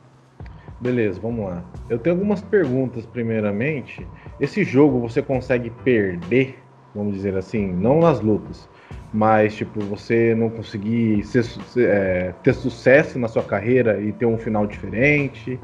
[0.79, 1.63] Beleza, vamos lá.
[1.89, 4.05] Eu tenho algumas perguntas, primeiramente.
[4.39, 6.59] Esse jogo você consegue perder,
[6.93, 8.69] vamos dizer assim, não nas lutas,
[9.11, 11.43] mas tipo, você não conseguir ser
[11.79, 15.59] é, ter sucesso na sua carreira e ter um final diferente.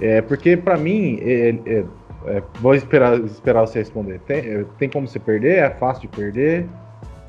[0.00, 1.84] É, porque pra mim, é-
[2.26, 4.20] é- vou esperar, esperar você responder.
[4.20, 5.58] Tem, é, tem como você perder?
[5.58, 6.66] É fácil de perder?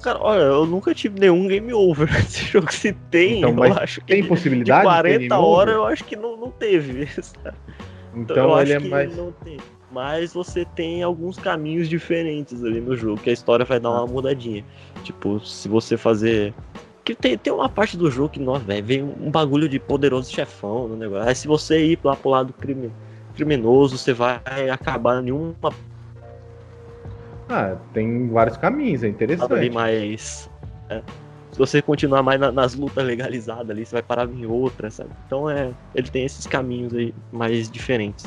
[0.03, 2.71] Cara, olha, eu nunca tive nenhum game over nesse jogo.
[2.71, 4.81] Se tem, Então, eu mas acho que Tem de possibilidade?
[4.81, 5.45] de ter 40 game over?
[5.49, 7.07] horas eu acho que não, não teve.
[7.07, 7.55] sabe?
[8.17, 9.17] Então, Então ele é mais.
[9.17, 9.57] não tem.
[9.91, 14.07] Mas você tem alguns caminhos diferentes ali no jogo, que a história vai dar uma
[14.07, 14.63] mudadinha.
[15.03, 16.53] Tipo, se você fazer.
[17.03, 20.31] Que tem, tem uma parte do jogo que, nossa, velho, vem um bagulho de poderoso
[20.31, 21.27] chefão no negócio.
[21.27, 22.89] Aí se você ir lá pro lado crime,
[23.35, 24.41] criminoso, você vai
[24.71, 25.55] acabar em uma
[27.47, 29.53] Ah, tem vários caminhos, é interessante.
[29.53, 30.49] ali mais.
[30.89, 31.01] é.
[31.51, 35.11] Se você continuar mais na- nas lutas legalizadas ali, você vai parar em outra, sabe?
[35.25, 35.71] Então é.
[35.93, 38.25] Ele tem esses caminhos aí mais diferentes.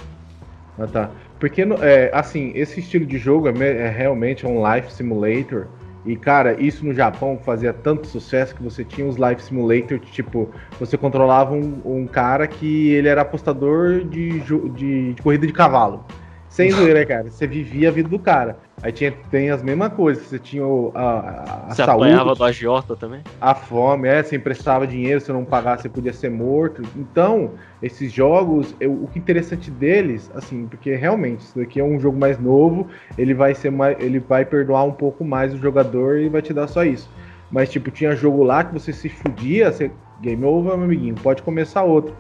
[0.79, 1.11] Ah, tá.
[1.39, 5.67] Porque, é, assim, esse estilo de jogo é, é realmente um life simulator.
[6.09, 10.51] E, cara, isso no Japão fazia tanto sucesso que você tinha os life simulator, tipo,
[10.81, 16.07] você controlava um, um cara que ele era apostador de, de, de corrida de cavalo.
[16.59, 17.31] Sem zoeira, cara.
[17.31, 18.59] Você vivia a vida do cara.
[18.83, 20.25] Aí tinha, tem as mesmas coisas.
[20.27, 23.21] Você tinha o- a, a, a Você saúde, apanhava do agiota também?
[23.41, 26.83] a fome, é, você emprestava dinheiro, se não pagasse, você podia ser morto.
[26.97, 31.85] Então, esses jogos, eu- o que é interessante deles, assim, porque realmente, isso daqui é
[31.85, 33.97] um jogo mais novo, ele vai ser mais.
[34.01, 37.09] Ele vai perdoar um pouco mais o jogador e vai te dar só isso.
[37.49, 39.93] Mas, tipo, tinha jogo lá que você se fudia, você.
[40.21, 42.13] Game over, meu amiguinho, pode começar outro.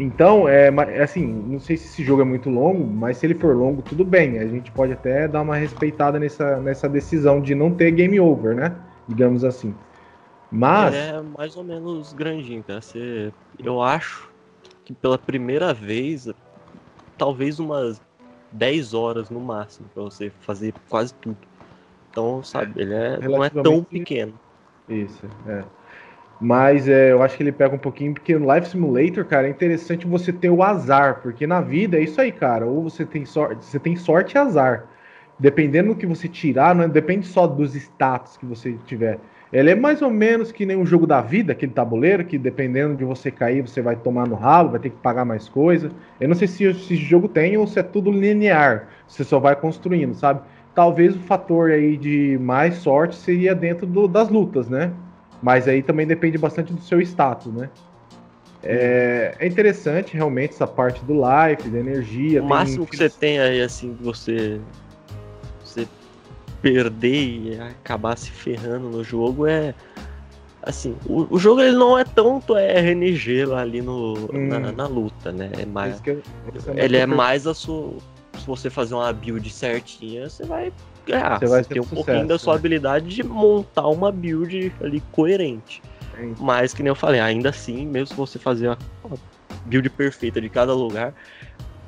[0.00, 0.68] Então, é
[1.02, 4.02] assim, não sei se esse jogo é muito longo, mas se ele for longo, tudo
[4.02, 4.38] bem.
[4.38, 8.54] A gente pode até dar uma respeitada nessa, nessa decisão de não ter game over,
[8.54, 8.74] né?
[9.06, 9.74] Digamos assim.
[10.50, 10.94] Mas.
[10.94, 12.80] É mais ou menos grandinho, cara.
[12.80, 14.30] Você, eu acho
[14.86, 16.28] que pela primeira vez,
[17.18, 18.00] talvez umas
[18.50, 21.36] 10 horas no máximo pra você fazer quase tudo.
[22.10, 24.32] Então, sabe, ele é, não é tão pequeno.
[24.88, 25.62] Isso, é.
[26.42, 29.50] Mas é, eu acho que ele pega um pouquinho, porque no Life Simulator, cara, é
[29.50, 32.66] interessante você ter o azar, porque na vida é isso aí, cara.
[32.66, 34.88] Ou você tem sorte, você tem sorte e azar.
[35.38, 39.20] Dependendo do que você tirar, não é- depende só dos status que você tiver.
[39.52, 42.96] Ele é mais ou menos que nem um jogo da vida, aquele tabuleiro, que dependendo
[42.96, 45.94] de você cair, você vai tomar no rabo, vai ter que pagar mais coisa.
[46.18, 48.88] Eu não sei se esse jogo tem ou se é tudo linear.
[49.06, 50.42] Você só vai construindo, sabe?
[50.74, 54.96] Talvez o fator aí de mais sorte seria dentro do- das lutas, né?
[55.42, 57.70] Mas aí também depende bastante do seu status, né?
[58.62, 62.42] É, é interessante realmente essa parte do life, da energia.
[62.42, 64.60] O máximo que você tem aí, assim, que você,
[65.64, 65.88] você
[66.60, 69.74] perder e acabar se ferrando no jogo é
[70.62, 74.46] Assim, o, o jogo ele não é tanto RNG lá ali no, Hum.
[74.48, 75.50] na, na luta, né?
[75.58, 76.22] É mais, eu-
[76.76, 77.94] ele é mais a sua.
[78.38, 80.70] Se você fazer uma build certinha, você vai
[81.10, 81.38] ganhar.
[81.38, 82.58] Você Você, vai ter um sucesso, pouquinho da sua né?
[82.58, 85.82] habilidade de montar uma build ali coerente.
[86.18, 86.30] É.
[86.38, 88.78] Mas, que nem eu falei, ainda assim, mesmo se você fazer a
[89.64, 91.14] build perfeita de cada lugar,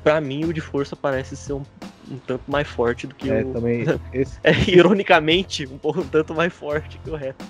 [0.03, 1.63] pra mim o de força parece ser um,
[2.11, 3.53] um tanto mais forte do que É, o.
[3.53, 3.85] também.
[4.13, 7.43] Esse, É, ironicamente, um, pouco, um tanto mais forte que o resto.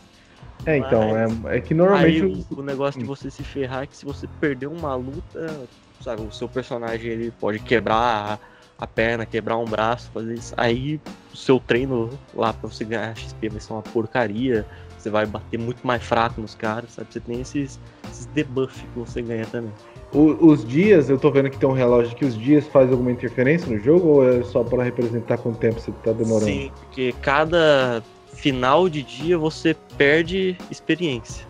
[0.66, 2.24] é, então, é, é que normalmente.
[2.24, 5.68] Aí o, o negócio de você se ferrar é que se você perder uma luta,
[6.02, 8.40] sabe, o seu personagem ele pode quebrar
[8.78, 10.54] a, perna, quebrar um braço, fazer isso.
[10.58, 11.00] Aí
[11.34, 14.66] o seu treino lá pra você ganhar XP vai ser uma porcaria.
[14.98, 17.12] Você vai bater muito mais fraco nos caras, sabe?
[17.12, 17.80] Você tem esses,
[18.10, 19.72] esses debuffs que você ganha também.
[20.14, 23.12] o- os dias, eu tô vendo que tem um relógio que os dias faz alguma
[23.12, 26.46] interferência no jogo ou é só pra representar quanto tempo você tá demorando?
[26.52, 31.46] Sim, porque cada final de dia você perde experiência.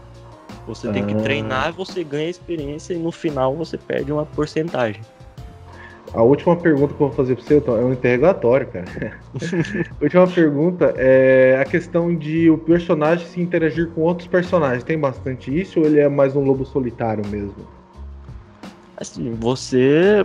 [0.66, 1.18] Você tem que Ah.
[1.18, 5.02] treinar, você ganha experiência e no final você perde uma porcentagem.
[6.14, 8.86] A última pergunta que eu vou fazer pra você Tom, é um interrogatório, cara.
[10.00, 14.84] a última pergunta é a questão de o personagem se interagir com outros personagens.
[14.84, 17.56] Tem bastante isso ou ele é mais um lobo solitário mesmo?
[18.96, 20.24] Assim, você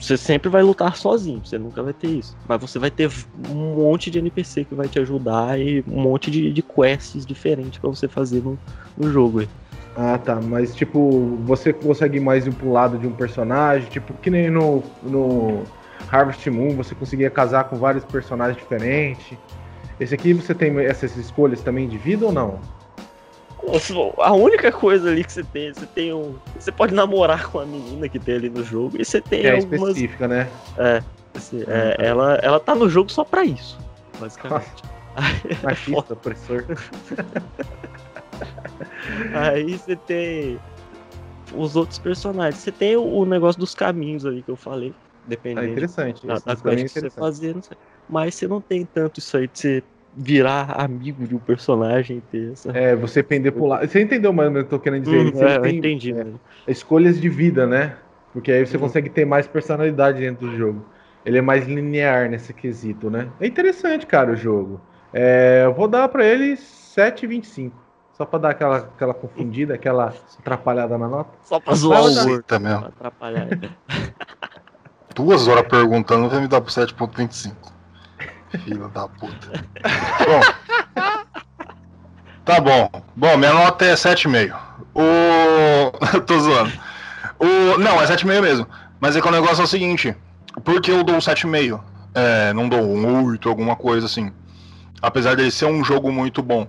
[0.00, 2.34] você sempre vai lutar sozinho, você nunca vai ter isso.
[2.48, 3.10] Mas você vai ter
[3.50, 7.78] um monte de NPC que vai te ajudar e um monte de, de quests diferentes
[7.78, 8.58] pra você fazer no,
[8.96, 9.40] no jogo.
[9.40, 9.48] aí.
[9.96, 10.38] Ah, tá.
[10.40, 13.88] Mas, tipo, você consegue mais ir pro lado de um personagem?
[13.88, 15.64] Tipo, que nem no, no
[16.10, 19.38] Harvest Moon, você conseguia casar com vários personagens diferentes.
[19.98, 22.60] Esse aqui você tem essas escolhas também de vida ou não?
[24.18, 26.36] A única coisa ali que você tem, você tem um.
[26.58, 29.46] Você pode namorar com a menina que tem ali no jogo e você tem Que
[29.48, 29.88] é algumas.
[29.88, 30.48] específica, né?
[31.34, 33.78] assim, é, ela, ela tá no jogo só pra isso,
[34.20, 34.84] basicamente.
[35.16, 36.66] É Machista, opressor.
[39.34, 40.58] Aí você tem
[41.54, 42.62] os outros personagens.
[42.62, 44.94] Você tem o, negócio dos caminhos ali que eu falei,
[45.24, 46.26] dependendo interessante.
[46.26, 47.54] da, da é quest que você fazer.
[47.54, 47.76] não sei.
[48.08, 49.82] Mas você não tem tanto isso aí de você
[50.12, 52.70] virar amigo de um personagem ter essa.
[52.76, 53.88] É, você pender pro lado.
[53.88, 55.20] Você entendeu mais ou menos o que eu tô querendo dizer?
[55.20, 56.12] Hum, é, eu tem entendi.
[56.12, 56.26] é,
[56.72, 57.96] escolhas de vida, né?
[58.32, 58.82] Porque aí você Uhum.
[58.82, 60.84] consegue ter mais personalidade dentro do jogo.
[61.24, 63.28] Ele é mais linear nesse quesito, né?
[63.40, 64.80] É interessante, cara, o jogo.
[65.12, 67.85] É, eu vou dar pra ele 7,25.
[68.16, 71.30] Só pra dar aquela, aquela confundida, aquela atrapalhada na nota.
[71.44, 72.86] Só pra zoar o pra mesmo.
[72.86, 73.46] atrapalhar.
[75.14, 77.52] Duas horas perguntando, vai me dar pro 7.25.
[78.64, 79.64] Filho da puta.
[80.26, 81.02] Bom.
[82.44, 82.90] Tá bom.
[83.14, 84.56] Bom, minha nota é 7,5.
[84.94, 86.20] O.
[86.24, 86.72] Tô zoando.
[87.38, 87.78] O...
[87.78, 88.66] Não, é 7,5 mesmo.
[88.98, 90.16] Mas é que o negócio é o seguinte.
[90.64, 91.80] Por que eu dou 7,5?
[92.14, 94.32] É, não dou um 8, alguma coisa assim.
[95.02, 96.66] Apesar dele ser um jogo muito bom.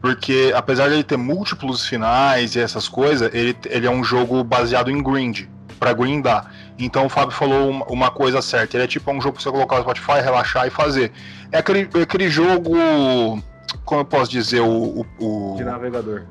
[0.00, 4.90] Porque apesar dele ter múltiplos finais e essas coisas, ele, ele é um jogo baseado
[4.90, 5.42] em grind.
[5.78, 6.50] Pra grindar.
[6.78, 8.76] Então o Fábio falou uma, coisa certa.
[8.76, 11.10] Ele é tipo um jogo pra você colocar no Spotify, relaxar e fazer.
[11.50, 12.72] É aquele, é aquele jogo.
[13.84, 14.60] Como eu posso dizer?
[14.60, 14.66] O.
[14.68, 16.24] o, o- De navegador.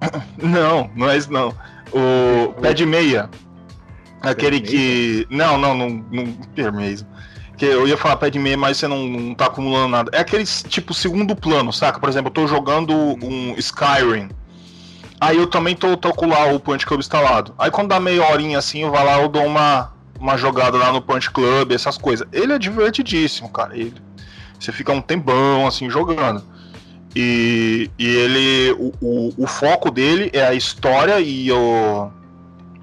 [0.42, 1.54] Não, não é isso não.
[1.92, 3.28] O pé de meia.
[4.22, 5.26] Aquele de que.
[5.28, 6.04] Não, não, não.
[6.10, 7.06] não pé mesmo.
[7.60, 10.10] Que eu ia falar pé de meia, mas você não, não tá acumulando nada.
[10.14, 12.00] É aquele tipo segundo plano, saca?
[12.00, 14.30] Por exemplo, eu tô jogando um Skyrim.
[15.20, 17.54] Aí eu também tô, tô com lá o Punch Club instalado.
[17.58, 20.90] Aí quando dá meia horinha assim, eu vou lá, eu dou uma, uma jogada lá
[20.90, 22.26] no Punch Club, essas coisas.
[22.32, 23.76] Ele é divertidíssimo, cara.
[23.76, 23.92] Ele,
[24.58, 26.42] você fica um tempão assim jogando.
[27.14, 28.72] E, e ele.
[28.78, 32.10] O, o, o foco dele é a história e o.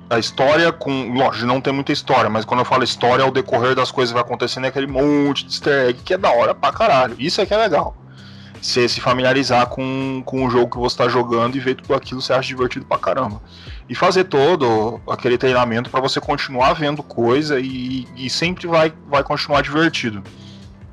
[0.09, 1.13] A história com.
[1.13, 4.13] Lógico, não tem muita história, mas quando eu falo história, é o decorrer das coisas
[4.13, 7.15] vai acontecendo é aquele monte de easter egg que é da hora pra caralho.
[7.19, 7.95] Isso é que é legal.
[8.61, 12.21] Você se familiarizar com, com o jogo que você tá jogando e ver tudo aquilo
[12.21, 13.41] você acha divertido pra caramba.
[13.89, 19.23] E fazer todo aquele treinamento pra você continuar vendo coisa e, e sempre vai, vai
[19.23, 20.23] continuar divertido.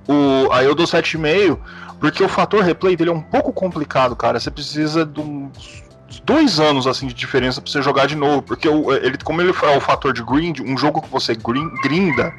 [0.07, 1.59] O, aí eu dou 7,5
[1.99, 4.39] porque o fator replay dele é um pouco complicado, cara.
[4.39, 5.84] Você precisa de uns
[6.25, 8.43] dois anos assim de diferença pra você jogar de novo.
[8.43, 11.71] Porque o, ele, como ele é o fator de grind, um jogo que você grin-
[11.83, 12.33] grinda,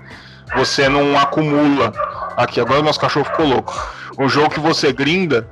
[0.56, 1.92] você não acumula.
[2.38, 3.74] Aqui, agora meus cachorros ficou louco.
[4.18, 5.48] Um jogo que você grinda,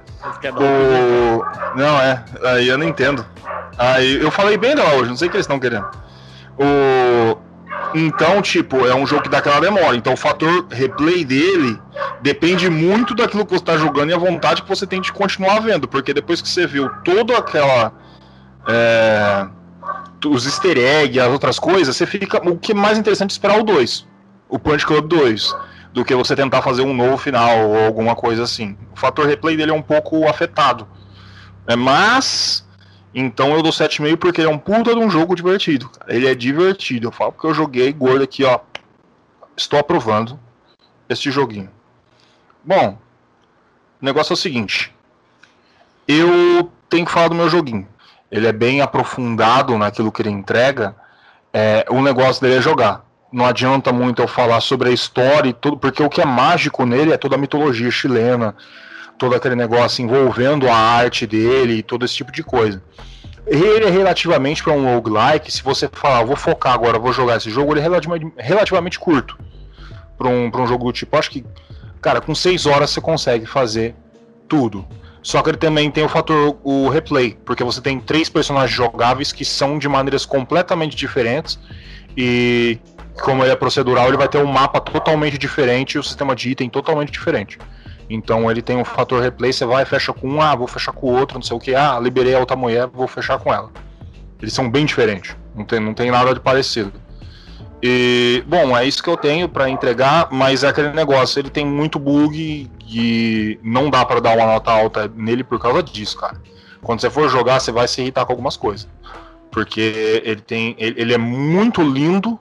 [0.56, 1.44] o.
[1.78, 3.26] Não, é, aí eu não entendo.
[3.78, 5.88] Aí eu falei bem dela hoje, não sei o que eles estão querendo.
[6.58, 7.38] O.
[7.96, 9.96] Então, tipo, é um jogo que dá aquela demora.
[9.96, 11.80] Então, o fator replay dele
[12.22, 15.60] depende muito daquilo que você está jogando e a vontade que você tem de continuar
[15.60, 15.88] vendo.
[15.88, 17.94] Porque depois que você viu toda aquela.
[18.68, 19.48] é,
[20.26, 22.38] os easter eggs, as outras coisas, você fica.
[22.50, 24.08] O que é mais interessante é esperar o 2.
[24.50, 25.56] O Punch Club 2.
[25.94, 28.76] Do que você tentar fazer um novo final ou alguma coisa assim.
[28.96, 30.88] O fator replay dele é um pouco afetado.
[31.68, 32.63] É, mas
[33.14, 35.90] Então eu dou 7,5 porque ele é um puta de um jogo divertido.
[36.08, 37.08] Ele é divertido.
[37.08, 38.60] Eu falo porque eu joguei gordo aqui, ó.
[39.56, 40.40] Estou aprovando
[41.08, 41.70] este joguinho.
[42.64, 42.98] Bom,
[44.02, 44.94] o negócio é o seguinte.
[46.08, 47.88] Eu tenho que falar do meu joguinho.
[48.32, 50.96] Ele é bem aprofundado naquilo que ele entrega.
[51.54, 53.06] É, o negócio dele é jogar.
[53.32, 56.86] Não adianta muito eu falar sobre a história e tudo, porque o que é mágico
[56.86, 58.56] nele é toda a mitologia chilena,
[59.18, 62.82] todo aquele negócio envolvendo a arte dele e todo esse tipo de coisa.
[63.46, 67.50] Ele é relativamente para um roguelike, se você falar, vou focar agora, vou jogar esse
[67.50, 69.38] jogo, ele é relativamente, relativamente curto
[70.18, 71.18] para um, um jogo do tipo.
[71.18, 71.46] Acho que,
[72.02, 73.96] cara, com 6 horas você consegue fazer
[74.48, 74.86] tudo.
[75.22, 79.32] Só que ele também tem o fator o replay, porque você tem três personagens jogáveis
[79.32, 81.58] que são de maneiras completamente diferentes
[82.16, 82.78] e
[83.22, 86.50] como ele é procedural, ele vai ter um mapa totalmente diferente e o sistema de
[86.50, 87.58] item totalmente diferente.
[88.10, 91.08] Então ele tem um fator replay, você vai, fecha com um, ah, vou fechar com
[91.08, 93.72] o outro, não sei o que, ah, liberei a outra mulher, vou fechar com ela.
[94.42, 96.92] Eles são bem diferentes, não tem, não tem nada de parecido.
[97.82, 101.66] E, bom, é isso que eu tenho para entregar, mas é aquele negócio, ele tem
[101.66, 106.42] muito bug e não dá para dar uma nota alta nele por causa disso, cara.
[106.82, 108.88] Quando você for jogar, você vai se irritar com algumas coisas.
[109.52, 110.76] Porque ele tem.
[110.78, 112.40] Ele, ele é muito lindo,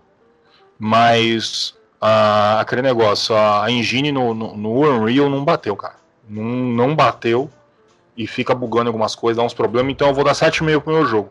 [0.79, 5.95] mas ah, aquele negócio, a engine no, no, no, Unreal não bateu, cara.
[6.29, 7.49] Não, não bateu
[8.17, 11.07] e fica bugando algumas coisas, dá uns problemas, então eu vou dar 7,5 pro meu
[11.07, 11.31] jogo.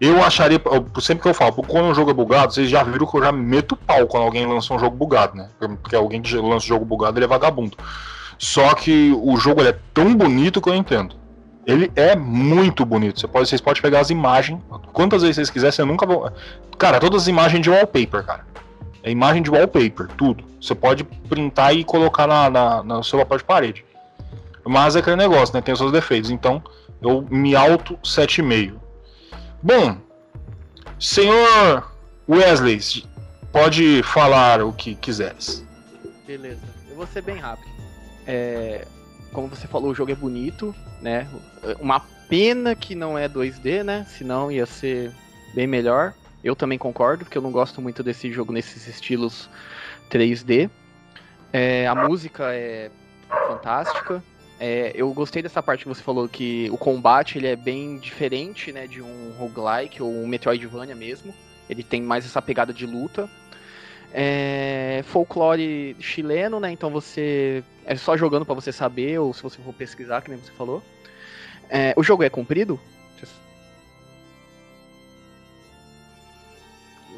[0.00, 0.58] Eu acharia,
[1.02, 3.30] sempre que eu falo, quando um jogo é bugado, vocês já viram que eu já
[3.30, 5.50] meto pau quando alguém lança um jogo bugado, né?
[5.58, 7.76] Porque alguém que lança um jogo bugado, ele é vagabundo.
[8.38, 11.14] Só que o jogo é tão bonito que eu entendo.
[11.66, 13.20] Ele é muito bonito.
[13.20, 14.58] Você pode, vocês podem pegar as imagens,
[14.94, 16.32] quantas vezes vocês quiserem, você nunca vão.
[16.78, 18.46] Cara, todas as imagens de wallpaper, cara.
[19.02, 20.44] É imagem de wallpaper, tudo.
[20.60, 23.84] Você pode printar e colocar na, na, no seu papel de parede.
[24.64, 25.62] Mas é aquele negócio, né?
[25.62, 26.30] Tem os seus defeitos.
[26.30, 26.62] Então,
[27.00, 28.74] eu me alto 7,5.
[29.62, 29.96] Bom,
[30.98, 31.90] senhor
[32.28, 33.04] Wesley,
[33.50, 35.64] pode falar o que quiseres.
[36.26, 37.70] Beleza, eu vou ser bem rápido.
[38.26, 38.86] É,
[39.32, 41.28] como você falou, o jogo é bonito, né?
[41.80, 44.06] Uma pena que não é 2D, né?
[44.08, 45.12] Senão ia ser
[45.54, 46.14] bem melhor.
[46.42, 49.48] Eu também concordo, porque eu não gosto muito desse jogo nesses estilos
[50.10, 50.70] 3D.
[51.52, 52.90] É, a música é
[53.46, 54.22] fantástica.
[54.58, 58.72] É, eu gostei dessa parte que você falou que o combate ele é bem diferente
[58.72, 61.34] né, de um roguelike ou um Metroidvania mesmo.
[61.68, 63.28] Ele tem mais essa pegada de luta.
[64.12, 66.72] É, folclore chileno, né?
[66.72, 67.62] Então você.
[67.86, 70.82] É só jogando para você saber, ou se você for pesquisar, que nem você falou.
[71.68, 72.78] É, o jogo é comprido?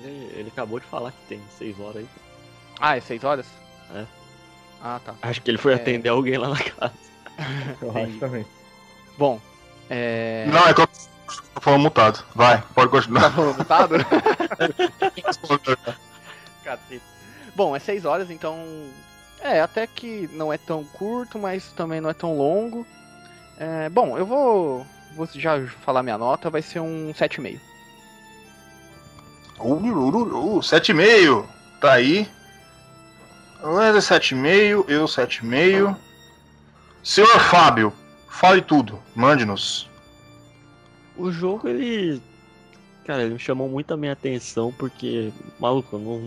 [0.03, 2.09] Ele, ele acabou de falar que tem 6 horas aí.
[2.81, 3.47] Ah, é 6 horas?
[3.95, 4.05] É.
[4.83, 5.15] Ah, tá.
[5.23, 5.77] Acho que ele foi é...
[5.77, 6.93] atender alguém lá na casa.
[7.81, 8.45] Eu acho também.
[9.17, 9.41] Bom,
[9.89, 10.47] é.
[10.51, 12.25] Não, é que eu tô falando mutado.
[12.35, 13.23] Vai, pode continuar.
[13.23, 13.95] Tá falando mutado?
[17.55, 18.59] Bom, é 6 horas, então.
[19.41, 22.87] É, até que não é tão curto, mas também não é tão longo.
[23.59, 27.61] É, bom, eu vou, vou já falar minha nota, vai ser um 7,5.
[29.59, 31.47] Uh, 7,5.
[31.81, 32.29] Tá aí.
[33.63, 35.97] Lander 7,5, eu 7,5.
[37.03, 37.93] Senhor Fábio,
[38.29, 39.89] fale tudo, mande-nos.
[41.17, 42.21] O jogo, ele.
[43.05, 46.21] Cara, ele me chamou muito a minha atenção porque, maluco, eu não,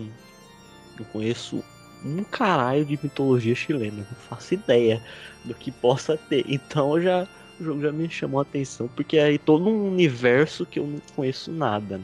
[0.99, 1.63] não conheço
[2.03, 3.97] um caralho de mitologia chilena.
[4.09, 5.01] Não faço ideia
[5.43, 6.45] do que possa ter.
[6.51, 7.27] Então já,
[7.59, 10.87] o jogo já me chamou a atenção porque é aí todo um universo que eu
[10.87, 11.97] não conheço nada.
[11.97, 12.03] Né?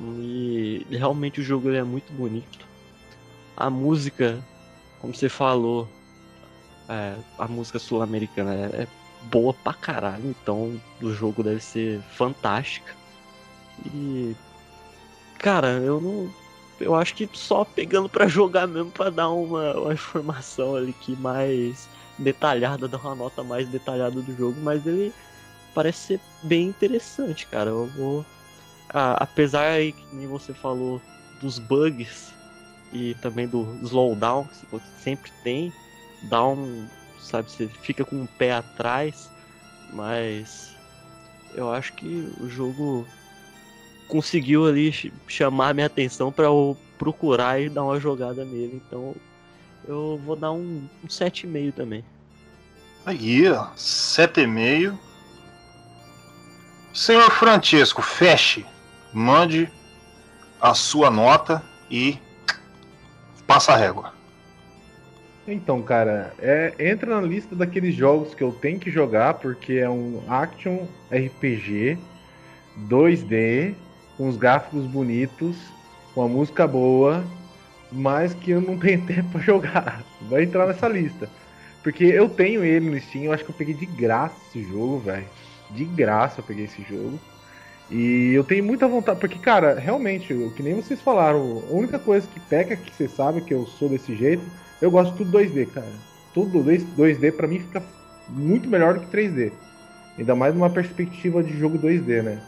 [0.00, 2.66] E realmente o jogo é muito bonito.
[3.56, 4.42] A música,
[5.00, 5.88] como você falou,
[6.88, 8.88] é, a música sul-americana é, é
[9.24, 12.94] boa pra caralho, então o jogo deve ser fantástica.
[13.86, 14.34] E
[15.38, 16.32] cara, eu não
[16.80, 21.14] eu acho que só pegando para jogar mesmo para dar uma, uma informação ali que
[21.16, 25.12] mais detalhada, dar uma nota mais detalhada do jogo, mas ele
[25.74, 27.70] parece ser bem interessante, cara.
[27.70, 28.24] Eu vou
[28.92, 29.78] ah, apesar
[30.12, 31.00] nem você falou
[31.40, 32.32] dos bugs
[32.92, 35.72] e também do slowdown que sempre tem,
[36.24, 36.88] dá um,
[37.20, 39.30] sabe, você fica com o pé atrás,
[39.92, 40.74] mas
[41.54, 43.06] eu acho que o jogo
[44.08, 44.92] conseguiu ali
[45.28, 49.14] chamar minha atenção para eu procurar e dar uma jogada nele, então
[49.86, 52.04] eu vou dar um, um 7,5 também.
[53.06, 54.98] Aí, ó, 7,5.
[56.92, 58.66] Senhor Francesco, feche
[59.12, 59.70] mande
[60.60, 62.18] a sua nota e
[63.46, 64.12] passa a régua.
[65.46, 69.88] Então, cara, é, entra na lista daqueles jogos que eu tenho que jogar porque é
[69.88, 71.98] um action RPG
[72.88, 73.74] 2D,
[74.16, 75.56] com os gráficos bonitos,
[76.14, 77.24] com a música boa,
[77.90, 80.04] mas que eu não tenho tempo pra jogar.
[80.22, 81.28] Vai entrar nessa lista.
[81.82, 84.98] Porque eu tenho ele no Steam, eu acho que eu peguei de graça esse jogo,
[84.98, 85.26] velho.
[85.70, 87.18] De graça eu peguei esse jogo.
[87.90, 91.98] E eu tenho muita vontade, porque, cara, realmente, o que nem vocês falaram, a única
[91.98, 94.44] coisa que peca, que você sabe que eu sou desse jeito,
[94.80, 95.92] eu gosto tudo 2D, cara.
[96.32, 97.82] Tudo 2D pra mim fica
[98.28, 99.52] muito melhor do que 3D.
[100.16, 102.40] Ainda mais numa perspectiva de jogo 2D, né?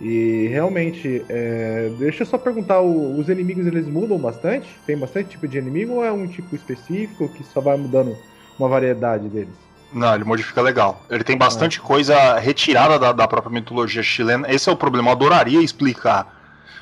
[0.00, 1.90] E realmente, é...
[1.98, 4.80] deixa eu só perguntar, os inimigos eles mudam bastante?
[4.86, 8.18] Tem bastante tipo de inimigo ou é um tipo específico que só vai mudando
[8.58, 9.69] uma variedade deles?
[9.92, 11.04] Não, ele modifica legal.
[11.10, 11.82] Ele tem bastante é.
[11.82, 14.50] coisa retirada da, da, própria mitologia chilena.
[14.52, 15.08] Esse é o problema.
[15.08, 16.26] Eu adoraria explicar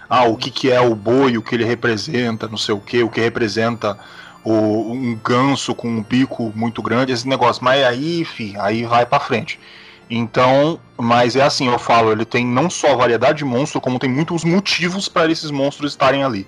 [0.09, 3.03] ah, o que, que é o boi, o que ele representa, não sei o que,
[3.03, 3.99] o que representa
[4.45, 7.65] o, um ganso com um bico muito grande, esse negócio.
[7.65, 9.59] Mas aí, fi, aí vai para frente.
[10.11, 14.09] Então, mas é assim, eu falo, ele tem não só variedade de monstro, como tem
[14.09, 16.47] muitos motivos para esses monstros estarem ali.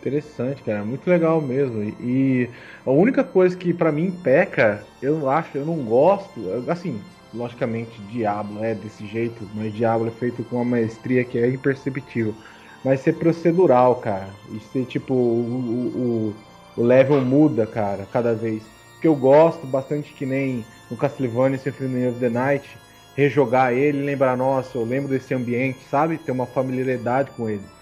[0.00, 1.82] Interessante, cara, muito legal mesmo.
[1.82, 2.52] E
[2.84, 8.62] a única coisa que para mim peca, eu acho, eu não gosto, assim, logicamente Diablo
[8.62, 12.38] é desse jeito, mas Diablo é feito com uma maestria que é imperceptível.
[12.82, 16.46] Mas ser procedural, cara, e ser tipo o, o,
[16.76, 18.72] o level muda, cara, cada vez.
[19.00, 22.80] Que eu gosto bastante que nem no Castlevania Symphony of the Night,
[23.12, 26.18] rejogar ele, lembrar, nossa, eu lembro desse ambiente, sabe?
[26.18, 27.72] Ter uma familiaridade com ele.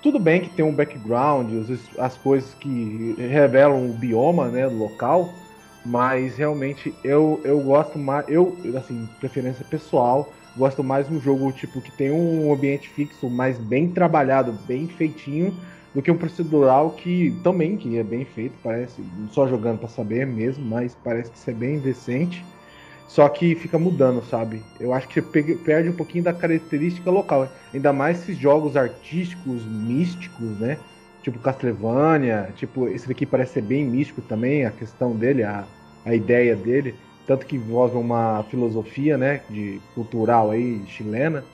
[0.00, 5.46] Tudo bem que tem um background, as, as coisas que revelam o bioma, né, local,
[5.84, 11.52] mas realmente eu, eu gosto mais, eu, assim, preferência pessoal, gosto mais de um jogo
[11.52, 15.58] tipo que tem um ambiente fixo, mais bem trabalhado, bem feitinho,
[15.92, 20.26] do que um procedural que também que é bem feito, parece, só jogando para saber
[20.26, 22.50] mesmo, mas parece que isso é bem decente.
[23.10, 24.70] Só que fica mudando, sabe?
[24.78, 25.22] Eu acho que você
[25.56, 27.52] perde um pouquinho da característica local.
[27.74, 30.84] Ainda mais esses jogos artísticos, místicos, né?
[31.20, 35.68] Tipo Castlevania, tipo, esse daqui parece ser bem místico também, a questão dele, a,
[36.04, 37.00] a ideia dele.
[37.26, 39.44] Tanto que envolve uma filosofia, né?
[39.50, 41.50] De cultural aí, chilena.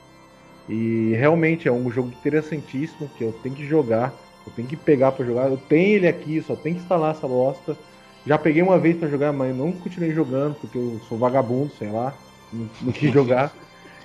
[0.68, 4.20] E realmente é um jogo interessantíssimo que eu tenho que jogar.
[4.44, 5.48] Eu tenho que pegar para jogar.
[5.50, 7.78] Eu tenho ele aqui, só tenho que instalar essa bosta.
[8.26, 11.90] Já peguei uma vez para jogar, mas não continuei jogando, porque eu sou vagabundo, sei
[11.90, 12.12] lá.
[12.52, 13.52] Não, não quis jogar.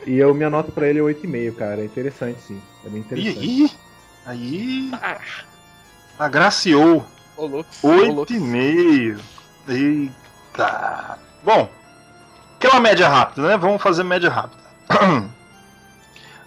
[0.05, 1.81] E eu minha nota para ele é 8,5, cara.
[1.81, 2.61] É interessante, sim.
[2.85, 3.39] É bem interessante.
[3.39, 3.71] Aí,
[4.25, 4.91] aí
[6.19, 7.03] agraciou.
[7.37, 9.19] 8,5.
[9.67, 11.17] Eita.
[11.43, 11.69] Bom,
[12.57, 13.57] aquela média rápida, né?
[13.57, 14.61] Vamos fazer média rápida.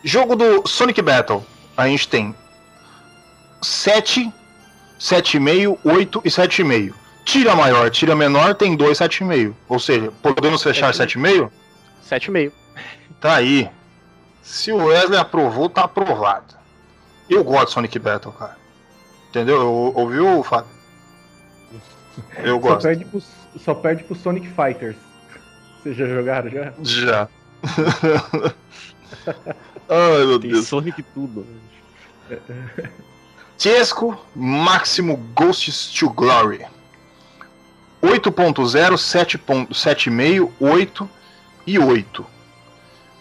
[0.05, 1.45] Jogo do Sonic Battle.
[1.77, 2.35] A gente tem
[3.61, 4.33] 7,
[5.01, 7.04] 7,5, 8 e 7,5.
[7.25, 9.55] Tira maior, tira menor, tem 2, 7,5.
[9.69, 11.51] Ou seja, podemos fechar 7,5?
[12.09, 12.53] 7,5.
[13.21, 13.71] Tá aí.
[14.43, 16.55] Se o Wesley aprovou, tá aprovado.
[17.29, 18.57] Eu gosto de Sonic Battle, cara.
[19.31, 19.67] Entendeu?
[19.95, 20.71] Ouviu, Fábio?
[22.39, 22.83] Eu gosto.
[22.83, 23.23] Só perde, pro,
[23.59, 24.97] só perde pro Sonic Fighters.
[25.83, 26.73] Vocês já jogaram já?
[26.83, 27.29] Já.
[29.89, 30.67] Ai, meu Tem Deus.
[30.69, 31.47] Sonic tudo.
[33.57, 36.65] Tiesco Máximo Ghosts to Glory.
[38.05, 38.95] 8.0,
[39.71, 41.11] 7.5, 8
[41.67, 42.27] e 8.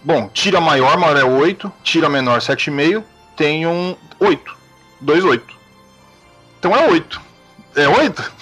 [0.03, 3.01] Bom, tira maior, maior é 8, tira menor 7,5,
[3.37, 4.57] tem um 8.
[4.99, 5.55] 2, 8.
[6.59, 7.21] Então é 8.
[7.75, 8.33] É 8?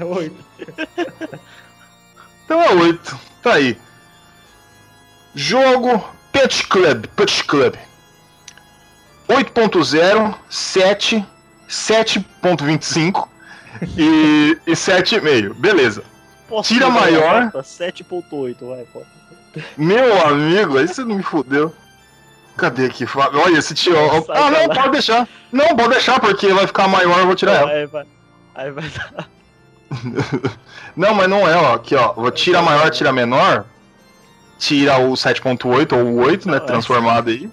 [0.00, 0.44] É 8.
[2.44, 3.18] então é 8.
[3.42, 3.76] Tá aí.
[5.34, 7.06] Jogo Pet Club.
[7.08, 7.74] Pet Club.
[9.28, 11.26] 8.0, 7,
[11.68, 13.33] 7.25
[13.96, 15.54] e, e 7,5.
[15.54, 16.02] Beleza.
[16.48, 17.34] Posso Tira maior.
[17.34, 17.60] a nota?
[17.60, 19.02] 7.8, vai, pô.
[19.76, 21.72] Meu amigo, aí você não me fudeu.
[22.56, 23.04] Cadê aqui?
[23.16, 23.96] Olha esse tio.
[24.28, 25.28] Ah, não, pode deixar.
[25.50, 27.70] Não, pode deixar, porque vai ficar maior, eu vou tirar ela.
[27.70, 28.06] Aí vai.
[28.54, 29.28] Aí vai dar.
[30.96, 31.74] Não, mas não é, ó.
[31.74, 32.12] Aqui, ó.
[32.12, 33.64] Vou tirar maior, tira menor.
[34.58, 36.58] Tira o 7.8 ou o 8, né?
[36.58, 36.60] É.
[36.60, 37.50] Transformado aí.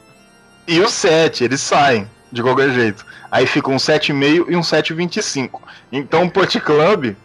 [0.67, 3.05] E o 7, eles saem, de qualquer jeito.
[3.29, 5.61] Aí fica um 7,5 e um 7,25.
[5.91, 7.15] Então o Put Club.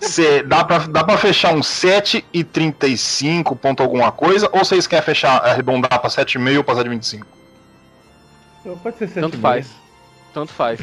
[0.00, 4.48] Cê, dá, pra, dá pra fechar um 7,35 ponto alguma coisa?
[4.52, 7.24] Ou vocês querem fechar, arredondar pra 7,5 ou pra 7,25?
[8.82, 9.70] Pode ser 7 Tanto faz.
[10.32, 10.80] Tanto faz.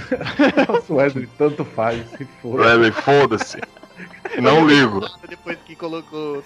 [0.68, 2.06] Nossa, Wesley, tanto faz.
[2.18, 2.28] Se.
[2.44, 3.62] Wesley, foda-se.
[4.42, 5.02] Não ligo.
[5.30, 6.44] Depois que colocou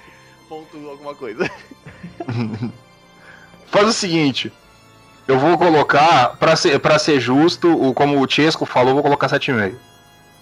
[0.47, 1.49] ponto alguma coisa.
[3.67, 4.51] Faz o seguinte.
[5.29, 9.29] Eu vou colocar, pra ser, pra ser justo, o, como o Chesco falou, vou colocar
[9.29, 9.75] 7,5.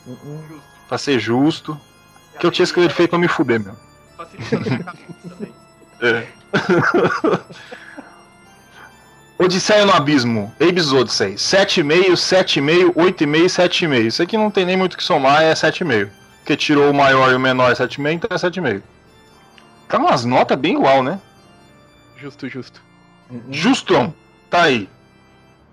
[0.07, 0.61] Uh-uh.
[0.87, 1.77] Pra ser justo.
[2.39, 3.75] Que o Chesco ele fez pra me fuder, meu.
[5.99, 6.27] É.
[9.37, 14.05] Odisseia no Abismo, Abe's Odyssey, 7,5, 7,5, 8,5 e 7,5.
[14.05, 16.09] Isso aqui não tem nem muito o que somar, é 7,5.
[16.37, 18.81] Porque tirou o maior e o menor é 7,5, então é 7,5.
[19.89, 21.19] Tá umas notas bem igual, né?
[22.15, 22.81] Justo, justo.
[23.49, 24.13] Justão,
[24.49, 24.89] tá aí.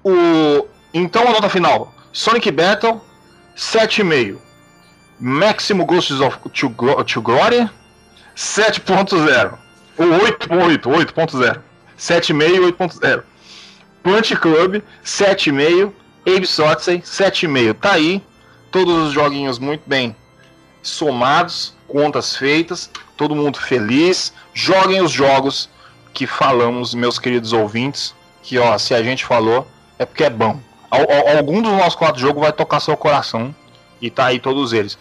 [0.02, 0.66] O...
[0.92, 3.00] Então a nota final: Sonic Battle,
[3.56, 4.38] 7,5.
[5.18, 6.70] Máximo Ghosts of to,
[7.04, 7.70] to Glory,
[8.36, 9.58] 7.0.
[9.96, 11.60] Ou 8.8, 8.0.
[11.96, 13.22] 7,5 e 8.0.
[14.02, 15.92] Punch Club, 7,5.
[16.26, 17.74] Abe Odyssey, 7,5.
[17.74, 18.22] Tá aí.
[18.70, 20.16] Todos os joguinhos muito bem
[20.82, 24.32] somados, contas feitas, todo mundo feliz.
[24.52, 25.68] Joguem os jogos
[26.12, 28.14] que falamos, meus queridos ouvintes.
[28.44, 29.66] Que ó, se a gente falou,
[29.98, 30.60] é porque é bom.
[30.90, 33.54] Al- al- Algum dos nossos quatro jogos vai tocar seu coração.
[34.00, 34.96] E tá aí todos eles.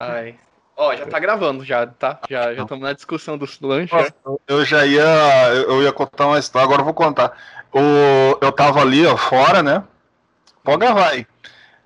[0.00, 0.40] Ai.
[0.76, 2.18] Ó, já tá gravando já, tá?
[2.28, 4.12] Já já estamos na discussão dos lanches.
[4.48, 5.04] Eu já ia.
[5.54, 7.30] Eu eu ia contar uma história, agora eu vou contar.
[7.72, 9.84] O, eu tava ali, ó, fora, né?
[10.64, 11.24] Pode gravar aí.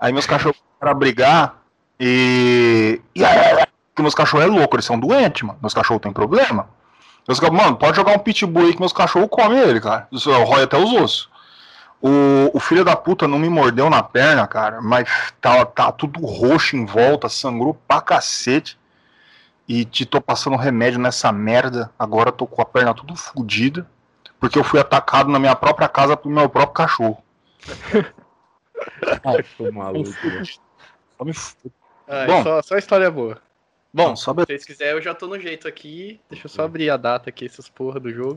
[0.01, 1.63] Aí meus cachorros para brigar
[2.01, 2.99] e.
[3.15, 3.66] e aí,
[3.97, 5.59] porque meus cachorros é louco, eles são doentes, mano.
[5.63, 6.69] Meus cachorros têm problema.
[7.27, 10.07] Meus cachorros, mano, pode jogar um pitbull aí que meus cachorros comem ele, cara.
[10.13, 11.31] Isso rói até os ossos.
[11.99, 15.09] O, o filho da puta não me mordeu na perna, cara, mas
[15.41, 18.79] tá, tá tudo roxo em volta, sangrou pra cacete.
[19.67, 21.91] E te tô passando remédio nessa merda.
[21.99, 23.89] Agora tô com a perna tudo fodida.
[24.39, 27.19] Porque eu fui atacado na minha própria casa pelo meu próprio cachorro.
[29.57, 30.11] Tô maluco.
[32.07, 32.43] Ai, Bom.
[32.45, 33.41] só, só história boa.
[33.97, 36.21] Bom, Não, se vocês quiserem, eu já tô no jeito aqui.
[36.29, 38.35] Deixa eu só abrir a data aqui, essas porra do jogo.